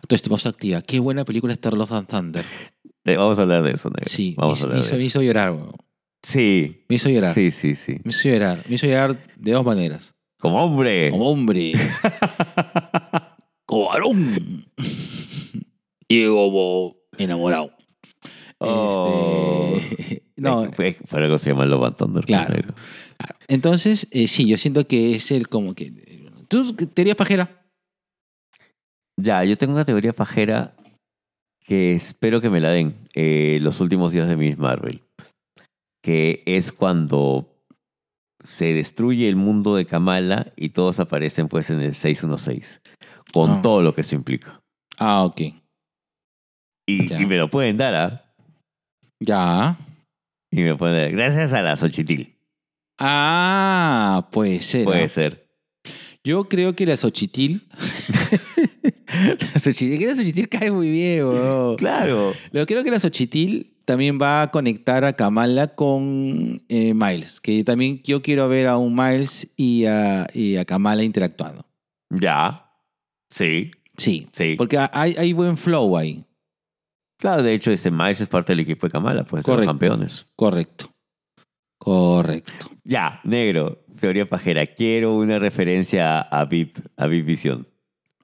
Todo 0.07 0.17
esto 0.17 0.29
pausa 0.31 0.49
activa. 0.51 0.83
Qué 0.83 0.99
buena 1.01 1.25
película 1.25 1.53
es 1.53 1.61
Thor 1.61 1.77
Love 1.77 1.93
and 1.93 2.09
Thunder. 2.09 2.45
Vamos 3.05 3.39
a 3.39 3.43
hablar 3.43 3.63
de 3.63 3.71
eso, 3.73 3.89
negro. 3.91 4.05
Sí, 4.11 4.35
Vamos 4.37 4.59
me, 4.61 4.65
a 4.65 4.67
hizo- 4.67 4.67
hablar 4.67 4.77
me 4.77 4.83
de 4.83 4.87
hizo, 4.87 4.95
me 4.95 4.99
eso. 4.99 5.07
hizo 5.07 5.23
llorar, 5.23 5.51
weón. 5.53 5.73
Sí, 6.23 6.85
Me 6.89 6.97
hizo 6.97 7.09
llorar. 7.09 7.33
sí, 7.35 7.51
sí, 7.53 7.77
sí. 7.77 7.99
Me 8.03 8.11
hizo 8.11 8.29
llorar. 8.29 8.65
Me 8.69 8.75
hizo 8.75 8.87
llorar 8.87 9.17
de 9.37 9.53
dos 9.53 9.65
maneras. 9.65 10.13
Como 10.41 10.63
hombre. 10.65 11.11
Como 11.11 11.31
hombre. 11.31 11.73
como 13.67 13.87
varón. 13.89 14.67
y 16.09 16.27
como 16.27 16.97
enamorado. 17.19 17.73
Oh. 18.59 19.75
Este, 19.77 20.23
no, 20.37 20.71
pues, 20.75 20.97
Por 21.09 21.23
algo 21.23 21.39
se 21.39 21.51
llama 21.51 21.67
Love 21.67 21.85
and 21.87 21.97
Thunder. 21.97 22.25
Claro. 22.25 22.55
claro. 22.55 22.75
Entonces, 23.49 24.09
eh, 24.11 24.29
sí, 24.29 24.47
yo 24.47 24.59
siento 24.59 24.87
que 24.87 25.15
es 25.17 25.31
el 25.31 25.49
como 25.49 25.75
que... 25.75 25.93
¿Tú 26.49 26.75
teorías 26.75 27.17
pajera? 27.17 27.66
Ya, 29.19 29.45
yo 29.45 29.57
tengo 29.57 29.73
una 29.75 29.85
teoría 29.85 30.12
pajera 30.12 30.75
que 31.61 31.95
espero 31.95 32.41
que 32.41 32.51
me 32.51 32.61
la 32.61 32.71
den 32.71 32.95
eh, 33.14 33.59
los 33.62 33.81
últimos 33.81 34.12
días 34.12 34.29
de 34.29 34.37
Miss 34.37 34.59
Marvel. 34.59 35.03
Que 36.03 36.43
es 36.47 36.71
cuando 36.73 37.49
se 38.45 38.75
destruye 38.75 39.29
el 39.29 39.37
mundo 39.37 39.75
de 39.75 39.87
Kamala 39.87 40.53
y 40.57 40.69
todos 40.69 41.01
aparecen 41.01 41.49
pues 41.49 41.71
en 41.71 41.81
el 41.81 41.95
616. 41.95 42.83
Con 43.33 43.51
Ah. 43.51 43.61
todo 43.62 43.83
lo 43.83 43.95
que 43.95 44.03
eso 44.03 44.14
implica. 44.14 44.61
Ah, 44.99 45.25
ok. 45.25 45.41
Y, 46.89 47.27
me 47.27 47.37
lo 47.37 47.51
pueden 47.51 47.77
dar, 47.77 47.95
¿ah? 47.95 48.33
Ya. 49.21 49.77
Y 50.53 50.62
me 50.62 50.77
pueden 50.77 50.97
dar. 50.97 51.11
Gracias 51.11 51.53
a 51.53 51.62
la 51.62 51.75
Xochitl. 51.77 52.31
Ah, 52.99 54.29
puede 54.31 54.62
ser. 54.62 54.85
Puede 54.85 55.05
¿ah? 55.05 55.09
ser. 55.09 55.49
Yo 56.23 56.49
creo 56.49 56.77
que 56.77 56.87
la 56.87 56.97
Xochitil. 56.97 57.67
la 59.55 59.61
Xochitil, 59.61 59.99
que 59.99 60.07
la 60.07 60.14
Xochitil 60.14 60.49
cae 60.49 60.71
muy 60.71 60.91
bien, 60.91 61.27
weón. 61.27 61.77
Claro. 61.77 62.35
Pero 62.53 62.67
creo 62.67 62.85
que 62.85 62.91
la 62.91 63.01
Xochitil 63.01 63.77
también 63.85 64.19
va 64.21 64.43
a 64.43 64.51
conectar 64.51 65.05
a 65.05 65.14
Kamala 65.14 65.69
con 65.75 66.61
eh, 66.69 66.93
Miles. 66.95 67.41
Que 67.41 67.64
también 67.64 68.03
yo 68.03 68.21
quiero 68.23 68.49
ver 68.49 68.67
a 68.67 68.77
un 68.77 68.95
Miles 68.95 69.49
y 69.57 69.87
a, 69.87 70.27
y 70.35 70.57
a 70.57 70.64
Kamala 70.64 71.03
interactuando. 71.05 71.64
Ya. 72.11 72.71
Sí. 73.31 73.71
Sí. 73.97 74.29
Sí. 74.33 74.57
Porque 74.59 74.79
hay, 74.93 75.14
hay 75.17 75.33
buen 75.33 75.57
flow 75.57 75.97
ahí. 75.97 76.25
Claro, 77.19 77.43
de 77.43 77.55
hecho, 77.55 77.71
ese 77.71 77.91
Miles 77.91 78.21
es 78.21 78.29
parte 78.29 78.53
del 78.53 78.61
equipo 78.61 78.87
de 78.87 78.91
Kamala, 78.91 79.25
pues 79.25 79.45
de 79.45 79.57
los 79.57 79.67
campeones. 79.67 80.27
Correcto. 80.37 80.93
Correcto. 81.79 82.71
Ya, 82.85 83.21
negro, 83.25 83.85
teoría 83.99 84.27
pajera. 84.27 84.67
Quiero 84.67 85.17
una 85.17 85.39
referencia 85.39 86.21
a 86.21 86.45
VIP, 86.45 86.79
a 86.97 87.07
VIP 87.07 87.27
Visión. 87.27 87.69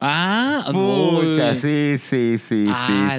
Ah, 0.05 0.64
Pucha, 0.72 1.50
no. 1.50 1.55
sí, 1.55 1.94
sí, 1.96 2.36
sí, 2.38 2.66
sí, 2.66 2.66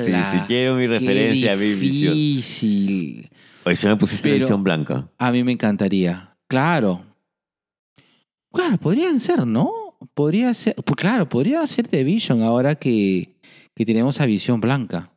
sí, 0.05 0.11
sí. 0.31 0.37
Quiero 0.47 0.75
mi 0.75 0.81
qué 0.81 0.87
referencia 0.89 1.53
a 1.53 1.55
VIP 1.55 1.79
Visión. 1.79 2.13
difícil. 2.13 3.29
Hoy 3.63 3.75
se 3.77 3.87
me 3.87 3.95
pusiste 3.95 4.23
Pero- 4.29 4.35
edición 4.43 4.63
blanca. 4.63 5.07
A 5.17 5.31
mí 5.31 5.45
me 5.45 5.53
encantaría. 5.53 6.35
Claro. 6.49 7.05
Claro, 8.51 8.77
podrían 8.77 9.19
ser, 9.21 9.47
¿no? 9.47 9.71
Podría 10.13 10.53
ser. 10.53 10.75
Pues 10.75 10.95
claro, 10.97 11.29
podría 11.29 11.65
ser 11.67 11.89
de 11.89 12.03
Vision 12.03 12.41
ahora 12.43 12.75
que, 12.75 13.37
que 13.75 13.85
tenemos 13.85 14.19
a 14.19 14.25
Visión 14.25 14.59
Blanca. 14.59 15.09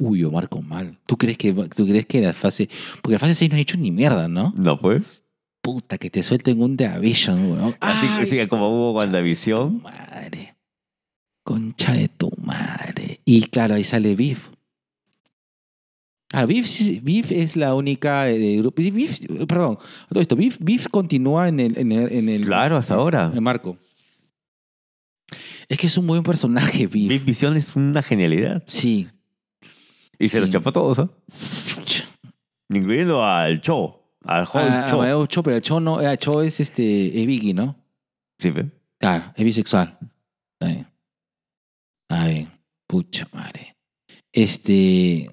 Uy, 0.00 0.18
yo 0.20 0.30
marco 0.32 0.60
mal. 0.60 0.98
¿Tú 1.06 1.16
crees 1.16 1.38
que, 1.38 1.52
tú 1.52 1.86
crees 1.86 2.04
que 2.06 2.20
la 2.20 2.34
fase. 2.34 2.68
Porque 3.00 3.12
la 3.14 3.18
fase 3.20 3.34
6 3.34 3.50
no 3.52 3.56
ha 3.56 3.60
hecho 3.60 3.76
ni 3.78 3.92
mierda, 3.92 4.26
¿no? 4.28 4.52
No, 4.58 4.78
pues. 4.80 5.22
Puta, 5.62 5.96
que 5.98 6.10
te 6.10 6.22
suelten 6.24 6.60
un 6.60 6.76
a 6.82 6.98
Vision, 6.98 7.52
weón. 7.52 7.76
Así 7.80 8.36
que 8.36 8.48
como 8.48 8.68
hubo 8.70 8.92
WandaVision. 8.94 9.82
madre. 9.82 10.55
Concha 11.46 11.92
de 11.92 12.08
tu 12.08 12.28
madre. 12.42 13.20
Y 13.24 13.42
claro, 13.42 13.74
ahí 13.76 13.84
sale 13.84 14.16
Biff. 14.16 14.48
Claro, 16.28 16.48
Biff, 16.48 16.68
Biff 17.04 17.30
es 17.30 17.54
la 17.54 17.72
única 17.74 18.24
de, 18.24 18.36
de 18.36 18.56
grupo. 18.56 18.82
Biff, 18.82 19.20
perdón, 19.46 19.78
todo 20.08 20.20
esto, 20.20 20.34
Biff, 20.34 20.56
Biff 20.60 20.88
continúa 20.88 21.46
en 21.46 21.60
el, 21.60 21.78
en 21.78 21.92
el, 21.92 22.12
en 22.12 22.28
el- 22.28 22.44
Claro, 22.44 22.76
hasta 22.76 22.94
ahora. 22.94 23.30
en 23.32 23.42
Marco. 23.44 23.78
Es 25.68 25.78
que 25.78 25.86
es 25.86 25.96
un 25.96 26.08
buen 26.08 26.24
personaje, 26.24 26.88
Biff. 26.88 27.08
VIP 27.08 27.24
Visión 27.24 27.56
es 27.56 27.76
una 27.76 28.02
genialidad. 28.02 28.64
Sí. 28.66 29.08
Y 30.18 30.28
se 30.28 30.40
los 30.40 30.48
Sí. 30.48 30.54
chapó 30.54 30.70
a 30.70 30.72
todos, 30.72 30.98
¿ah? 30.98 31.08
Chucha. 31.74 32.04
Incluyendo 32.70 33.24
al 33.24 33.60
Cho. 33.60 34.02
Al 34.24 34.46
joven 34.46 34.68
Ah, 34.72 34.86
Cho. 34.88 34.96
Amadeo 34.96 35.26
Cho, 35.26 35.42
pero 35.44 35.54
el 35.56 35.62
Cho 35.62 35.78
no, 35.78 36.00
el 36.00 36.18
Cho 36.18 36.42
es 36.42 36.58
este, 36.58 37.20
es 37.20 37.24
Vicky, 37.26 37.54
¿no? 37.54 37.76
Sí, 38.38 38.50
¿ve? 38.50 38.68
Claro, 38.98 39.32
es 39.36 39.44
bisexual. 39.44 39.96
Está 40.58 40.74
bien. 40.74 40.86
Ah, 42.08 42.26
bien. 42.28 42.50
Pucha 42.86 43.28
madre. 43.32 43.76
Este. 44.32 45.30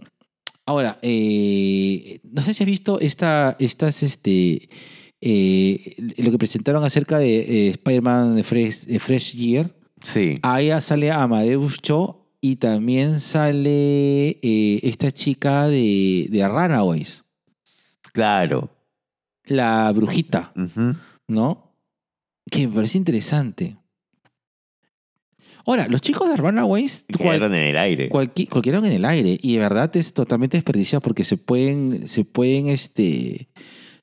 Ahora, 0.65 0.97
eh, 1.01 2.19
no 2.23 2.41
sé 2.41 2.53
si 2.53 2.63
has 2.63 2.67
visto 2.67 2.99
esta, 2.99 3.55
estas, 3.59 4.01
este, 4.01 4.69
eh, 5.21 5.95
lo 6.17 6.31
que 6.31 6.37
presentaron 6.37 6.83
acerca 6.85 7.17
de 7.19 7.67
eh, 7.67 7.69
Spider-Man 7.71 8.35
de 8.35 8.43
Fresh, 8.43 8.85
de 8.85 8.99
Fresh 8.99 9.33
Year. 9.33 9.75
Sí. 10.01 10.39
Ahí 10.41 10.69
sale 10.81 11.11
Amadeus 11.11 11.79
Cho 11.81 12.29
y 12.39 12.55
también 12.57 13.19
sale 13.19 14.39
eh, 14.41 14.79
esta 14.83 15.11
chica 15.11 15.67
de, 15.67 16.27
de 16.29 16.47
Runaways, 16.47 17.23
Claro. 18.13 18.69
la 19.45 19.91
brujita. 19.91 20.53
¿no? 21.27 21.75
Que 22.49 22.67
me 22.67 22.75
parece 22.75 22.97
interesante. 22.97 23.77
Ahora, 25.65 25.87
los 25.87 26.01
chicos 26.01 26.27
de 26.29 26.35
Runaways 26.35 27.05
cual- 27.17 27.37
Quedaron 27.37 27.55
en 27.55 27.63
el 27.63 27.77
aire. 27.77 28.09
cualqui- 28.09 28.49
cualquiera 28.49 28.79
en 28.79 28.85
el 28.85 29.05
aire 29.05 29.37
y 29.41 29.53
de 29.53 29.59
verdad 29.59 29.95
es 29.95 30.13
totalmente 30.13 30.57
desperdiciado 30.57 31.01
porque 31.01 31.23
se 31.23 31.37
pueden, 31.37 32.07
se 32.07 32.25
pueden, 32.25 32.67
este, 32.67 33.47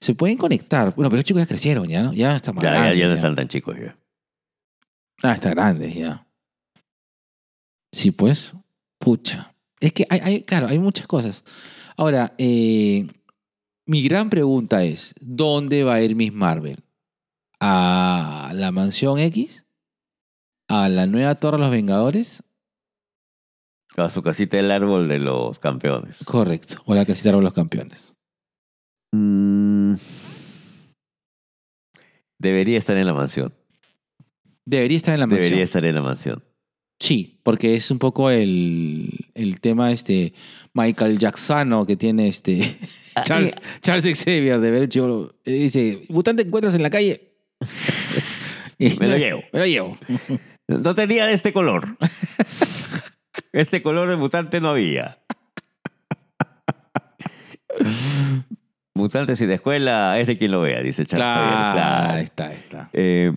se 0.01 0.15
pueden 0.15 0.39
conectar. 0.39 0.95
Bueno, 0.95 1.11
pero 1.11 1.19
los 1.19 1.25
chicos 1.25 1.43
ya 1.43 1.47
crecieron, 1.47 1.87
ya, 1.89 2.03
¿no? 2.03 2.13
Ya 2.15 2.37
están 2.37 2.55
más 2.55 2.65
Ya, 2.65 2.71
ya, 2.73 2.79
grandes, 2.81 2.99
ya 2.99 3.09
no 3.09 3.15
están 3.15 3.35
tan 3.35 3.49
chicos 3.49 3.77
ya. 3.79 3.97
Ah, 5.23 5.33
está 5.35 5.51
grande 5.51 5.93
ya. 5.93 6.27
Sí, 7.93 8.11
pues. 8.11 8.53
Pucha. 8.99 9.55
Es 9.81 9.93
que 9.93 10.07
hay, 10.09 10.21
hay- 10.23 10.43
claro, 10.43 10.67
hay 10.69 10.79
muchas 10.79 11.07
cosas. 11.07 11.45
Ahora, 11.97 12.35
eh, 12.39 13.07
mi 13.87 14.03
gran 14.03 14.31
pregunta 14.31 14.85
es, 14.85 15.15
¿dónde 15.21 15.85
va 15.85 15.95
a 15.95 16.03
ir 16.03 16.15
Miss 16.15 16.33
Marvel? 16.33 16.79
¿A 17.61 18.53
la 18.55 18.71
Mansión 18.73 19.19
X? 19.19 19.65
¿A 20.71 20.89
la 20.89 21.05
nueva 21.07 21.35
Torre 21.35 21.57
de 21.57 21.65
los 21.65 21.73
Vengadores? 21.73 22.45
A 23.97 24.09
su 24.09 24.23
casita 24.23 24.57
del 24.57 24.71
árbol 24.71 25.09
de 25.09 25.19
los 25.19 25.59
campeones. 25.59 26.19
Correcto. 26.25 26.81
O 26.85 26.95
la 26.95 27.05
casita 27.05 27.33
de 27.33 27.43
los 27.43 27.53
campeones. 27.53 28.15
Mm. 29.11 29.95
Debería 32.39 32.79
estar 32.79 32.97
en 32.97 33.05
la 33.05 33.15
mansión. 33.15 33.53
Debería 34.65 34.97
estar 34.97 35.15
en 35.15 35.21
la 35.21 35.27
mansión. 35.27 35.43
Debería 35.43 35.65
estar 35.65 35.85
en 35.85 35.95
la 35.97 36.03
mansión. 36.03 36.45
Sí, 37.01 37.41
porque 37.43 37.75
es 37.75 37.91
un 37.91 37.99
poco 37.99 38.31
el, 38.31 39.11
el 39.35 39.61
tema 39.61 39.91
este 39.91 40.35
Michael 40.73 41.19
Jacksano 41.19 41.85
que 41.85 41.97
tiene 41.97 42.29
este 42.29 42.79
Charles, 43.25 43.55
Charles 43.81 44.05
Xavier 44.17 44.61
de 44.61 44.71
ver 44.71 44.89
chivo, 44.89 45.35
eh, 45.45 45.51
dice, 45.51 46.03
mutante 46.11 46.43
encuentras 46.43 46.77
en 46.77 46.85
la 46.85 46.91
calle. 46.91 47.33
Me 48.79 49.09
lo 49.09 49.17
llevo. 49.19 49.43
Me 49.53 49.59
lo 49.59 49.67
llevo. 49.67 49.99
No 50.79 50.95
tenía 50.95 51.27
de 51.27 51.33
este 51.33 51.53
color. 51.53 51.97
Este 53.53 53.83
color 53.83 54.09
de 54.09 54.17
mutante 54.17 54.61
no 54.61 54.69
había. 54.71 55.19
Mutantes 58.95 59.41
y 59.41 59.47
de 59.47 59.55
escuela 59.55 60.19
es 60.19 60.27
de 60.27 60.37
quien 60.37 60.51
lo 60.51 60.61
vea, 60.63 60.81
dice 60.81 61.07
Charles 61.07 61.27
Javier. 61.27 61.51
Claro, 61.53 61.73
Claro. 61.75 62.13
ahí 62.15 62.25
está, 62.25 62.47
ahí 62.49 62.57
está. 62.57 62.91
Eh, 62.93 63.33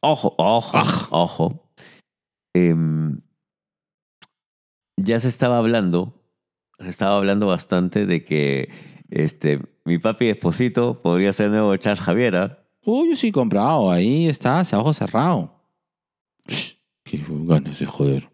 ojo, 0.00 0.34
ojo, 0.36 0.78
Ah. 0.78 1.06
ojo. 1.10 1.70
Em, 2.54 3.20
ya 4.96 5.20
se 5.20 5.28
estaba 5.28 5.58
hablando, 5.58 6.20
se 6.80 6.88
estaba 6.88 7.16
hablando 7.16 7.46
bastante 7.46 8.06
de 8.06 8.24
que 8.24 8.70
este, 9.10 9.60
mi 9.84 9.98
papi 9.98 10.28
Esposito 10.28 11.00
podría 11.02 11.32
ser 11.32 11.50
nuevo 11.50 11.76
Charles 11.76 12.00
Javier. 12.02 12.36
¿ah? 12.36 12.58
Uy, 12.84 13.10
yo 13.10 13.16
sí 13.16 13.30
comprado, 13.30 13.90
ahí 13.90 14.28
estás, 14.28 14.72
a 14.74 14.80
ojo 14.80 14.92
cerrado. 14.94 15.59
Shh, 16.50 16.74
Qué 17.04 17.24
ganas 17.28 17.78
de 17.78 17.86
joder. 17.86 18.30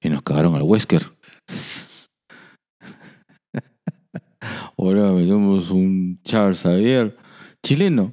Y 0.00 0.08
nos 0.08 0.22
cagaron 0.22 0.54
al 0.54 0.62
Wesker. 0.62 1.12
Ahora 4.76 5.12
metemos 5.12 5.70
un 5.70 6.20
Charles 6.22 6.60
Xavier 6.60 7.16
chileno. 7.62 8.12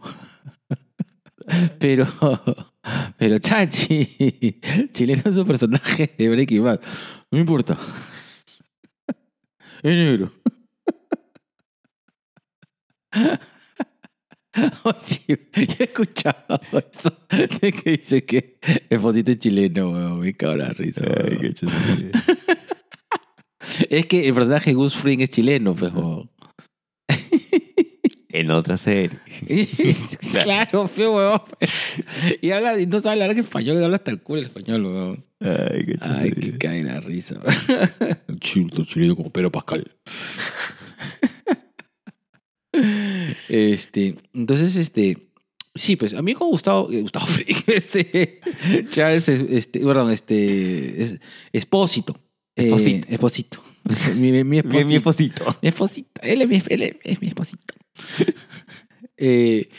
Pero, 1.80 2.08
pero 3.18 3.40
Chachi, 3.40 4.60
chileno 4.94 5.24
es 5.26 5.36
un 5.36 5.46
personaje 5.46 6.14
de 6.18 6.30
Breaking 6.30 6.64
Bad. 6.64 6.80
No 7.30 7.40
importa. 7.40 7.78
Es 9.84 9.96
negro. 9.96 10.32
Oye, 14.84 15.22
yo 15.56 15.76
he 15.80 15.84
escuchado 15.84 16.62
eso 16.92 17.18
de 17.62 17.72
que 17.72 17.92
dice 17.92 18.26
que 18.26 18.58
el 18.90 19.00
fosito 19.00 19.32
es 19.32 19.40
chileno, 19.40 19.90
weón. 19.92 20.20
Me 20.20 20.34
cago 20.34 20.56
la 20.56 20.70
risa. 20.70 21.02
weón. 21.06 22.12
Es 23.90 24.08
que 24.08 24.28
el 24.28 24.34
personaje 24.34 24.74
Gus 24.74 24.96
Fring 24.96 25.22
es 25.22 25.30
chileno, 25.30 25.76
pues, 25.76 25.94
weón. 25.94 26.30
En 28.34 28.50
otra 28.50 28.78
serie. 28.78 29.20
claro, 30.44 30.88
feo, 30.88 31.16
weón. 31.16 31.42
Y 32.42 32.52
habla, 32.52 32.80
y 32.80 32.86
no 32.88 33.00
sabe 33.02 33.14
hablar 33.14 33.32
en 33.32 33.40
español, 33.40 33.84
habla 33.84 33.98
hasta 33.98 34.12
el 34.12 34.22
culo 34.22 34.40
el 34.40 34.46
español, 34.48 34.86
weón. 34.86 35.26
Ay, 35.42 35.86
qué 35.86 35.98
Ay, 36.02 36.32
que 36.32 36.58
cae 36.58 36.84
la 36.84 37.00
risa. 37.02 37.40
weón. 37.40 38.40
Chileno 38.40 39.16
como 39.16 39.32
Pedro 39.32 39.52
Pascal. 39.52 39.92
Este, 43.50 44.16
entonces, 44.34 44.76
este, 44.76 45.18
sí, 45.76 45.96
pues 45.96 46.14
a 46.14 46.22
mí 46.22 46.34
con 46.34 46.50
Gustavo, 46.50 46.92
eh, 46.92 47.02
Gustavo 47.02 47.26
Fring, 47.28 47.58
este, 47.68 48.40
Charles, 48.90 49.28
este, 49.30 49.80
perdón, 49.80 50.12
este, 50.12 51.04
es, 51.04 51.20
Espósito. 51.52 52.16
Eh, 52.56 52.66
Esposito. 52.66 53.08
Esposito. 53.10 53.64
mi, 54.16 54.32
mi, 54.32 54.44
mi 54.44 54.58
esposito. 54.60 54.86
Mi 54.88 54.96
esposito. 54.96 55.56
Mi 55.62 55.70
esposito. 55.70 56.22
Él 56.22 56.42
es 56.42 56.48
mi, 56.50 56.62
él 56.70 56.84
es- 56.84 56.96
es 57.04 57.22
mi 57.22 57.28
esposito. 57.30 57.74
Eh, 59.18 59.70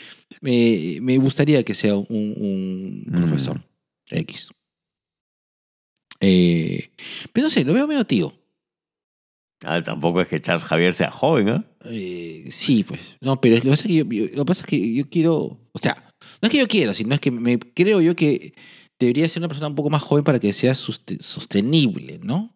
me, 0.41 0.99
me 1.01 1.17
gustaría 1.17 1.63
que 1.63 1.73
sea 1.75 1.95
un, 1.95 2.05
un 2.09 3.03
Mm. 3.07 3.27
profesor 3.27 3.61
X. 4.09 4.49
Eh, 6.19 6.89
pero 7.33 7.45
no 7.47 7.49
sé, 7.51 7.63
lo 7.65 7.73
veo 7.73 7.87
medio 7.87 8.05
tío. 8.05 8.33
Ah, 9.63 9.81
tampoco 9.81 10.21
es 10.21 10.27
que 10.27 10.41
Charles 10.41 10.63
Javier 10.65 10.93
sea 10.93 11.11
joven, 11.11 11.49
¿ah? 11.49 11.65
Eh, 11.85 12.47
sí, 12.51 12.83
pues. 12.83 12.99
No, 13.21 13.39
pero 13.39 13.55
lo 13.55 13.61
que, 13.61 13.69
pasa 13.69 13.83
es 13.83 13.87
que 13.87 13.95
yo, 13.95 14.05
yo- 14.05 14.25
lo 14.35 14.43
que 14.43 14.45
pasa 14.45 14.61
es 14.61 14.67
que 14.67 14.93
yo 14.93 15.09
quiero. 15.09 15.59
O 15.71 15.79
sea, 15.79 16.09
no 16.41 16.47
es 16.47 16.51
que 16.51 16.57
yo 16.57 16.67
quiero, 16.67 16.93
sino 16.93 17.13
es 17.13 17.19
que 17.21 17.31
me 17.31 17.57
creo 17.59 18.01
yo 18.01 18.15
que 18.15 18.53
debería 18.99 19.27
ser 19.29 19.41
una 19.41 19.47
persona 19.47 19.67
un 19.67 19.75
poco 19.75 19.89
más 19.89 20.01
joven 20.01 20.23
para 20.23 20.39
que 20.39 20.53
sea 20.53 20.75
sostenible, 20.75 22.19
¿no? 22.21 22.53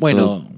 Bueno, 0.00 0.48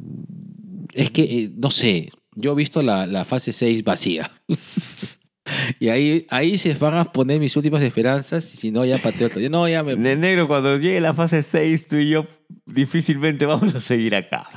es 0.92 1.10
que, 1.10 1.22
eh, 1.22 1.50
no 1.56 1.70
sé, 1.70 2.10
yo 2.34 2.52
he 2.52 2.54
visto 2.54 2.82
la, 2.82 3.06
la 3.06 3.24
fase 3.24 3.52
6 3.52 3.82
vacía. 3.84 4.30
y 5.80 5.88
ahí, 5.88 6.26
ahí 6.30 6.58
se 6.58 6.74
van 6.74 6.94
a 6.94 7.12
poner 7.12 7.40
mis 7.40 7.56
últimas 7.56 7.82
esperanzas 7.82 8.52
y 8.52 8.56
si 8.56 8.70
no, 8.70 8.84
ya 8.84 8.98
pateo 8.98 9.28
todo. 9.30 9.48
No, 9.50 9.68
ya 9.68 9.82
me... 9.82 9.96
De 9.96 10.16
negro, 10.16 10.46
cuando 10.48 10.76
llegue 10.78 11.00
la 11.00 11.14
fase 11.14 11.42
6, 11.42 11.88
tú 11.88 11.96
y 11.96 12.10
yo 12.10 12.26
difícilmente 12.66 13.46
vamos 13.46 13.74
a 13.74 13.80
seguir 13.80 14.14
acá. 14.14 14.48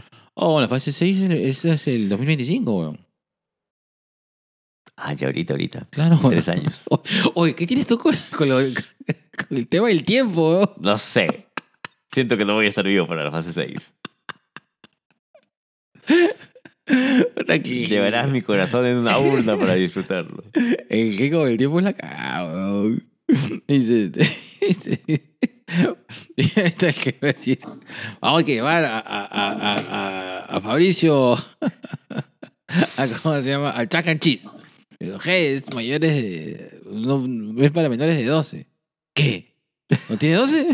Oh, 0.41 0.61
la 0.61 0.67
fase 0.69 0.93
6 0.93 1.21
es, 1.31 1.65
es 1.65 1.87
el 1.87 2.07
2025, 2.07 2.79
weón. 2.79 3.05
Ah, 4.95 5.13
ya 5.13 5.27
ahorita, 5.27 5.53
ahorita. 5.53 5.87
Claro. 5.91 6.19
En 6.23 6.29
Tres 6.29 6.47
años. 6.49 6.85
Oye, 7.35 7.55
¿qué 7.55 7.67
tienes 7.67 7.87
tú 7.87 7.97
con, 7.97 8.15
con 8.37 8.47
lo- 8.49 8.55
con 8.55 9.57
el 9.57 9.67
tema 9.67 9.87
del 9.89 10.03
tiempo, 10.05 10.49
weón? 10.51 10.69
No 10.79 10.97
sé. 10.97 11.47
Siento 12.11 12.37
que 12.37 12.45
no 12.45 12.53
voy 12.55 12.65
a 12.67 12.69
estar 12.69 12.85
vivo 12.85 13.05
para 13.07 13.23
la 13.25 13.31
fase 13.31 13.51
6. 13.53 13.95
Tranquilo. 17.45 17.87
Llevarás 17.89 18.29
mi 18.29 18.41
corazón 18.41 18.85
en 18.85 18.97
una 18.97 19.19
urna 19.19 19.57
para 19.57 19.75
disfrutarlo. 19.75 20.43
El 20.89 21.17
que 21.17 21.29
con 21.31 21.47
el 21.47 21.57
tiempo 21.57 21.79
es 21.79 21.85
la 21.85 22.49
weón. 22.51 23.03
Dice, 23.67 24.11
que 26.35 27.17
decir, 27.21 27.59
vamos 28.21 28.41
a 28.43 28.45
llevar 28.45 28.85
a, 28.85 28.99
a, 28.99 29.25
a, 29.25 29.51
a, 29.51 29.77
a- 29.79 30.57
a 30.57 30.61
Fabricio, 30.61 31.33
a, 32.97 33.07
¿cómo 33.21 33.35
se 33.41 33.49
llama? 33.49 33.71
Al 33.71 33.87
Chuck 33.89 34.07
and 34.07 34.19
Cheese. 34.19 34.49
Pero, 34.97 35.17
hey, 35.23 35.53
es 35.57 35.73
mayores 35.73 36.13
de, 36.15 36.81
no, 36.85 37.25
es 37.63 37.71
para 37.71 37.87
menores 37.89 38.17
de 38.17 38.25
12. 38.25 38.67
¿Qué? 39.13 39.55
¿No 40.09 40.17
tiene 40.17 40.35
12? 40.35 40.67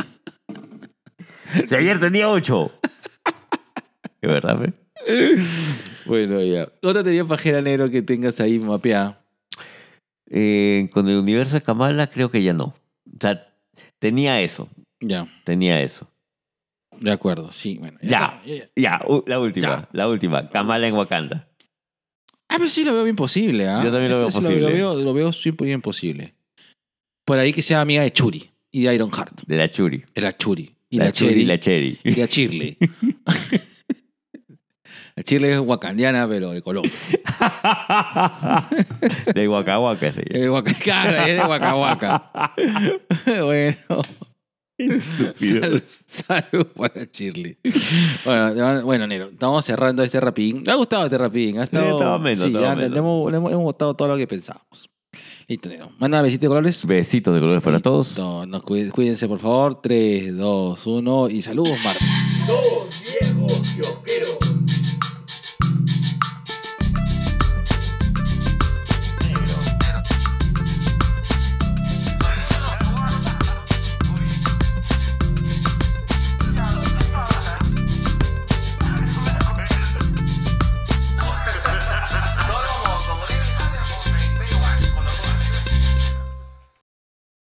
Si 1.67 1.75
ayer 1.75 1.99
tenía 1.99 2.27
8. 2.29 2.71
¿Qué 4.21 4.27
verdad, 4.27 4.59
fe? 4.59 4.73
Bueno, 6.05 6.41
ya. 6.41 6.67
Otra 6.81 7.03
teoría 7.03 7.25
pajera 7.25 7.61
negro 7.61 7.89
que 7.89 8.01
tengas 8.01 8.39
ahí 8.39 8.57
mapeada. 8.59 9.21
Eh, 10.29 10.89
con 10.91 11.07
el 11.07 11.17
universo 11.17 11.53
de 11.55 11.61
Kamala 11.61 12.07
creo 12.07 12.31
que 12.31 12.41
ya 12.41 12.53
no. 12.53 12.65
O 12.65 13.17
sea, 13.19 13.47
tenía 13.99 14.41
eso. 14.41 14.67
Ya, 15.07 15.27
Tenía 15.43 15.81
eso. 15.81 16.09
de 16.99 17.11
acuerdo, 17.11 17.51
sí, 17.53 17.77
bueno. 17.77 17.97
Ya. 18.01 18.41
Ya, 18.75 19.01
la 19.27 19.39
última. 19.39 19.67
Ya. 19.67 19.89
La 19.91 20.07
última. 20.07 20.49
Kamala 20.49 20.87
en 20.87 20.95
Wakanda. 20.95 21.47
Ah, 22.47 22.55
pero 22.57 22.69
sí 22.69 22.83
lo 22.83 22.93
veo 22.93 23.03
bien 23.03 23.15
posible, 23.15 23.67
¿ah? 23.67 23.81
Yo 23.83 23.91
también 23.91 24.11
lo 24.11 24.19
veo 24.19 24.31
sí 24.31 24.37
posible. 24.37 24.61
Lo, 24.61 24.67
veo, 24.67 24.95
lo 24.95 25.13
veo 25.13 25.31
súper 25.31 25.67
bien 25.67 25.81
posible. 25.81 26.35
Por 27.25 27.39
ahí 27.39 27.53
que 27.53 27.63
sea 27.63 27.81
amiga 27.81 28.03
de 28.03 28.11
Churi 28.11 28.51
y 28.71 28.83
de 28.83 28.95
Ironheart. 28.95 29.41
De 29.45 29.57
la 29.57 29.69
Churi. 29.69 30.03
De 30.13 30.21
la 30.21 30.33
Churi. 30.33 30.75
Y 30.89 30.97
la, 30.97 31.05
la, 31.05 31.11
Churi 31.11 31.41
y 31.41 31.45
la 31.45 31.59
Cherry. 31.59 31.99
y 32.03 32.15
la 32.15 32.25
Shirley. 32.27 32.77
la 35.15 35.23
Shirley 35.23 35.51
es 35.51 35.59
wakandiana, 35.59 36.27
pero 36.27 36.51
de 36.51 36.61
Colombia. 36.61 36.91
de 39.33 40.11
se 40.11 40.21
Es 40.21 40.41
de 40.41 40.75
claro, 40.81 41.17
es 41.25 41.35
de 41.35 41.43
Waka. 41.43 42.53
bueno. 43.43 43.77
Salud, 44.77 45.81
salud 46.07 46.67
para 46.75 47.05
Shirley. 47.11 47.57
Bueno, 48.25 48.83
bueno, 48.85 49.07
Nero, 49.07 49.29
estamos 49.31 49.63
cerrando 49.65 50.03
este 50.03 50.19
rapidín. 50.19 50.63
Me 50.65 50.71
ha 50.73 50.75
gustado 50.75 51.05
este 51.05 51.17
rapidín. 51.17 51.59
Ha 51.59 51.63
estado, 51.63 51.91
estaba 51.91 52.15
ameno, 52.15 52.41
sí, 52.41 52.47
estaba 52.47 52.65
ya 52.65 52.71
ameno. 52.73 52.89
le 52.93 52.99
hemos, 52.99 53.31
le 53.31 53.37
hemos, 53.37 53.51
hemos 53.51 53.63
votado 53.63 53.93
todo 53.95 54.07
lo 54.09 54.17
que 54.17 54.27
pensábamos. 54.27 54.89
Listo, 55.47 55.69
Nero. 55.69 55.91
Manda 55.99 56.21
besitos 56.21 56.41
de 56.41 56.47
colores. 56.47 56.85
Besitos 56.85 57.33
de 57.33 57.39
colores 57.39 57.63
para 57.63 57.79
todos. 57.79 58.07
Listo, 58.07 58.45
nos 58.47 58.63
cuí- 58.63 58.89
cuídense, 58.89 59.27
por 59.27 59.39
favor. 59.39 59.79
3, 59.81 60.35
2, 60.35 60.87
1 60.87 61.29
y 61.29 61.41
saludos, 61.41 61.77
Marta. 61.83 62.03
Dos 62.47 63.03
viejos. 63.21 64.14